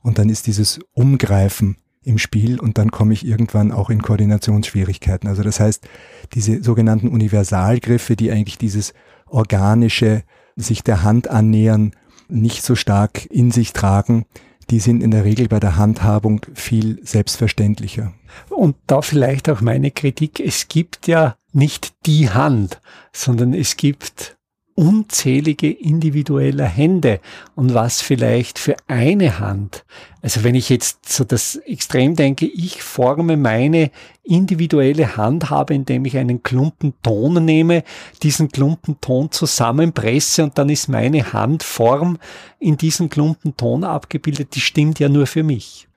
und 0.00 0.18
dann 0.18 0.28
ist 0.28 0.46
dieses 0.46 0.80
Umgreifen 0.92 1.76
im 2.02 2.18
Spiel 2.18 2.58
und 2.58 2.78
dann 2.78 2.90
komme 2.90 3.12
ich 3.12 3.26
irgendwann 3.26 3.70
auch 3.70 3.90
in 3.90 4.02
Koordinationsschwierigkeiten. 4.02 5.28
Also 5.28 5.42
das 5.42 5.60
heißt, 5.60 5.86
diese 6.34 6.62
sogenannten 6.62 7.08
Universalgriffe, 7.08 8.16
die 8.16 8.32
eigentlich 8.32 8.58
dieses 8.58 8.92
organische 9.26 10.24
sich 10.56 10.82
der 10.82 11.02
Hand 11.02 11.28
annähern, 11.28 11.92
nicht 12.28 12.64
so 12.64 12.74
stark 12.74 13.26
in 13.26 13.50
sich 13.50 13.72
tragen, 13.72 14.26
die 14.70 14.80
sind 14.80 15.02
in 15.02 15.10
der 15.10 15.24
Regel 15.24 15.48
bei 15.48 15.60
der 15.60 15.76
Handhabung 15.76 16.40
viel 16.54 16.98
selbstverständlicher. 17.04 18.12
Und 18.48 18.76
da 18.86 19.02
vielleicht 19.02 19.48
auch 19.48 19.60
meine 19.60 19.90
Kritik, 19.90 20.40
es 20.40 20.68
gibt 20.68 21.06
ja 21.06 21.36
nicht 21.52 21.94
die 22.06 22.30
Hand, 22.30 22.80
sondern 23.12 23.54
es 23.54 23.76
gibt 23.76 24.38
unzählige 24.74 25.70
individuelle 25.70 26.64
Hände 26.64 27.20
und 27.54 27.74
was 27.74 28.00
vielleicht 28.00 28.58
für 28.58 28.76
eine 28.88 29.38
Hand. 29.38 29.84
Also 30.22 30.44
wenn 30.44 30.54
ich 30.54 30.68
jetzt 30.68 31.12
so 31.12 31.24
das 31.24 31.56
Extrem 31.56 32.16
denke, 32.16 32.46
ich 32.46 32.82
forme 32.82 33.36
meine 33.36 33.90
individuelle 34.22 35.16
Handhabe, 35.16 35.74
indem 35.74 36.04
ich 36.04 36.16
einen 36.16 36.42
Klumpen 36.42 36.94
Ton 37.02 37.44
nehme, 37.44 37.84
diesen 38.22 38.48
Klumpen 38.48 39.00
Ton 39.00 39.30
zusammenpresse 39.30 40.44
und 40.44 40.56
dann 40.58 40.68
ist 40.68 40.88
meine 40.88 41.32
Handform 41.32 42.18
in 42.58 42.76
diesem 42.76 43.08
Klumpen 43.08 43.56
Ton 43.56 43.84
abgebildet, 43.84 44.54
die 44.54 44.60
stimmt 44.60 44.98
ja 44.98 45.08
nur 45.08 45.26
für 45.26 45.42
mich. 45.42 45.88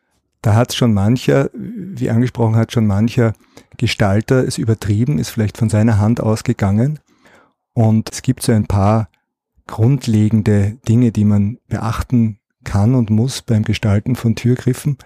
da 0.41 0.53
hat 0.53 0.73
schon 0.73 0.93
mancher, 0.93 1.49
wie 1.53 2.09
angesprochen 2.09 2.55
hat, 2.55 2.71
schon 2.71 2.85
mancher 2.85 3.33
Gestalter 3.77 4.47
es 4.47 4.57
übertrieben, 4.57 5.17
ist 5.17 5.29
vielleicht 5.29 5.57
von 5.57 5.69
seiner 5.69 5.97
Hand 5.97 6.21
ausgegangen. 6.21 6.99
Und 7.75 8.09
es 8.11 8.21
gibt 8.21 8.41
so 8.41 8.53
ein 8.53 8.65
paar 8.65 9.09
grundlegende 9.67 10.77
Dinge, 10.87 11.11
die 11.11 11.25
man 11.25 11.59
beachten 11.67 12.39
kann 12.63 12.95
und 12.95 13.09
muss 13.09 13.41
beim 13.41 13.63
Gestalten 13.63 14.15
von 14.15 14.35
Türgriffen. 14.35 14.97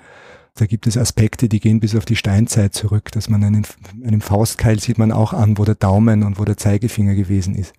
Da 0.53 0.67
gibt 0.67 0.85
es 0.85 0.95
Aspekte, 0.95 1.49
die 1.49 1.59
gehen 1.59 1.79
bis 1.79 1.95
auf 1.95 2.05
die 2.05 2.15
Steinzeit 2.15 2.75
zurück, 2.75 3.11
dass 3.11 3.27
man 3.27 3.43
einen, 3.43 3.65
einen 4.05 4.21
Faustkeil 4.21 4.79
sieht 4.79 4.99
man 4.99 5.11
auch 5.11 5.33
an, 5.33 5.57
wo 5.57 5.65
der 5.65 5.75
Daumen 5.75 6.23
und 6.23 6.39
wo 6.39 6.45
der 6.45 6.57
Zeigefinger 6.57 7.15
gewesen 7.15 7.55
ist. 7.55 7.73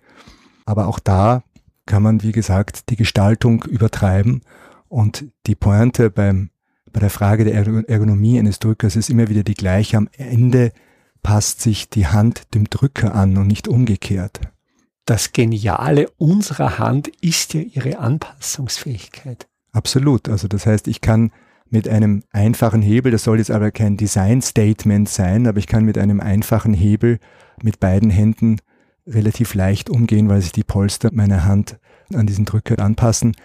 Aber 0.65 0.87
auch 0.87 0.99
da 0.99 1.43
kann 1.85 2.03
man, 2.03 2.21
wie 2.21 2.33
gesagt, 2.33 2.89
die 2.89 2.97
Gestaltung 2.97 3.63
übertreiben 3.63 4.41
und 4.89 5.25
die 5.47 5.55
Pointe 5.55 6.09
beim, 6.11 6.49
bei 6.91 6.99
der 6.99 7.09
Frage 7.09 7.45
der 7.45 7.55
Ergonomie 7.55 8.39
eines 8.39 8.59
Drückers 8.59 8.97
ist 8.97 9.09
immer 9.09 9.29
wieder 9.29 9.43
die 9.43 9.53
gleiche. 9.53 9.95
Am 9.95 10.09
Ende 10.17 10.73
passt 11.23 11.61
sich 11.61 11.89
die 11.89 12.07
Hand 12.07 12.53
dem 12.55 12.69
Drücker 12.69 13.15
an 13.15 13.37
und 13.37 13.47
nicht 13.47 13.69
umgekehrt. 13.69 14.41
Das 15.05 15.31
Geniale 15.33 16.09
unserer 16.17 16.77
Hand 16.77 17.07
ist 17.21 17.53
ja 17.53 17.61
ihre 17.61 17.99
Anpassungsfähigkeit. 17.99 19.47
Absolut. 19.71 20.29
Also 20.29 20.47
das 20.47 20.65
heißt, 20.65 20.87
ich 20.87 21.01
kann 21.01 21.31
mit 21.69 21.87
einem 21.87 22.23
einfachen 22.31 22.81
Hebel, 22.81 23.11
das 23.11 23.23
soll 23.23 23.39
jetzt 23.39 23.51
aber 23.51 23.71
kein 23.71 23.97
Design-Statement 23.97 25.07
sein, 25.09 25.47
aber 25.47 25.57
ich 25.57 25.67
kann 25.67 25.85
mit 25.85 25.97
einem 25.97 26.19
einfachen 26.19 26.73
Hebel 26.73 27.19
mit 27.63 27.79
beiden 27.79 28.09
Händen 28.09 28.57
relativ 29.07 29.53
leicht 29.53 29.89
umgehen, 29.89 30.29
weil 30.29 30.41
sich 30.41 30.51
die 30.51 30.63
Polster 30.63 31.09
meiner 31.13 31.45
Hand 31.45 31.79
an 32.13 32.27
diesen 32.27 32.45
Drücker 32.45 32.79
anpassen. 32.79 33.35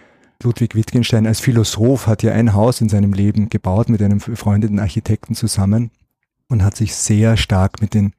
Ludwig 0.42 0.75
Wittgenstein 0.75 1.27
als 1.27 1.40
Philosoph 1.40 2.07
hat 2.07 2.23
ja 2.23 2.33
ein 2.33 2.53
Haus 2.53 2.81
in 2.81 2.88
seinem 2.88 3.12
Leben 3.12 3.49
gebaut 3.49 3.88
mit 3.88 4.03
einem 4.03 4.19
befreundeten 4.19 4.81
Architekten 4.81 5.35
zusammen 5.35 5.90
und 6.49 6.62
hat 6.62 6.77
sich 6.77 6.95
sehr 6.95 7.37
stark 7.37 7.81
mit 7.81 7.95
den 7.95 8.12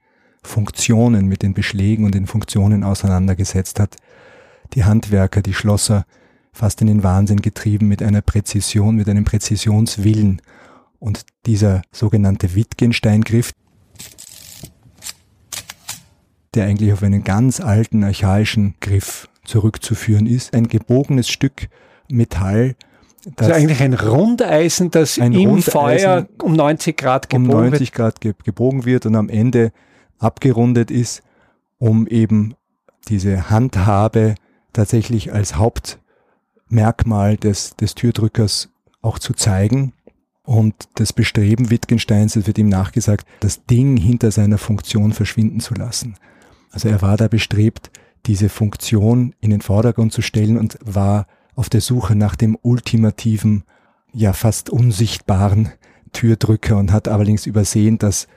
Funktionen, 0.47 1.27
mit 1.27 1.43
den 1.43 1.53
Beschlägen 1.53 2.05
und 2.05 2.15
den 2.15 2.25
Funktionen 2.25 2.83
auseinandergesetzt, 2.83 3.79
hat 3.79 3.97
die 4.73 4.85
Handwerker, 4.85 5.41
die 5.41 5.53
Schlosser 5.53 6.05
fast 6.51 6.81
in 6.81 6.87
den 6.87 7.03
Wahnsinn 7.03 7.41
getrieben 7.41 7.87
mit 7.87 8.01
einer 8.01 8.21
Präzision, 8.21 8.95
mit 8.95 9.07
einem 9.07 9.25
Präzisionswillen. 9.25 10.41
Und 10.99 11.25
dieser 11.45 11.83
sogenannte 11.91 12.55
Wittgenstein-Griff, 12.55 13.51
der 16.55 16.65
eigentlich 16.65 16.91
auf 16.93 17.03
einen 17.03 17.23
ganz 17.23 17.59
alten, 17.59 18.03
archaischen 18.03 18.73
Griff 18.79 19.29
zurückzuführen 19.45 20.25
ist, 20.25 20.55
ein 20.55 20.67
gebogenes 20.67 21.29
Stück 21.29 21.67
Metall, 22.09 22.75
das 23.35 23.49
also 23.49 23.61
eigentlich 23.61 23.81
ein 23.81 23.93
Rundeisen, 23.93 24.89
das 24.89 25.17
im 25.17 25.35
Rundeisen 25.35 25.71
Feuer 25.71 26.27
um 26.41 26.53
90 26.53 26.95
Grad 26.95 27.29
gebogen 27.29 27.51
um 27.51 27.69
90 27.69 27.91
Grad 27.91 28.21
ge 28.21 28.33
gebogen 28.43 28.85
wird 28.85 29.05
und 29.05 29.15
am 29.15 29.27
Ende 29.27 29.71
abgerundet 30.19 30.91
ist, 30.91 31.23
um 31.77 32.07
eben 32.07 32.55
diese 33.07 33.49
Handhabe 33.49 34.35
tatsächlich 34.73 35.33
als 35.33 35.55
Hauptmerkmal 35.55 37.37
des, 37.37 37.75
des 37.75 37.95
Türdrückers 37.95 38.69
auch 39.01 39.19
zu 39.19 39.33
zeigen. 39.33 39.93
Und 40.43 40.75
das 40.95 41.13
Bestreben 41.13 41.69
Wittgensteins, 41.69 42.35
es 42.35 42.47
wird 42.47 42.57
ihm 42.57 42.69
nachgesagt, 42.69 43.27
das 43.41 43.65
Ding 43.65 43.97
hinter 43.97 44.31
seiner 44.31 44.57
Funktion 44.57 45.11
verschwinden 45.11 45.59
zu 45.59 45.73
lassen. 45.73 46.15
Also 46.71 46.89
er 46.89 47.01
war 47.01 47.17
da 47.17 47.27
bestrebt, 47.27 47.91
diese 48.25 48.49
Funktion 48.49 49.33
in 49.39 49.49
den 49.49 49.61
Vordergrund 49.61 50.13
zu 50.13 50.21
stellen 50.21 50.57
und 50.57 50.77
war 50.83 51.27
auf 51.55 51.69
der 51.69 51.81
Suche 51.81 52.15
nach 52.15 52.35
dem 52.35 52.57
ultimativen, 52.61 53.63
ja 54.13 54.31
fast 54.33 54.69
unsichtbaren 54.69 55.69
Türdrücker 56.13 56.77
und 56.77 56.91
hat 56.91 57.07
allerdings 57.07 57.45
übersehen, 57.45 57.97
dass 57.97 58.27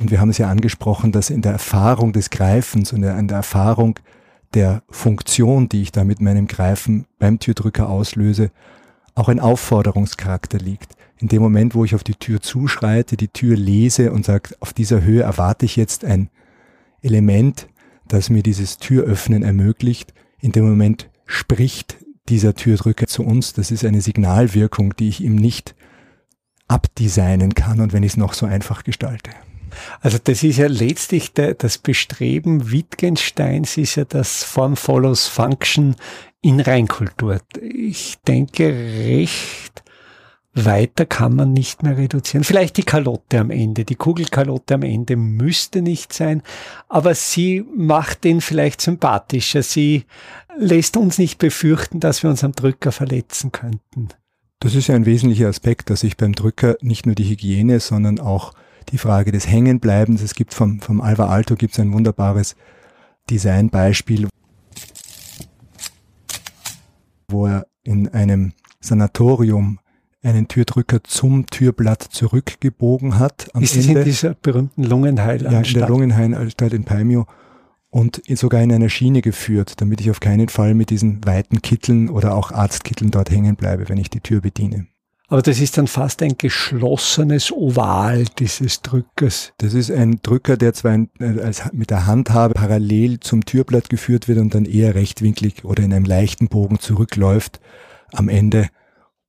und 0.00 0.10
wir 0.10 0.18
haben 0.18 0.30
es 0.30 0.38
ja 0.38 0.48
angesprochen, 0.48 1.12
dass 1.12 1.28
in 1.28 1.42
der 1.42 1.52
Erfahrung 1.52 2.12
des 2.12 2.30
Greifens 2.30 2.92
und 2.92 3.02
in 3.02 3.28
der 3.28 3.36
Erfahrung 3.36 3.98
der 4.54 4.82
Funktion, 4.88 5.68
die 5.68 5.82
ich 5.82 5.92
da 5.92 6.04
mit 6.04 6.20
meinem 6.20 6.46
Greifen 6.46 7.06
beim 7.18 7.38
Türdrücker 7.38 7.88
auslöse, 7.88 8.50
auch 9.14 9.28
ein 9.28 9.38
Aufforderungscharakter 9.38 10.58
liegt. 10.58 10.96
In 11.18 11.28
dem 11.28 11.42
Moment, 11.42 11.74
wo 11.74 11.84
ich 11.84 11.94
auf 11.94 12.02
die 12.02 12.14
Tür 12.14 12.40
zuschreite, 12.40 13.18
die 13.18 13.28
Tür 13.28 13.56
lese 13.56 14.10
und 14.10 14.24
sage, 14.24 14.56
auf 14.60 14.72
dieser 14.72 15.02
Höhe 15.02 15.22
erwarte 15.22 15.66
ich 15.66 15.76
jetzt 15.76 16.04
ein 16.04 16.30
Element, 17.02 17.68
das 18.08 18.30
mir 18.30 18.42
dieses 18.42 18.78
Türöffnen 18.78 19.42
ermöglicht, 19.42 20.14
in 20.40 20.52
dem 20.52 20.66
Moment 20.66 21.10
spricht 21.26 21.98
dieser 22.30 22.54
Türdrücker 22.54 23.06
zu 23.06 23.22
uns. 23.22 23.52
Das 23.52 23.70
ist 23.70 23.84
eine 23.84 24.00
Signalwirkung, 24.00 24.96
die 24.96 25.10
ich 25.10 25.20
ihm 25.20 25.34
nicht 25.34 25.74
abdesignen 26.68 27.54
kann 27.54 27.80
und 27.80 27.92
wenn 27.92 28.02
ich 28.02 28.12
es 28.12 28.16
noch 28.16 28.32
so 28.32 28.46
einfach 28.46 28.82
gestalte. 28.82 29.30
Also 30.00 30.18
das 30.22 30.42
ist 30.42 30.58
ja 30.58 30.66
letztlich 30.66 31.32
der, 31.32 31.54
das 31.54 31.78
Bestreben 31.78 32.70
Wittgensteins 32.70 33.76
ist 33.76 33.96
ja 33.96 34.04
das 34.04 34.44
Form 34.44 34.76
follows 34.76 35.26
Function 35.26 35.96
in 36.42 36.60
Reinkultur. 36.60 37.38
Ich 37.60 38.18
denke, 38.26 38.68
recht 38.68 39.82
weiter 40.52 41.06
kann 41.06 41.36
man 41.36 41.52
nicht 41.52 41.82
mehr 41.82 41.96
reduzieren. 41.96 42.44
Vielleicht 42.44 42.76
die 42.76 42.82
Kalotte 42.82 43.38
am 43.38 43.50
Ende, 43.50 43.84
die 43.84 43.94
Kugelkalotte 43.94 44.74
am 44.74 44.82
Ende 44.82 45.16
müsste 45.16 45.80
nicht 45.80 46.12
sein, 46.12 46.42
aber 46.88 47.14
sie 47.14 47.64
macht 47.74 48.24
den 48.24 48.40
vielleicht 48.40 48.80
sympathischer. 48.80 49.62
Sie 49.62 50.04
lässt 50.58 50.96
uns 50.96 51.18
nicht 51.18 51.38
befürchten, 51.38 52.00
dass 52.00 52.22
wir 52.22 52.30
uns 52.30 52.42
am 52.42 52.52
Drücker 52.52 52.90
verletzen 52.90 53.52
könnten. 53.52 54.08
Das 54.58 54.74
ist 54.74 54.88
ja 54.88 54.94
ein 54.94 55.06
wesentlicher 55.06 55.48
Aspekt, 55.48 55.88
dass 55.88 56.02
ich 56.02 56.16
beim 56.16 56.34
Drücker 56.34 56.76
nicht 56.80 57.06
nur 57.06 57.14
die 57.14 57.28
Hygiene, 57.28 57.80
sondern 57.80 58.18
auch 58.18 58.52
die 58.90 58.98
Frage 58.98 59.32
des 59.32 59.46
Hängenbleibens. 59.46 60.22
Es 60.22 60.34
gibt 60.34 60.54
vom, 60.54 60.80
vom 60.80 61.00
Alva 61.00 61.26
Alto 61.28 61.56
gibt 61.56 61.74
es 61.74 61.80
ein 61.80 61.92
wunderbares 61.92 62.56
Designbeispiel, 63.28 64.28
wo 67.28 67.46
er 67.46 67.66
in 67.84 68.08
einem 68.08 68.52
Sanatorium 68.80 69.78
einen 70.22 70.48
Türdrücker 70.48 71.02
zum 71.04 71.46
Türblatt 71.46 72.02
zurückgebogen 72.02 73.18
hat. 73.18 73.48
Am 73.54 73.62
ist 73.62 73.76
Ende. 73.76 74.00
in 74.00 74.04
dieser 74.04 74.34
berühmten 74.34 74.84
Lungenheilanstalt? 74.84 75.66
Ja, 75.66 75.72
in 75.72 75.78
der 75.78 75.88
Lungenheilanstalt 75.88 76.72
in 76.74 76.84
Paimio 76.84 77.26
und 77.90 78.22
sogar 78.36 78.62
in 78.62 78.72
einer 78.72 78.88
Schiene 78.88 79.22
geführt, 79.22 79.80
damit 79.80 80.00
ich 80.00 80.10
auf 80.10 80.20
keinen 80.20 80.48
Fall 80.48 80.74
mit 80.74 80.90
diesen 80.90 81.24
weiten 81.24 81.62
Kitteln 81.62 82.08
oder 82.08 82.34
auch 82.34 82.52
Arztkitteln 82.52 83.10
dort 83.10 83.30
hängen 83.30 83.56
bleibe, 83.56 83.88
wenn 83.88 83.98
ich 83.98 84.10
die 84.10 84.20
Tür 84.20 84.40
bediene. 84.40 84.86
Aber 85.30 85.42
das 85.42 85.60
ist 85.60 85.78
dann 85.78 85.86
fast 85.86 86.22
ein 86.22 86.36
geschlossenes 86.36 87.52
Oval 87.52 88.24
dieses 88.40 88.82
Drückers. 88.82 89.52
Das 89.58 89.74
ist 89.74 89.90
ein 89.92 90.18
Drücker, 90.22 90.56
der 90.56 90.74
zwar 90.74 90.90
ein, 90.90 91.08
äh, 91.20 91.40
als, 91.40 91.72
mit 91.72 91.90
der 91.90 92.06
Handhabe 92.06 92.54
parallel 92.54 93.20
zum 93.20 93.44
Türblatt 93.44 93.88
geführt 93.88 94.26
wird 94.26 94.38
und 94.38 94.56
dann 94.56 94.64
eher 94.64 94.96
rechtwinklig 94.96 95.64
oder 95.64 95.84
in 95.84 95.94
einem 95.94 96.04
leichten 96.04 96.48
Bogen 96.48 96.80
zurückläuft 96.80 97.60
am 98.12 98.28
Ende, 98.28 98.68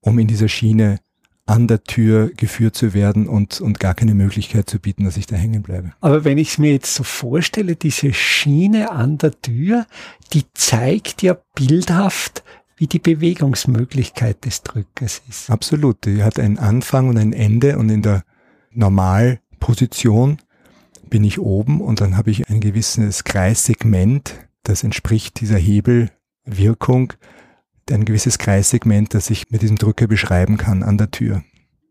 um 0.01 0.17
in 0.17 0.25
dieser 0.25 0.47
Schiene 0.47 0.99
an 1.45 1.67
der 1.67 1.83
Tür 1.83 2.31
geführt 2.35 2.75
zu 2.75 2.95
werden 2.95 3.27
und, 3.27 3.61
und 3.61 3.79
gar 3.79 3.93
keine 3.93 4.15
Möglichkeit 4.15 4.69
zu 4.69 4.79
bieten, 4.79 5.03
dass 5.03 5.17
ich 5.17 5.27
da 5.27 5.35
hängen 5.35 5.61
bleibe. 5.61 5.91
Aber 6.01 6.23
wenn 6.23 6.39
ich 6.39 6.49
es 6.51 6.57
mir 6.57 6.71
jetzt 6.71 6.95
so 6.95 7.03
vorstelle, 7.03 7.75
diese 7.75 8.11
Schiene 8.13 8.91
an 8.91 9.19
der 9.19 9.39
Tür, 9.39 9.85
die 10.33 10.45
zeigt 10.53 11.21
ja 11.21 11.37
bildhaft, 11.55 12.43
wie 12.81 12.87
die 12.87 12.97
Bewegungsmöglichkeit 12.97 14.43
des 14.43 14.63
Drückers 14.63 15.21
ist. 15.29 15.51
Absolut. 15.51 16.03
Die 16.03 16.23
hat 16.23 16.39
einen 16.39 16.57
Anfang 16.57 17.09
und 17.09 17.17
ein 17.19 17.31
Ende 17.31 17.77
und 17.77 17.89
in 17.89 18.01
der 18.01 18.23
Normalposition 18.71 20.39
bin 21.07 21.23
ich 21.23 21.37
oben 21.37 21.79
und 21.79 22.01
dann 22.01 22.17
habe 22.17 22.31
ich 22.31 22.49
ein 22.49 22.59
gewisses 22.59 23.23
Kreissegment, 23.23 24.33
das 24.63 24.83
entspricht 24.83 25.41
dieser 25.41 25.57
Hebelwirkung, 25.57 27.13
ein 27.91 28.03
gewisses 28.03 28.39
Kreissegment, 28.39 29.13
das 29.13 29.29
ich 29.29 29.51
mit 29.51 29.61
diesem 29.61 29.77
Drücker 29.77 30.07
beschreiben 30.07 30.57
kann 30.57 30.81
an 30.81 30.97
der 30.97 31.11
Tür. 31.11 31.43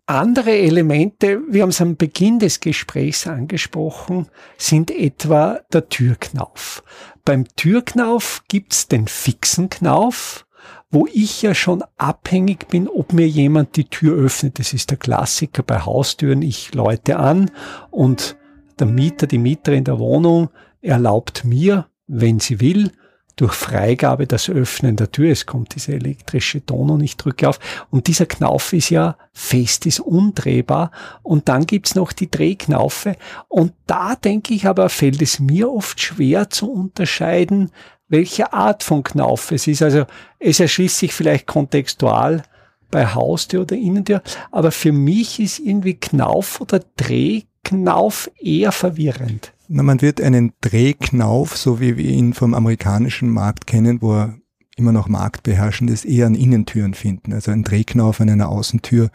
Andere 0.07 0.51
Elemente, 0.51 1.41
wir 1.49 1.63
haben 1.63 1.69
es 1.69 1.81
am 1.81 1.95
Beginn 1.95 2.41
des 2.41 2.59
Gesprächs 2.59 3.29
angesprochen, 3.29 4.27
sind 4.59 4.91
etwa 4.91 5.61
der 5.73 5.89
Türknauf. 5.89 6.83
Beim 7.25 7.47
Türknauf 7.55 8.43
gibt's 8.49 8.89
den 8.89 9.07
fixen 9.07 9.71
Knauf, 9.71 10.47
wo 10.91 11.07
ich 11.13 11.43
ja 11.43 11.55
schon 11.55 11.85
abhängig 11.97 12.69
bin, 12.69 12.89
ob 12.89 13.13
mir 13.13 13.29
jemand 13.29 13.77
die 13.77 13.85
Tür 13.85 14.17
öffnet. 14.17 14.59
Das 14.59 14.73
ist 14.73 14.91
der 14.91 14.99
Klassiker 14.99 15.63
bei 15.63 15.81
Haustüren. 15.81 16.43
Ich 16.43 16.75
läute 16.75 17.19
an 17.19 17.51
und 17.91 18.37
der 18.79 18.87
Mieter, 18.87 19.27
die 19.27 19.39
Mieterin 19.39 19.85
der 19.85 19.99
Wohnung 19.99 20.51
erlaubt 20.81 21.45
mir, 21.45 21.87
wenn 22.07 22.41
sie 22.41 22.61
will, 22.61 22.91
durch 23.37 23.55
Freigabe 23.55 24.27
das 24.27 24.51
Öffnen 24.51 24.97
der 24.97 25.13
Tür. 25.13 25.31
Es 25.31 25.47
kommt 25.47 25.75
diese 25.75 25.95
elektrische 25.95 26.65
Ton 26.65 26.91
und 26.91 27.01
ich 27.01 27.17
drücke 27.17 27.49
auf. 27.49 27.59
Und 27.91 28.07
dieser 28.07 28.27
Knauf 28.27 28.73
ist 28.73 28.91
ja 28.91 29.17
fest, 29.33 29.87
ist 29.87 30.01
undrehbar. 30.01 30.91
Und 31.23 31.49
dann 31.49 31.65
gibt's 31.67 31.95
noch 31.95 32.13
die 32.13 32.31
Drehknaufe. 32.31 33.17
Und 33.49 33.73
da 33.87 34.15
denke 34.17 34.53
ich 34.53 34.67
aber, 34.67 34.89
fällt 34.91 35.23
es 35.23 35.41
mir 35.41 35.71
oft 35.73 36.01
schwer 36.01 36.51
zu 36.51 36.71
unterscheiden, 36.71 37.71
welche 38.11 38.53
Art 38.53 38.83
von 38.83 39.03
Knauf 39.03 39.51
es 39.53 39.67
ist. 39.67 39.83
Also 39.83 40.05
es 40.39 40.61
erschließt 40.61 40.99
sich 40.99 41.15
vielleicht 41.15 41.47
kontextual 41.47 42.43
bei 42.91 43.07
Haustür 43.07 43.63
oder 43.63 43.77
Innentür. 43.77 44.23
Aber 44.51 44.73
für 44.73 44.93
mich 44.93 45.41
ist 45.41 45.61
irgendwie 45.61 45.95
Knauf 45.95 46.61
oder 46.61 46.81
Drehknauf 46.97 48.31
eher 48.39 48.73
verwirrend. 48.73 49.53
Na, 49.69 49.83
man 49.83 50.03
wird 50.03 50.21
einen 50.21 50.53
Drehknauf, 50.61 51.57
so 51.57 51.81
wie 51.81 51.97
wir 51.97 52.11
ihn 52.11 52.35
vom 52.35 52.55
amerikanischen 52.55 53.31
Markt 53.31 53.69
kennen, 53.69 54.03
wo 54.03 54.15
er 54.15 54.35
immer 54.77 54.93
noch 54.93 55.09
marktbeherrschend 55.09 55.91
ist, 55.91 56.05
eher 56.05 56.27
an 56.27 56.35
Innentüren 56.35 56.95
finden. 56.95 57.33
Also 57.33 57.53
ein 57.53 57.63
Drehknauf 57.63 58.21
an 58.21 58.31
einer 58.31 58.49
Außentür 58.49 59.11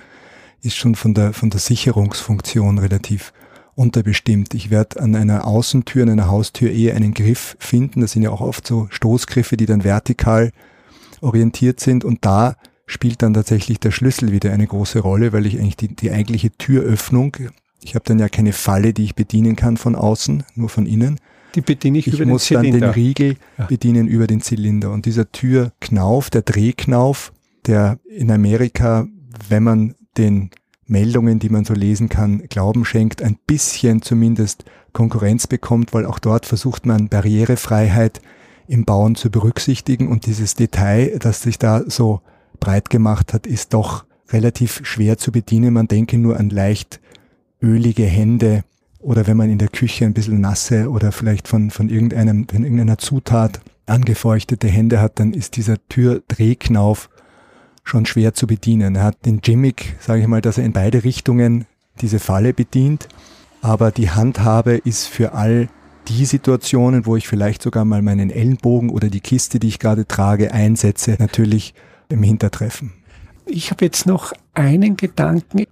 ist 0.62 0.78
schon 0.78 0.96
von 0.96 1.14
der, 1.14 1.34
von 1.34 1.50
der 1.50 1.60
Sicherungsfunktion 1.60 2.78
relativ 2.78 3.34
unterbestimmt. 3.76 4.54
Ich 4.54 4.70
werde 4.70 5.02
an 5.02 5.16
einer 5.16 5.46
Außentür, 5.46 6.04
an 6.04 6.10
einer 6.10 6.28
Haustür 6.28 6.72
eher 6.72 6.96
einen 6.96 7.14
Griff 7.14 7.56
finden. 7.60 8.02
Das 8.02 8.14
sind 8.14 8.24
ja 8.24 8.32
auch 8.32 8.42
oft 8.42 8.66
so 8.66 8.88
Stoßgriffe, 8.90 9.58
die 9.58 9.66
dann 9.66 9.84
vertikal 9.84 10.52
orientiert 11.22 11.80
sind. 11.80 12.04
Und 12.04 12.26
da 12.26 12.56
spielt 12.86 13.22
dann 13.22 13.34
tatsächlich 13.34 13.80
der 13.80 13.92
Schlüssel 13.92 14.32
wieder 14.32 14.52
eine 14.52 14.68
große 14.68 15.00
Rolle, 15.00 15.34
weil 15.34 15.46
ich 15.46 15.60
eigentlich 15.60 15.78
die, 15.78 15.96
die 15.96 16.12
eigentliche 16.12 16.52
Türöffnung, 16.52 17.36
ich 17.86 17.94
habe 17.94 18.06
dann 18.06 18.18
ja 18.18 18.30
keine 18.30 18.52
Falle, 18.52 18.94
die 18.94 19.04
ich 19.04 19.16
bedienen 19.16 19.56
kann 19.56 19.78
von 19.78 19.96
außen, 19.96 20.44
nur 20.56 20.70
von 20.70 20.88
innen. 20.88 21.20
Die 21.54 21.62
bediene 21.62 22.00
ich, 22.00 22.08
ich 22.08 22.14
über 22.14 22.26
den 22.26 22.38
Zylinder. 22.40 22.68
Ich 22.68 22.74
muss 22.74 22.82
dann 22.82 22.94
den 22.94 23.04
Riegel 23.04 23.36
ja. 23.58 23.66
bedienen 23.66 24.08
über 24.08 24.28
den 24.28 24.42
Zylinder. 24.42 24.92
Und 24.92 25.06
dieser 25.06 25.32
Türknauf, 25.32 26.30
der 26.32 26.42
Drehknauf, 26.42 27.32
der 27.68 28.00
in 28.10 28.32
Amerika, 28.32 29.08
wenn 29.50 29.64
man 29.64 29.96
den 30.18 30.50
Meldungen, 30.88 31.40
die 31.40 31.50
man 31.50 31.66
so 31.66 31.74
lesen 31.74 32.10
kann, 32.10 32.44
Glauben 32.50 32.86
schenkt, 32.86 33.22
ein 33.22 33.38
bisschen 33.48 34.02
zumindest 34.02 34.66
Konkurrenz 34.94 35.48
bekommt, 35.48 35.94
weil 35.94 36.06
auch 36.06 36.20
dort 36.20 36.46
versucht 36.46 36.86
man 36.86 37.10
Barrierefreiheit 37.10 38.22
im 38.68 38.86
Bauen 38.86 39.16
zu 39.16 39.30
berücksichtigen 39.30 40.08
und 40.08 40.26
dieses 40.26 40.56
Detail, 40.56 41.18
das 41.20 41.42
sich 41.42 41.60
da 41.60 41.84
so 41.88 42.22
breit 42.60 42.90
gemacht 42.90 43.34
hat, 43.34 43.48
ist 43.48 43.74
doch 43.74 44.06
relativ 44.30 44.82
schwer 44.84 45.18
zu 45.18 45.32
bedienen. 45.32 45.74
Man 45.74 45.88
denke 45.88 46.18
nur 46.18 46.38
an 46.38 46.50
leicht 46.50 47.00
ölige 47.62 48.06
Hände 48.06 48.64
oder 49.00 49.28
wenn 49.28 49.38
man 49.38 49.50
in 49.50 49.60
der 49.60 49.68
Küche 49.68 50.06
ein 50.06 50.14
bisschen 50.14 50.42
nasse 50.42 50.90
oder 50.90 51.12
vielleicht 51.12 51.48
von, 51.48 51.70
von 51.70 51.90
irgendeinem, 51.90 52.48
von 52.48 52.64
irgendeiner 52.64 52.98
Zutat 52.98 53.62
angefeuchtete 53.86 54.68
Hände 54.68 55.00
hat, 55.00 55.20
dann 55.20 55.34
ist 55.34 55.58
dieser 55.58 55.78
Türdrehknauf 55.90 57.10
schon 57.86 58.06
schwer 58.06 58.34
zu 58.34 58.48
bedienen. 58.48 58.96
Er 58.96 59.04
hat 59.04 59.26
den 59.26 59.40
Gimmick, 59.40 59.96
sage 60.00 60.22
ich 60.22 60.28
mal, 60.28 60.42
dass 60.42 60.58
er 60.58 60.66
in 60.66 60.74
beide 60.74 61.06
Richtungen 61.06 61.66
diese 62.02 62.20
Falle 62.20 62.54
bedient, 62.54 63.08
aber 63.62 63.92
die 63.92 64.10
Handhabe 64.10 64.74
ist 64.74 65.08
für 65.08 65.34
all 65.34 65.70
die 66.10 66.26
Situationen, 66.26 67.06
wo 67.06 67.16
ich 67.16 67.28
vielleicht 67.28 67.62
sogar 67.62 67.86
mal 67.86 68.02
meinen 68.02 68.30
Ellenbogen 68.30 68.90
oder 68.90 69.10
die 69.10 69.22
Kiste, 69.22 69.60
die 69.60 69.70
ich 69.70 69.80
gerade 69.80 70.08
trage, 70.08 70.52
einsetze, 70.52 71.16
natürlich 71.20 71.74
im 72.10 72.22
Hintertreffen. 72.22 72.94
Ich 73.46 73.72
habe 73.72 73.86
jetzt 73.86 74.06
noch 74.06 74.34
einen 74.54 74.98
Gedanken, 74.98 75.66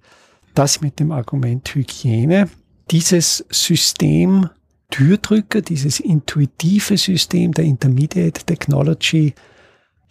dass 0.54 0.80
mit 0.80 0.98
dem 0.98 1.12
Argument 1.12 1.68
Hygiene 1.74 2.48
dieses 2.90 3.44
System 3.50 4.48
Türdrücker, 4.90 5.60
dieses 5.60 5.98
intuitive 5.98 6.96
System 6.96 7.52
der 7.52 7.64
Intermediate 7.64 8.44
Technology 8.44 9.34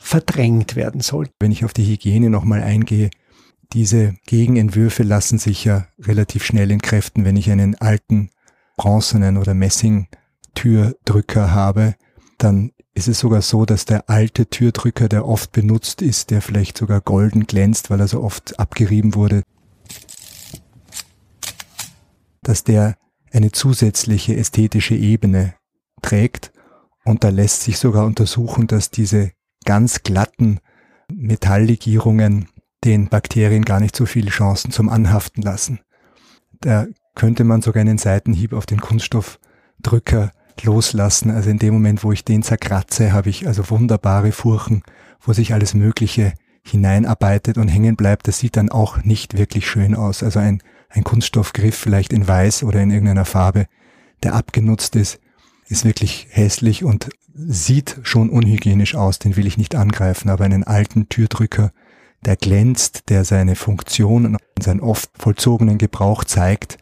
verdrängt 0.04 0.76
werden 0.76 1.00
soll. 1.00 1.30
Wenn 1.40 1.54
ich 1.54 1.64
auf 1.64 1.72
die 1.72 1.86
Hygiene 1.86 2.30
nochmal 2.30 2.62
eingehe, 2.62 3.10
diese 3.72 4.16
Gegenentwürfe 4.28 5.02
lassen 5.02 5.40
sich 5.40 5.64
ja 5.64 5.88
relativ 5.98 6.44
schnell 6.44 6.70
entkräften, 6.72 7.24
wenn 7.24 7.38
ich 7.38 7.50
einen 7.50 7.76
alten 7.76 8.30
bronzenen 8.76 9.38
oder 9.38 9.54
Messing-Türdrücker 9.54 11.52
habe, 11.52 11.96
dann 12.38 12.72
ist 12.94 13.08
es 13.08 13.20
sogar 13.20 13.42
so, 13.42 13.66
dass 13.66 13.86
der 13.86 14.10
alte 14.10 14.48
Türdrücker, 14.48 15.08
der 15.08 15.26
oft 15.26 15.54
benutzt 15.54 16.02
ist, 16.02 16.32
der 16.32 16.42
vielleicht 16.42 16.78
sogar 16.78 17.00
golden 17.00 17.48
glänzt, 17.48 17.90
weil 17.90 18.02
er 18.02 18.10
so 18.10 18.22
oft 18.22 18.60
abgerieben 18.60 19.16
wurde, 19.16 19.42
dass 22.42 22.66
der 22.66 22.98
eine 23.32 23.54
zusätzliche 23.54 24.36
ästhetische 24.36 24.96
Ebene 24.96 25.56
trägt. 26.02 26.52
Und 27.06 27.24
da 27.24 27.30
lässt 27.30 27.64
sich 27.64 27.78
sogar 27.80 28.06
untersuchen, 28.06 28.68
dass 28.68 28.92
diese 28.92 29.32
ganz 29.64 30.04
glatten 30.04 30.60
Metalllegierungen 31.12 32.48
den 32.84 33.08
Bakterien 33.08 33.66
gar 33.66 33.80
nicht 33.80 33.96
so 33.96 34.06
viele 34.06 34.30
Chancen 34.30 34.72
zum 34.72 34.90
Anhaften 34.90 35.42
lassen. 35.42 35.80
Da 36.62 36.86
könnte 37.16 37.44
man 37.44 37.62
sogar 37.62 37.82
einen 37.82 37.98
Seitenhieb 37.98 38.54
auf 38.54 38.66
den 38.66 38.82
Kunststoffdrücker 38.82 40.32
loslassen. 40.62 41.32
Also 41.32 41.50
in 41.50 41.60
dem 41.60 41.74
Moment, 41.74 42.04
wo 42.04 42.12
ich 42.12 42.26
den 42.26 42.44
zerkratze, 42.44 43.14
habe 43.14 43.30
ich 43.30 43.48
also 43.48 43.70
wunderbare 43.70 44.32
Furchen, 44.32 44.84
wo 45.22 45.34
sich 45.34 45.54
alles 45.54 45.74
Mögliche 45.74 46.34
hineinarbeitet 46.66 47.58
und 47.58 47.68
hängen 47.68 47.96
bleibt. 47.96 48.28
Das 48.28 48.40
sieht 48.40 48.58
dann 48.58 48.70
auch 48.70 49.04
nicht 49.04 49.38
wirklich 49.38 49.68
schön 49.68 49.96
aus. 49.96 50.24
Also 50.24 50.40
ein, 50.40 50.62
ein 50.90 51.04
Kunststoffgriff 51.04 51.76
vielleicht 51.76 52.14
in 52.14 52.28
weiß 52.28 52.64
oder 52.64 52.82
in 52.82 52.92
irgendeiner 52.92 53.26
Farbe, 53.26 53.66
der 54.24 54.36
abgenutzt 54.36 54.96
ist, 54.96 55.20
ist 55.74 55.86
wirklich 55.86 56.28
hässlich 56.30 56.84
und 56.84 57.10
sieht 57.34 58.00
schon 58.04 58.30
unhygienisch 58.30 58.96
aus, 58.96 59.20
den 59.20 59.36
will 59.36 59.48
ich 59.48 59.58
nicht 59.58 59.76
angreifen, 59.76 60.30
aber 60.30 60.46
einen 60.46 60.64
alten 60.64 61.10
Türdrücker, 61.10 61.72
der 62.24 62.36
glänzt, 62.38 63.10
der 63.10 63.26
seine 63.26 63.56
Funktion 63.56 64.26
und 64.26 64.38
seinen 64.62 64.80
oft 64.80 65.10
vollzogenen 65.18 65.80
Gebrauch 65.80 66.24
zeigt, 66.24 66.78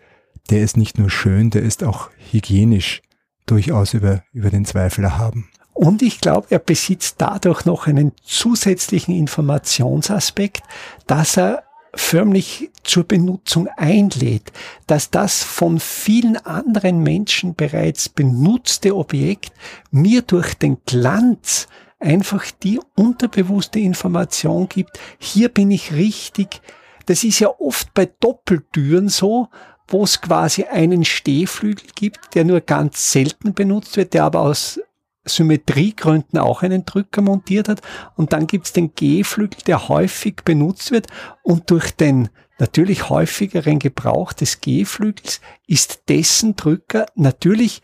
der 0.49 0.61
ist 0.61 0.75
nicht 0.75 0.99
nur 0.99 1.09
schön, 1.09 1.49
der 1.49 1.61
ist 1.63 1.83
auch 1.83 2.09
hygienisch 2.31 3.01
durchaus 3.45 3.93
über, 3.93 4.23
über 4.33 4.49
den 4.49 4.65
Zweifel 4.65 5.05
erhaben. 5.05 5.49
Und 5.73 6.01
ich 6.01 6.19
glaube, 6.19 6.47
er 6.49 6.59
besitzt 6.59 7.15
dadurch 7.19 7.65
noch 7.65 7.87
einen 7.87 8.11
zusätzlichen 8.21 9.15
Informationsaspekt, 9.15 10.63
dass 11.07 11.37
er 11.37 11.63
förmlich 11.93 12.69
zur 12.83 13.03
Benutzung 13.03 13.67
einlädt, 13.77 14.51
dass 14.87 15.11
das 15.11 15.43
von 15.43 15.79
vielen 15.79 16.37
anderen 16.37 17.03
Menschen 17.03 17.55
bereits 17.55 18.09
benutzte 18.09 18.95
Objekt 18.95 19.51
mir 19.91 20.21
durch 20.21 20.53
den 20.53 20.77
Glanz 20.85 21.67
einfach 21.99 22.45
die 22.63 22.79
unterbewusste 22.95 23.79
Information 23.79 24.67
gibt, 24.67 24.99
hier 25.19 25.49
bin 25.49 25.71
ich 25.71 25.93
richtig. 25.93 26.61
Das 27.05 27.23
ist 27.23 27.39
ja 27.39 27.49
oft 27.59 27.93
bei 27.93 28.05
Doppeltüren 28.19 29.09
so, 29.09 29.49
wo 29.87 30.03
es 30.03 30.21
quasi 30.21 30.63
einen 30.63 31.05
Stehflügel 31.05 31.87
gibt, 31.95 32.35
der 32.35 32.45
nur 32.45 32.61
ganz 32.61 33.11
selten 33.11 33.53
benutzt 33.53 33.97
wird, 33.97 34.13
der 34.13 34.23
aber 34.23 34.41
aus 34.41 34.79
Symmetriegründen 35.25 36.39
auch 36.39 36.63
einen 36.63 36.85
Drücker 36.85 37.21
montiert 37.21 37.69
hat. 37.69 37.81
Und 38.15 38.33
dann 38.33 38.47
gibt's 38.47 38.73
den 38.73 38.93
G-Flügel, 38.95 39.59
der 39.65 39.87
häufig 39.87 40.37
benutzt 40.43 40.91
wird. 40.91 41.07
Und 41.43 41.69
durch 41.69 41.91
den 41.91 42.29
natürlich 42.59 43.09
häufigeren 43.09 43.79
Gebrauch 43.79 44.33
des 44.33 44.61
G-Flügels 44.61 45.41
ist 45.67 46.03
dessen 46.09 46.55
Drücker 46.55 47.05
natürlich 47.15 47.81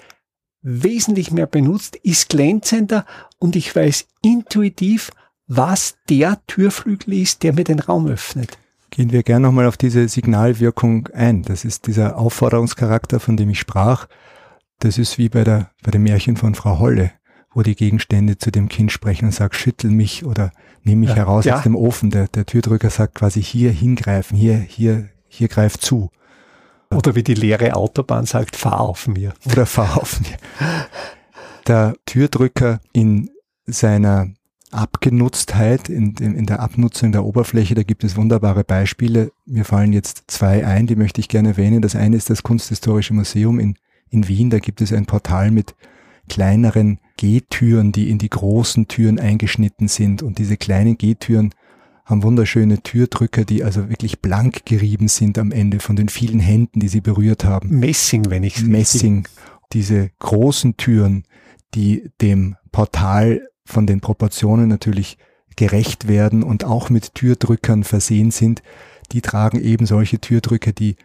wesentlich 0.62 1.32
mehr 1.32 1.48
benutzt, 1.48 1.96
ist 1.98 2.30
glänzender 2.30 3.06
und 3.40 3.56
ich 3.56 3.76
weiß 3.76 4.08
intuitiv, 4.22 5.12
was 5.48 5.96
der 6.10 6.42
Türflügel 6.46 7.14
ist, 7.14 7.44
der 7.44 7.54
mir 7.54 7.64
den 7.64 7.80
Raum 7.80 8.08
öffnet. 8.08 8.58
Gehen 8.90 9.12
wir 9.12 9.24
gern 9.24 9.42
nochmal 9.42 9.66
auf 9.66 9.78
diese 9.78 10.08
Signalwirkung 10.08 11.08
ein. 11.14 11.44
Das 11.44 11.66
ist 11.66 11.88
dieser 11.88 12.18
Aufforderungscharakter, 12.18 13.20
von 13.20 13.38
dem 13.38 13.50
ich 13.50 13.60
sprach. 13.60 14.08
Das 14.80 14.98
ist 14.98 15.18
wie 15.18 15.30
bei, 15.30 15.44
der, 15.44 15.72
bei 15.84 15.92
dem 15.92 16.04
Märchen 16.04 16.38
von 16.38 16.56
Frau 16.56 16.80
Holle 16.80 17.12
wo 17.58 17.64
die 17.64 17.76
Gegenstände 17.76 18.38
zu 18.38 18.52
dem 18.52 18.70
Kind 18.70 18.92
sprechen 18.92 19.26
und 19.26 19.32
sagt, 19.32 19.56
schüttel 19.56 19.90
mich 19.90 20.24
oder 20.24 20.52
nimm 20.84 21.00
mich 21.00 21.10
ja, 21.10 21.16
heraus 21.16 21.46
ja. 21.46 21.56
aus 21.56 21.64
dem 21.64 21.76
Ofen. 21.76 22.12
Der, 22.12 22.28
der 22.28 22.46
Türdrücker 22.46 22.92
sagt 22.92 23.16
quasi 23.16 23.42
hier 23.42 23.72
hingreifen, 23.72 24.38
hier, 24.38 24.58
hier, 24.58 25.10
hier 25.28 25.48
greift 25.48 25.82
zu. 25.82 26.12
Oder 26.94 27.16
wie 27.16 27.24
die 27.24 27.34
leere 27.34 27.76
Autobahn 27.76 28.28
sagt, 28.28 28.56
fahr 28.56 28.82
auf 28.82 29.08
mir. 29.08 29.34
Oder 29.48 29.66
fahr 29.66 29.98
auf 29.98 30.22
mir. 30.22 30.38
Der 31.66 31.96
Türdrücker 32.06 32.80
in 32.94 33.32
seiner 33.66 34.28
Abgenutztheit, 34.70 35.90
in, 35.90 36.14
in, 36.18 36.46
der 36.46 36.60
Abnutzung 36.60 37.12
der 37.12 37.26
Oberfläche, 37.26 37.74
da 37.74 37.82
gibt 37.82 38.04
es 38.04 38.16
wunderbare 38.16 38.66
Beispiele. 38.66 39.32
Mir 39.48 39.66
fallen 39.66 39.94
jetzt 39.94 40.26
zwei 40.28 40.64
ein, 40.64 40.86
die 40.86 40.96
möchte 40.96 41.22
ich 41.22 41.28
gerne 41.28 41.50
erwähnen. 41.50 41.82
Das 41.82 41.96
eine 41.96 42.18
ist 42.18 42.30
das 42.30 42.44
Kunsthistorische 42.44 43.16
Museum 43.16 43.60
in, 43.60 43.80
in 44.12 44.28
Wien. 44.28 44.52
Da 44.52 44.60
gibt 44.60 44.80
es 44.80 44.94
ein 44.94 45.08
Portal 45.08 45.50
mit 45.50 45.74
kleineren 46.30 47.00
G-Türen, 47.18 47.92
die 47.92 48.10
in 48.10 48.18
die 48.18 48.30
großen 48.30 48.88
Türen 48.88 49.20
eingeschnitten 49.20 49.88
sind. 49.88 50.24
Und 50.24 50.38
diese 50.38 50.58
kleinen 50.58 50.98
G-Türen 50.98 51.54
haben 52.06 52.24
wunderschöne 52.24 52.82
Türdrücker, 52.82 53.44
die 53.44 53.64
also 53.64 53.90
wirklich 53.90 54.22
blank 54.22 54.66
gerieben 54.66 55.10
sind 55.10 55.38
am 55.38 55.52
Ende 55.52 55.80
von 55.80 55.98
den 55.98 56.08
vielen 56.08 56.40
Händen, 56.40 56.80
die 56.80 56.88
sie 56.88 57.02
berührt 57.02 57.44
haben. 57.44 57.80
Messing, 57.80 58.30
wenn 58.30 58.44
ich 58.44 58.64
Messing. 58.64 59.28
Diese 59.74 60.12
großen 60.20 60.78
Türen, 60.78 61.26
die 61.76 62.10
dem 62.22 62.56
Portal 62.72 63.50
von 63.66 63.86
den 63.86 64.00
Proportionen 64.00 64.70
natürlich 64.70 65.18
gerecht 65.58 66.08
werden 66.08 66.44
und 66.44 66.64
auch 66.64 66.90
mit 66.90 67.16
Türdrückern 67.16 67.84
versehen 67.84 68.32
sind, 68.32 68.64
die 69.12 69.22
tragen 69.22 69.60
eben 69.60 69.86
solche 69.86 70.20
Türdrücker, 70.20 70.72
die 70.72 70.96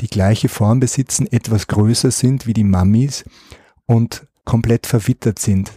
die 0.00 0.08
gleiche 0.08 0.48
Form 0.48 0.80
besitzen, 0.80 1.26
etwas 1.30 1.66
größer 1.66 2.10
sind 2.10 2.46
wie 2.46 2.52
die 2.52 2.64
Mummies 2.64 3.24
und 3.86 4.26
komplett 4.44 4.86
verwittert 4.86 5.38
sind. 5.38 5.72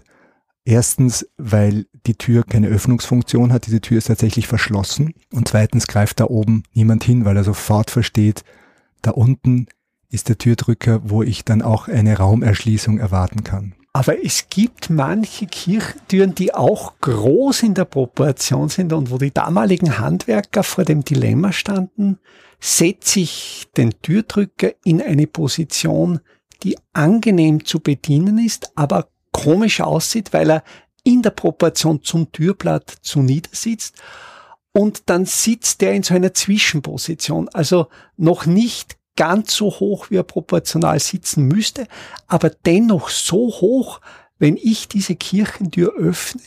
Erstens, 0.63 1.27
weil 1.37 1.85
die 2.07 2.15
Tür 2.15 2.43
keine 2.43 2.67
Öffnungsfunktion 2.67 3.53
hat. 3.53 3.67
Diese 3.67 3.81
Tür 3.81 3.99
ist 3.99 4.07
tatsächlich 4.07 4.47
verschlossen. 4.47 5.13
Und 5.31 5.47
zweitens 5.47 5.85
greift 5.85 6.19
da 6.19 6.25
oben 6.25 6.63
niemand 6.73 7.03
hin, 7.03 7.23
weil 7.23 7.37
er 7.37 7.43
sofort 7.43 7.91
versteht, 7.91 8.43
da 9.01 9.11
unten 9.11 9.67
ist 10.09 10.29
der 10.29 10.37
Türdrücker, 10.37 11.01
wo 11.03 11.21
ich 11.21 11.45
dann 11.45 11.61
auch 11.61 11.87
eine 11.87 12.17
Raumerschließung 12.17 12.97
erwarten 12.97 13.43
kann. 13.43 13.75
Aber 13.93 14.25
es 14.25 14.49
gibt 14.49 14.89
manche 14.89 15.45
Kirchentüren, 15.45 16.35
die 16.35 16.53
auch 16.53 16.99
groß 16.99 17.63
in 17.63 17.75
der 17.75 17.85
Proportion 17.85 18.67
sind 18.67 18.91
und 18.91 19.09
wo 19.09 19.17
die 19.17 19.31
damaligen 19.31 19.99
Handwerker 19.99 20.63
vor 20.63 20.83
dem 20.83 21.05
Dilemma 21.05 21.53
standen, 21.53 22.19
setze 22.59 23.21
ich 23.21 23.67
den 23.77 23.91
Türdrücker 24.01 24.71
in 24.83 25.01
eine 25.01 25.27
Position, 25.27 26.19
die 26.63 26.77
angenehm 26.93 27.65
zu 27.65 27.79
bedienen 27.79 28.37
ist, 28.37 28.71
aber 28.75 29.07
komisch 29.31 29.81
aussieht, 29.81 30.33
weil 30.33 30.49
er 30.49 30.63
in 31.03 31.21
der 31.21 31.31
Proportion 31.31 32.03
zum 32.03 32.31
Türblatt 32.31 32.89
zu 33.01 33.21
niedersitzt. 33.21 33.95
Und 34.71 35.03
dann 35.09 35.25
sitzt 35.25 35.81
er 35.83 35.93
in 35.93 36.03
so 36.03 36.13
einer 36.13 36.33
Zwischenposition, 36.33 37.47
also 37.49 37.87
noch 38.17 38.45
nicht 38.45 38.97
ganz 39.15 39.53
so 39.55 39.67
hoch, 39.67 40.09
wie 40.09 40.17
er 40.17 40.23
proportional 40.23 40.99
sitzen 40.99 41.45
müsste, 41.45 41.87
aber 42.27 42.49
dennoch 42.49 43.09
so 43.09 43.47
hoch, 43.47 44.01
wenn 44.37 44.57
ich 44.57 44.89
diese 44.89 45.15
Kirchentür 45.15 45.93
öffne, 45.95 46.41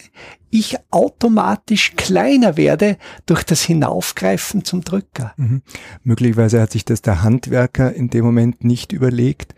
ich 0.50 0.76
automatisch 0.90 1.94
kleiner 1.96 2.56
werde 2.56 2.98
durch 3.26 3.42
das 3.44 3.62
Hinaufgreifen 3.62 4.64
zum 4.64 4.82
Drücker. 4.82 5.32
Mhm. 5.36 5.62
Möglicherweise 6.02 6.60
hat 6.60 6.72
sich 6.72 6.84
das 6.84 7.00
der 7.00 7.22
Handwerker 7.22 7.94
in 7.94 8.10
dem 8.10 8.24
Moment 8.24 8.64
nicht 8.64 8.92
überlegt, 8.92 9.54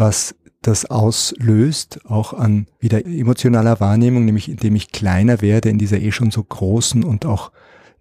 was 0.00 0.34
das 0.62 0.84
auslöst, 0.86 2.00
auch 2.04 2.32
an 2.32 2.66
wieder 2.80 3.06
emotionaler 3.06 3.80
Wahrnehmung, 3.80 4.24
nämlich 4.24 4.48
indem 4.48 4.74
ich 4.76 4.92
kleiner 4.92 5.40
werde 5.40 5.70
in 5.70 5.78
dieser 5.78 6.00
eh 6.00 6.12
schon 6.12 6.30
so 6.30 6.42
großen 6.42 7.04
und 7.04 7.24
auch 7.24 7.52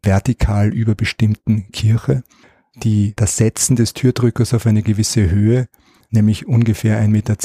vertikal 0.01 0.73
überbestimmten 0.73 1.71
Kirche, 1.71 2.23
die 2.75 3.13
das 3.15 3.37
Setzen 3.37 3.75
des 3.75 3.93
Türdrückers 3.93 4.53
auf 4.53 4.65
eine 4.65 4.81
gewisse 4.81 5.29
Höhe, 5.29 5.67
nämlich 6.09 6.47
ungefähr 6.47 7.01
1,10 7.01 7.07
Meter, 7.07 7.37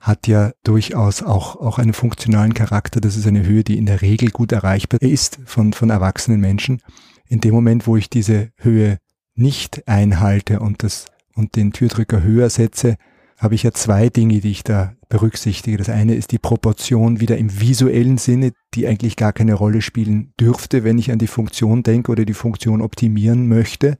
hat 0.00 0.26
ja 0.26 0.52
durchaus 0.64 1.22
auch, 1.22 1.56
auch 1.56 1.78
einen 1.78 1.92
funktionalen 1.92 2.54
Charakter. 2.54 3.00
Das 3.00 3.16
ist 3.16 3.26
eine 3.26 3.46
Höhe, 3.46 3.62
die 3.62 3.78
in 3.78 3.86
der 3.86 4.02
Regel 4.02 4.30
gut 4.30 4.50
erreichbar 4.50 5.00
ist 5.00 5.38
von, 5.44 5.72
von 5.72 5.90
erwachsenen 5.90 6.40
Menschen. 6.40 6.82
In 7.28 7.40
dem 7.40 7.54
Moment, 7.54 7.86
wo 7.86 7.96
ich 7.96 8.10
diese 8.10 8.50
Höhe 8.56 8.98
nicht 9.34 9.86
einhalte 9.86 10.58
und 10.58 10.82
das, 10.82 11.06
und 11.36 11.54
den 11.54 11.72
Türdrücker 11.72 12.22
höher 12.22 12.50
setze, 12.50 12.96
habe 13.42 13.56
ich 13.56 13.64
ja 13.64 13.72
zwei 13.72 14.08
Dinge, 14.08 14.40
die 14.40 14.52
ich 14.52 14.62
da 14.62 14.94
berücksichtige. 15.08 15.76
Das 15.76 15.88
eine 15.88 16.14
ist 16.14 16.30
die 16.30 16.38
Proportion 16.38 17.18
wieder 17.18 17.36
im 17.38 17.60
visuellen 17.60 18.16
Sinne, 18.16 18.52
die 18.74 18.86
eigentlich 18.86 19.16
gar 19.16 19.32
keine 19.32 19.54
Rolle 19.54 19.82
spielen 19.82 20.32
dürfte, 20.38 20.84
wenn 20.84 20.96
ich 20.96 21.10
an 21.10 21.18
die 21.18 21.26
Funktion 21.26 21.82
denke 21.82 22.12
oder 22.12 22.24
die 22.24 22.34
Funktion 22.34 22.80
optimieren 22.80 23.48
möchte. 23.48 23.98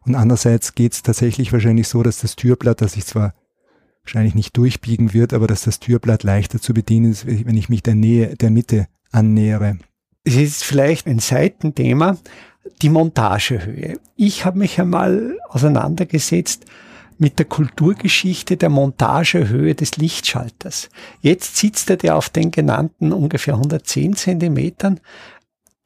Und 0.00 0.14
andererseits 0.14 0.74
geht 0.74 0.92
es 0.92 1.02
tatsächlich 1.02 1.54
wahrscheinlich 1.54 1.88
so, 1.88 2.02
dass 2.02 2.18
das 2.18 2.36
Türblatt, 2.36 2.82
das 2.82 2.92
sich 2.92 3.06
zwar 3.06 3.32
wahrscheinlich 4.02 4.34
nicht 4.34 4.54
durchbiegen 4.58 5.14
wird, 5.14 5.32
aber 5.32 5.46
dass 5.46 5.62
das 5.62 5.80
Türblatt 5.80 6.22
leichter 6.22 6.60
zu 6.60 6.74
bedienen 6.74 7.12
ist, 7.12 7.26
wenn 7.26 7.56
ich 7.56 7.70
mich 7.70 7.82
der 7.82 7.94
Nähe, 7.94 8.36
der 8.36 8.50
Mitte 8.50 8.88
annähere. 9.10 9.78
Es 10.22 10.36
ist 10.36 10.64
vielleicht 10.64 11.06
ein 11.06 11.18
Seitenthema, 11.18 12.18
die 12.82 12.90
Montagehöhe. 12.90 13.98
Ich 14.16 14.44
habe 14.44 14.58
mich 14.58 14.78
einmal 14.78 15.38
auseinandergesetzt 15.48 16.66
mit 17.18 17.38
der 17.38 17.46
Kulturgeschichte 17.46 18.56
der 18.56 18.68
Montagehöhe 18.68 19.74
des 19.74 19.96
Lichtschalters. 19.96 20.88
Jetzt 21.20 21.56
sitzt 21.56 21.90
er 21.90 21.96
der 21.96 22.16
auf 22.16 22.28
den 22.28 22.50
genannten 22.50 23.12
ungefähr 23.12 23.54
110 23.54 24.16
Zentimetern. 24.16 25.00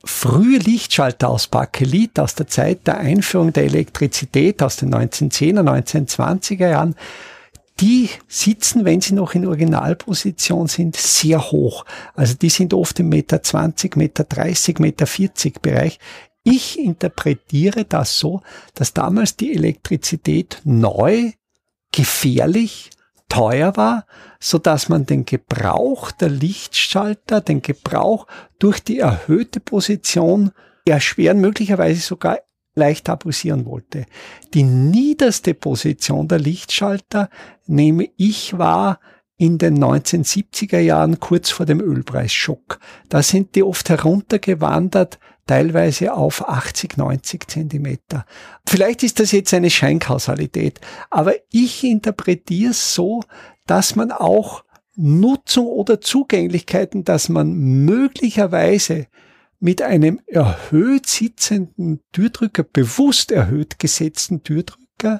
Frühe 0.02 0.58
Lichtschalter 0.58 1.28
aus 1.28 1.46
Bakelit 1.46 2.18
aus 2.18 2.34
der 2.34 2.46
Zeit 2.46 2.86
der 2.86 2.98
Einführung 2.98 3.52
der 3.52 3.64
Elektrizität 3.64 4.62
aus 4.62 4.76
den 4.76 4.94
1910er, 4.94 5.60
1920er 5.60 6.70
Jahren, 6.70 6.94
die 7.80 8.10
sitzen, 8.28 8.84
wenn 8.84 9.00
sie 9.00 9.14
noch 9.14 9.34
in 9.34 9.46
Originalposition 9.46 10.66
sind, 10.66 10.96
sehr 10.96 11.50
hoch. 11.50 11.86
Also 12.14 12.34
die 12.34 12.50
sind 12.50 12.74
oft 12.74 12.98
im 13.00 13.08
Meter 13.08 13.42
20, 13.42 13.96
Meter 13.96 14.24
30, 14.24 14.78
Meter 14.78 15.06
40 15.06 15.62
Bereich. 15.62 15.98
Ich 16.42 16.78
interpretiere 16.78 17.84
das 17.84 18.18
so, 18.18 18.42
dass 18.74 18.94
damals 18.94 19.36
die 19.36 19.54
Elektrizität 19.54 20.60
neu, 20.64 21.32
gefährlich, 21.92 22.90
teuer 23.28 23.76
war, 23.76 24.06
so 24.40 24.58
dass 24.58 24.88
man 24.88 25.06
den 25.06 25.24
Gebrauch 25.24 26.10
der 26.10 26.30
Lichtschalter, 26.30 27.40
den 27.40 27.62
Gebrauch 27.62 28.26
durch 28.58 28.80
die 28.80 28.98
erhöhte 28.98 29.60
Position 29.60 30.50
erschweren, 30.84 31.40
möglicherweise 31.40 32.00
sogar 32.00 32.38
leicht 32.74 33.06
tabuisieren 33.06 33.66
wollte. 33.66 34.06
Die 34.54 34.62
niederste 34.62 35.54
Position 35.54 36.28
der 36.28 36.38
Lichtschalter 36.38 37.28
nehme 37.66 38.08
ich 38.16 38.58
wahr 38.58 39.00
in 39.36 39.58
den 39.58 39.82
1970er 39.82 40.78
Jahren 40.78 41.18
kurz 41.18 41.50
vor 41.50 41.66
dem 41.66 41.80
Ölpreisschock. 41.80 42.78
Da 43.08 43.22
sind 43.22 43.54
die 43.54 43.62
oft 43.62 43.88
heruntergewandert 43.88 45.18
teilweise 45.50 46.14
auf 46.14 46.48
80, 46.48 46.96
90 46.96 47.48
Zentimeter. 47.48 48.24
Vielleicht 48.68 49.02
ist 49.02 49.18
das 49.18 49.32
jetzt 49.32 49.52
eine 49.52 49.68
Scheinkausalität, 49.68 50.80
aber 51.10 51.34
ich 51.50 51.82
interpretiere 51.82 52.70
es 52.70 52.94
so, 52.94 53.24
dass 53.66 53.96
man 53.96 54.12
auch 54.12 54.62
Nutzung 54.94 55.66
oder 55.66 56.00
Zugänglichkeiten, 56.00 57.02
dass 57.02 57.28
man 57.28 57.52
möglicherweise 57.52 59.08
mit 59.58 59.82
einem 59.82 60.20
erhöht 60.28 61.06
sitzenden 61.06 61.98
Türdrücker, 62.12 62.62
bewusst 62.62 63.32
erhöht 63.32 63.80
gesetzten 63.80 64.44
Türdrücker, 64.44 65.18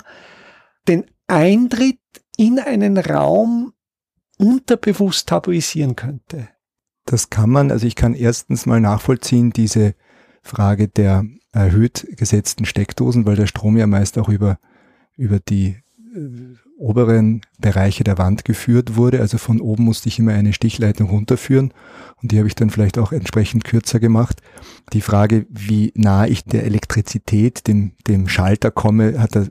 den 0.86 1.06
Eintritt 1.26 1.98
in 2.36 2.60
einen 2.60 2.98
Raum 2.98 3.72
unterbewusst 4.38 5.28
tabuisieren 5.28 5.96
könnte. 5.96 6.50
Das 7.04 7.30
kann 7.30 7.50
man, 7.50 7.72
also 7.72 7.84
ich 7.84 7.96
kann 7.96 8.14
erstens 8.14 8.64
mal 8.64 8.80
nachvollziehen, 8.80 9.50
diese 9.50 9.96
Frage 10.42 10.88
der 10.88 11.24
erhöht 11.52 12.06
gesetzten 12.16 12.64
Steckdosen, 12.64 13.26
weil 13.26 13.36
der 13.36 13.46
Strom 13.46 13.76
ja 13.76 13.86
meist 13.86 14.18
auch 14.18 14.28
über, 14.28 14.58
über 15.16 15.40
die 15.40 15.76
äh, 16.14 16.54
oberen 16.78 17.42
Bereiche 17.58 18.04
der 18.04 18.16
Wand 18.16 18.44
geführt 18.44 18.96
wurde. 18.96 19.20
Also 19.20 19.36
von 19.36 19.60
oben 19.60 19.84
musste 19.84 20.08
ich 20.08 20.18
immer 20.18 20.32
eine 20.32 20.52
Stichleitung 20.52 21.10
runterführen 21.10 21.74
und 22.22 22.32
die 22.32 22.38
habe 22.38 22.48
ich 22.48 22.54
dann 22.54 22.70
vielleicht 22.70 22.98
auch 22.98 23.12
entsprechend 23.12 23.64
kürzer 23.64 24.00
gemacht. 24.00 24.40
Die 24.92 25.02
Frage, 25.02 25.46
wie 25.50 25.92
nah 25.94 26.26
ich 26.26 26.44
der 26.44 26.64
Elektrizität, 26.64 27.66
dem, 27.66 27.92
dem 28.08 28.28
Schalter 28.28 28.70
komme, 28.70 29.20
hat 29.20 29.36
da 29.36 29.46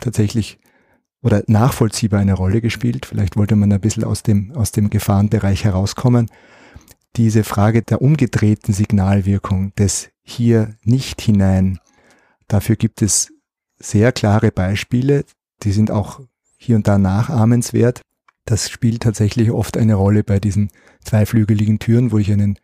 tatsächlich 0.00 0.58
oder 1.22 1.42
nachvollziehbar 1.46 2.20
eine 2.20 2.34
Rolle 2.34 2.60
gespielt. 2.60 3.06
Vielleicht 3.06 3.36
wollte 3.36 3.56
man 3.56 3.72
ein 3.72 3.80
bisschen 3.80 4.04
aus 4.04 4.22
dem, 4.22 4.52
aus 4.52 4.72
dem 4.72 4.90
Gefahrenbereich 4.90 5.64
herauskommen. 5.64 6.30
Diese 7.16 7.44
Frage 7.44 7.82
der 7.82 8.02
umgedrehten 8.02 8.74
Signalwirkung 8.74 9.74
des 9.76 10.10
hier 10.24 10.74
nicht 10.82 11.20
hinein. 11.20 11.78
Dafür 12.48 12.76
gibt 12.76 13.02
es 13.02 13.32
sehr 13.78 14.10
klare 14.12 14.50
Beispiele, 14.50 15.24
die 15.62 15.72
sind 15.72 15.90
auch 15.90 16.20
hier 16.56 16.76
und 16.76 16.88
da 16.88 16.98
nachahmenswert. 16.98 18.00
Das 18.46 18.70
spielt 18.70 19.02
tatsächlich 19.02 19.50
oft 19.50 19.76
eine 19.76 19.94
Rolle 19.94 20.24
bei 20.24 20.40
diesen 20.40 20.70
zweiflügeligen 21.04 21.78
Türen, 21.78 22.10
wo 22.10 22.18
ich 22.18 22.32
einen 22.32 22.58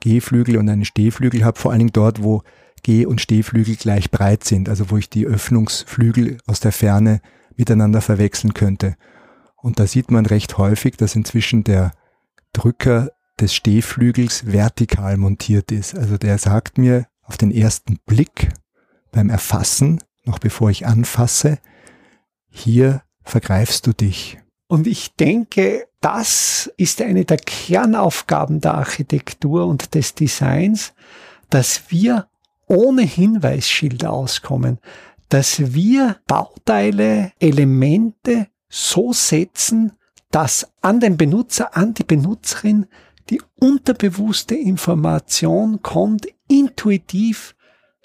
Gehflügel 0.00 0.58
und 0.58 0.68
einen 0.68 0.84
Stehflügel 0.84 1.44
habe, 1.44 1.58
vor 1.58 1.70
allen 1.70 1.80
Dingen 1.80 1.92
dort, 1.92 2.22
wo 2.22 2.42
Geh- 2.82 3.06
und 3.06 3.20
Stehflügel 3.20 3.76
gleich 3.76 4.10
breit 4.10 4.44
sind, 4.44 4.68
also 4.68 4.90
wo 4.90 4.96
ich 4.96 5.10
die 5.10 5.26
Öffnungsflügel 5.26 6.38
aus 6.46 6.60
der 6.60 6.72
Ferne 6.72 7.20
miteinander 7.56 8.00
verwechseln 8.00 8.54
könnte. 8.54 8.96
Und 9.56 9.80
da 9.80 9.86
sieht 9.86 10.10
man 10.10 10.26
recht 10.26 10.58
häufig, 10.58 10.96
dass 10.96 11.16
inzwischen 11.16 11.64
der 11.64 11.92
Drücker 12.52 13.10
des 13.40 13.54
Stehflügels 13.54 14.46
vertikal 14.46 15.16
montiert 15.16 15.72
ist. 15.72 15.96
Also 15.96 16.16
der 16.16 16.38
sagt 16.38 16.78
mir 16.78 17.06
auf 17.22 17.36
den 17.36 17.50
ersten 17.50 17.98
Blick 18.06 18.50
beim 19.12 19.30
Erfassen, 19.30 20.02
noch 20.24 20.38
bevor 20.38 20.70
ich 20.70 20.86
anfasse, 20.86 21.58
hier 22.48 23.02
vergreifst 23.22 23.86
du 23.86 23.92
dich. 23.92 24.38
Und 24.68 24.86
ich 24.86 25.14
denke, 25.14 25.86
das 26.00 26.72
ist 26.76 27.00
eine 27.00 27.24
der 27.24 27.36
Kernaufgaben 27.36 28.60
der 28.60 28.74
Architektur 28.74 29.66
und 29.66 29.94
des 29.94 30.14
Designs, 30.14 30.92
dass 31.50 31.90
wir 31.90 32.28
ohne 32.66 33.02
Hinweisschilder 33.02 34.12
auskommen, 34.12 34.78
dass 35.28 35.74
wir 35.74 36.16
Bauteile, 36.26 37.32
Elemente 37.38 38.48
so 38.68 39.12
setzen, 39.12 39.92
dass 40.30 40.68
an 40.82 41.00
den 41.00 41.16
Benutzer, 41.16 41.76
an 41.76 41.94
die 41.94 42.04
Benutzerin 42.04 42.86
die 43.30 43.42
unterbewusste 43.58 44.54
Information 44.54 45.82
kommt 45.82 46.26
intuitiv, 46.48 47.54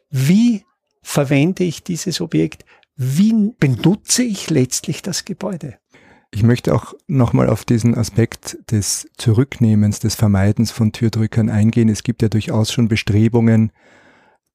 wie 0.10 0.64
verwende 1.02 1.64
ich 1.64 1.84
dieses 1.84 2.22
Objekt, 2.22 2.66
wie 2.96 3.54
benutze 3.60 4.24
ich 4.24 4.50
letztlich 4.50 5.02
das 5.02 5.26
Gebäude. 5.26 5.78
Ich 6.34 6.44
möchte 6.44 6.74
auch 6.74 6.94
nochmal 7.08 7.50
auf 7.50 7.66
diesen 7.66 7.96
Aspekt 7.96 8.58
des 8.72 9.10
Zurücknehmens, 9.18 10.00
des 10.00 10.16
Vermeidens 10.16 10.72
von 10.72 10.94
Türdrückern 10.94 11.50
eingehen. 11.50 11.90
Es 11.90 12.04
gibt 12.04 12.22
ja 12.22 12.30
durchaus 12.30 12.72
schon 12.72 12.88
Bestrebungen, 12.88 13.72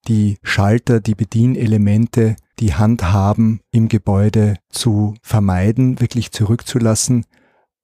die 0.08 0.38
Schalter, 0.42 1.00
die 1.00 1.14
Bedienelemente, 1.14 2.36
die 2.60 2.74
Handhaben 2.74 3.60
im 3.72 3.88
Gebäude 3.88 4.56
zu 4.70 5.14
vermeiden, 5.22 6.00
wirklich 6.00 6.32
zurückzulassen. 6.32 7.26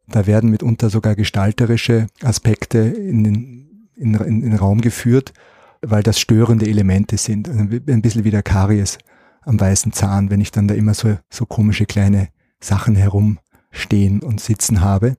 Da 0.08 0.26
werden 0.26 0.50
mitunter 0.50 0.90
sogar 0.90 1.14
gestalterische 1.14 2.06
Aspekte 2.22 2.78
in 2.78 3.24
den, 3.24 3.88
in, 3.96 4.14
in, 4.14 4.42
in 4.42 4.54
Raum 4.54 4.80
geführt, 4.80 5.32
weil 5.80 6.02
das 6.02 6.18
störende 6.20 6.66
Elemente 6.66 7.16
sind. 7.16 7.48
Also 7.48 7.60
ein 7.60 8.02
bisschen 8.02 8.24
wie 8.24 8.30
der 8.30 8.42
Karies 8.42 8.98
am 9.42 9.60
weißen 9.60 9.92
Zahn, 9.92 10.30
wenn 10.30 10.40
ich 10.40 10.50
dann 10.50 10.68
da 10.68 10.74
immer 10.74 10.94
so, 10.94 11.18
so 11.30 11.46
komische 11.46 11.86
kleine 11.86 12.28
Sachen 12.60 12.94
herumstehen 12.96 14.20
und 14.20 14.40
sitzen 14.40 14.80
habe. 14.80 15.16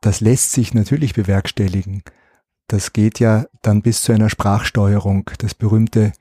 Das 0.00 0.20
lässt 0.20 0.52
sich 0.52 0.74
natürlich 0.74 1.14
bewerkstelligen. 1.14 2.02
Das 2.68 2.92
geht 2.92 3.20
ja 3.20 3.46
dann 3.62 3.82
bis 3.82 4.02
zu 4.02 4.12
einer 4.12 4.28
Sprachsteuerung. 4.28 5.30
Das 5.38 5.54
berühmte 5.54 6.12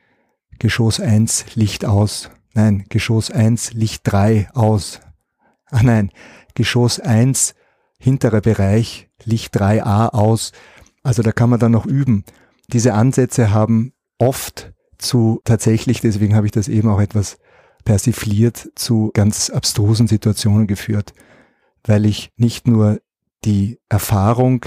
Geschoss 0.60 1.00
1 1.00 1.56
Licht 1.56 1.86
aus. 1.86 2.30
Nein, 2.54 2.86
Geschoss 2.90 3.32
1 3.32 3.74
Licht 3.74 4.02
3 4.06 4.50
aus. 4.54 5.02
Ah 5.70 5.84
nein, 5.84 6.12
Geschoss 6.54 7.00
1 7.00 7.56
hinterer 8.06 8.42
Bereich 8.42 9.10
Licht 9.24 9.60
3a 9.60 10.10
aus. 10.10 10.52
Also 11.02 11.24
da 11.24 11.32
kann 11.32 11.50
man 11.50 11.60
dann 11.60 11.72
noch 11.72 11.88
üben. 11.88 12.24
Diese 12.72 12.94
Ansätze 12.94 13.52
haben 13.52 13.94
oft 14.20 14.74
zu 15.00 15.42
tatsächlich, 15.44 16.02
deswegen 16.02 16.36
habe 16.36 16.46
ich 16.46 16.52
das 16.52 16.68
eben 16.68 16.88
auch 16.88 17.02
etwas 17.02 17.40
persifliert, 17.84 18.70
zu 18.76 19.10
ganz 19.14 19.50
abstrusen 19.50 20.08
Situationen 20.08 20.68
geführt, 20.68 21.14
weil 21.84 22.06
ich 22.06 22.30
nicht 22.38 22.68
nur 22.68 23.02
die 23.44 23.80
Erfahrung 23.90 24.66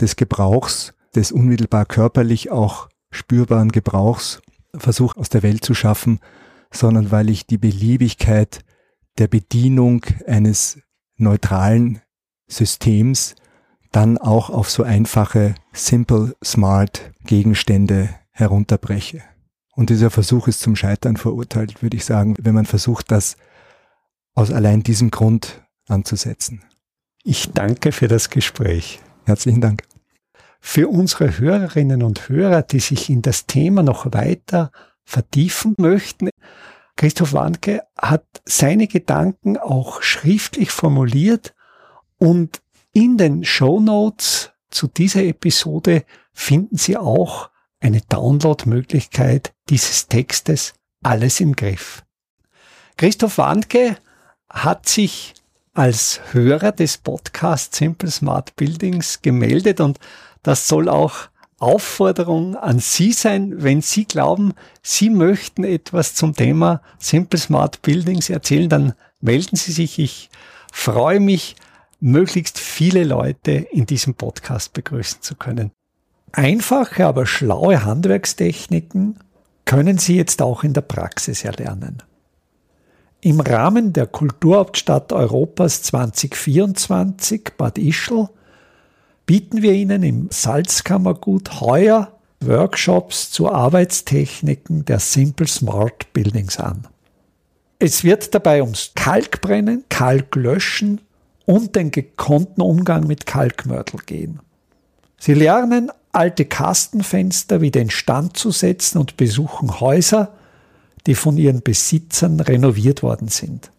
des 0.00 0.16
Gebrauchs, 0.16 0.92
des 1.14 1.30
unmittelbar 1.30 1.86
körperlich 1.86 2.50
auch 2.50 2.88
spürbaren 3.12 3.70
Gebrauchs 3.70 4.42
versuche 4.74 5.16
aus 5.16 5.28
der 5.28 5.44
Welt 5.44 5.64
zu 5.64 5.74
schaffen, 5.74 6.18
sondern 6.72 7.12
weil 7.12 7.30
ich 7.30 7.46
die 7.46 7.58
Beliebigkeit 7.58 8.64
der 9.18 9.28
Bedienung 9.28 10.04
eines 10.26 10.80
neutralen 11.16 12.00
Systems 12.50 13.36
dann 13.92 14.18
auch 14.18 14.50
auf 14.50 14.70
so 14.70 14.82
einfache 14.82 15.54
Simple 15.72 16.36
Smart 16.44 17.12
Gegenstände 17.24 18.10
herunterbreche. 18.30 19.22
Und 19.74 19.90
dieser 19.90 20.10
Versuch 20.10 20.48
ist 20.48 20.60
zum 20.60 20.76
Scheitern 20.76 21.16
verurteilt, 21.16 21.82
würde 21.82 21.96
ich 21.96 22.04
sagen, 22.04 22.34
wenn 22.38 22.54
man 22.54 22.66
versucht, 22.66 23.10
das 23.10 23.36
aus 24.34 24.50
allein 24.50 24.82
diesem 24.82 25.10
Grund 25.10 25.62
anzusetzen. 25.88 26.62
Ich 27.22 27.52
danke 27.52 27.92
für 27.92 28.08
das 28.08 28.30
Gespräch. 28.30 29.00
Herzlichen 29.24 29.60
Dank. 29.60 29.82
Für 30.60 30.88
unsere 30.88 31.38
Hörerinnen 31.38 32.02
und 32.02 32.28
Hörer, 32.28 32.62
die 32.62 32.80
sich 32.80 33.10
in 33.10 33.22
das 33.22 33.46
Thema 33.46 33.82
noch 33.82 34.12
weiter 34.12 34.70
vertiefen 35.04 35.74
möchten, 35.78 36.28
Christoph 36.96 37.32
Wanke 37.32 37.82
hat 37.96 38.26
seine 38.44 38.86
Gedanken 38.86 39.56
auch 39.56 40.02
schriftlich 40.02 40.70
formuliert 40.70 41.54
und 42.20 42.60
in 42.92 43.16
den 43.16 43.44
Show 43.44 43.80
Notes 43.80 44.50
zu 44.70 44.86
dieser 44.86 45.24
Episode 45.24 46.04
finden 46.32 46.76
Sie 46.76 46.96
auch 46.96 47.50
eine 47.80 48.02
Downloadmöglichkeit 48.08 49.52
dieses 49.68 50.06
Textes 50.06 50.74
Alles 51.02 51.40
im 51.40 51.56
Griff. 51.56 52.04
Christoph 52.96 53.38
Wandke 53.38 53.96
hat 54.48 54.88
sich 54.88 55.34
als 55.72 56.20
Hörer 56.32 56.72
des 56.72 56.98
Podcasts 56.98 57.78
Simple 57.78 58.10
Smart 58.10 58.54
Buildings 58.56 59.22
gemeldet 59.22 59.80
und 59.80 59.98
das 60.42 60.68
soll 60.68 60.88
auch 60.88 61.30
Aufforderung 61.58 62.56
an 62.56 62.80
Sie 62.80 63.12
sein, 63.12 63.62
wenn 63.62 63.80
Sie 63.82 64.04
glauben, 64.04 64.52
Sie 64.82 65.10
möchten 65.10 65.64
etwas 65.64 66.14
zum 66.14 66.34
Thema 66.34 66.82
Simple 66.98 67.38
Smart 67.38 67.82
Buildings 67.82 68.28
erzählen, 68.30 68.68
dann 68.68 68.94
melden 69.20 69.56
Sie 69.56 69.72
sich. 69.72 69.98
Ich 69.98 70.30
freue 70.72 71.20
mich, 71.20 71.56
möglichst 72.00 72.58
viele 72.58 73.04
Leute 73.04 73.52
in 73.52 73.86
diesem 73.86 74.14
Podcast 74.14 74.72
begrüßen 74.72 75.22
zu 75.22 75.34
können. 75.34 75.70
Einfache, 76.32 77.06
aber 77.06 77.26
schlaue 77.26 77.84
Handwerkstechniken 77.84 79.18
können 79.64 79.98
Sie 79.98 80.16
jetzt 80.16 80.42
auch 80.42 80.64
in 80.64 80.72
der 80.72 80.80
Praxis 80.80 81.44
erlernen. 81.44 82.02
Im 83.20 83.40
Rahmen 83.40 83.92
der 83.92 84.06
Kulturhauptstadt 84.06 85.12
Europas 85.12 85.82
2024 85.82 87.52
Bad 87.56 87.76
Ischl 87.76 88.28
bieten 89.26 89.62
wir 89.62 89.72
Ihnen 89.72 90.02
im 90.02 90.28
Salzkammergut 90.30 91.60
heuer 91.60 92.18
Workshops 92.40 93.30
zu 93.30 93.52
Arbeitstechniken 93.52 94.86
der 94.86 94.98
Simple 94.98 95.46
Smart 95.46 96.10
Buildings 96.14 96.58
an. 96.58 96.88
Es 97.78 98.02
wird 98.04 98.34
dabei 98.34 98.62
ums 98.62 98.92
Kalkbrennen, 98.94 99.84
Kalklöschen 99.90 101.02
und 101.50 101.74
den 101.74 101.90
gekonnten 101.90 102.62
Umgang 102.62 103.08
mit 103.08 103.26
Kalkmörtel 103.26 103.98
gehen. 104.06 104.38
Sie 105.18 105.34
lernen 105.34 105.90
alte 106.12 106.44
Kastenfenster 106.44 107.60
wieder 107.60 107.80
in 107.80 107.90
Stand 107.90 108.36
zu 108.36 108.52
setzen 108.52 108.98
und 108.98 109.16
besuchen 109.16 109.80
Häuser, 109.80 110.32
die 111.08 111.16
von 111.16 111.36
ihren 111.36 111.62
Besitzern 111.62 112.38
renoviert 112.38 113.02
worden 113.02 113.26
sind. 113.26 113.72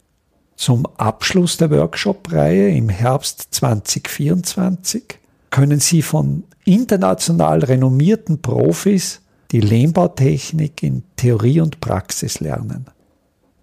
Zum 0.58 0.86
Abschluss 0.98 1.56
der 1.56 1.72
Workshop-Reihe 1.72 2.76
im 2.76 2.90
Herbst 2.90 3.48
2024 3.52 5.04
können 5.50 5.80
Sie 5.80 6.02
von 6.02 6.44
international 6.66 7.64
renommierten 7.64 8.42
Profis 8.42 9.22
die 9.52 9.62
Lehmbautechnik 9.62 10.84
in 10.84 11.04
Theorie 11.16 11.62
und 11.62 11.80
Praxis 11.80 12.42
lernen. 12.42 12.88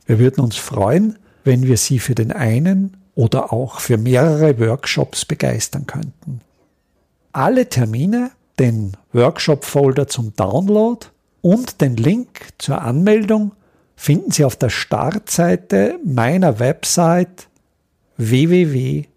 Wir 0.06 0.18
würden 0.18 0.40
uns 0.40 0.56
freuen, 0.56 1.18
wenn 1.44 1.66
wir 1.66 1.76
Sie 1.76 1.98
für 1.98 2.14
den 2.14 2.32
einen 2.32 2.97
oder 3.18 3.52
auch 3.52 3.80
für 3.80 3.96
mehrere 3.96 4.60
Workshops 4.60 5.24
begeistern 5.24 5.88
könnten. 5.88 6.40
Alle 7.32 7.68
Termine 7.68 8.30
den 8.60 8.96
Workshop-Folder 9.12 10.06
zum 10.06 10.36
Download 10.36 11.04
und 11.40 11.80
den 11.80 11.96
Link 11.96 12.50
zur 12.58 12.80
Anmeldung 12.80 13.56
finden 13.96 14.30
Sie 14.30 14.44
auf 14.44 14.54
der 14.54 14.70
Startseite 14.70 15.98
meiner 16.04 16.60
Website 16.60 17.48
www.idam.at. 18.18 19.08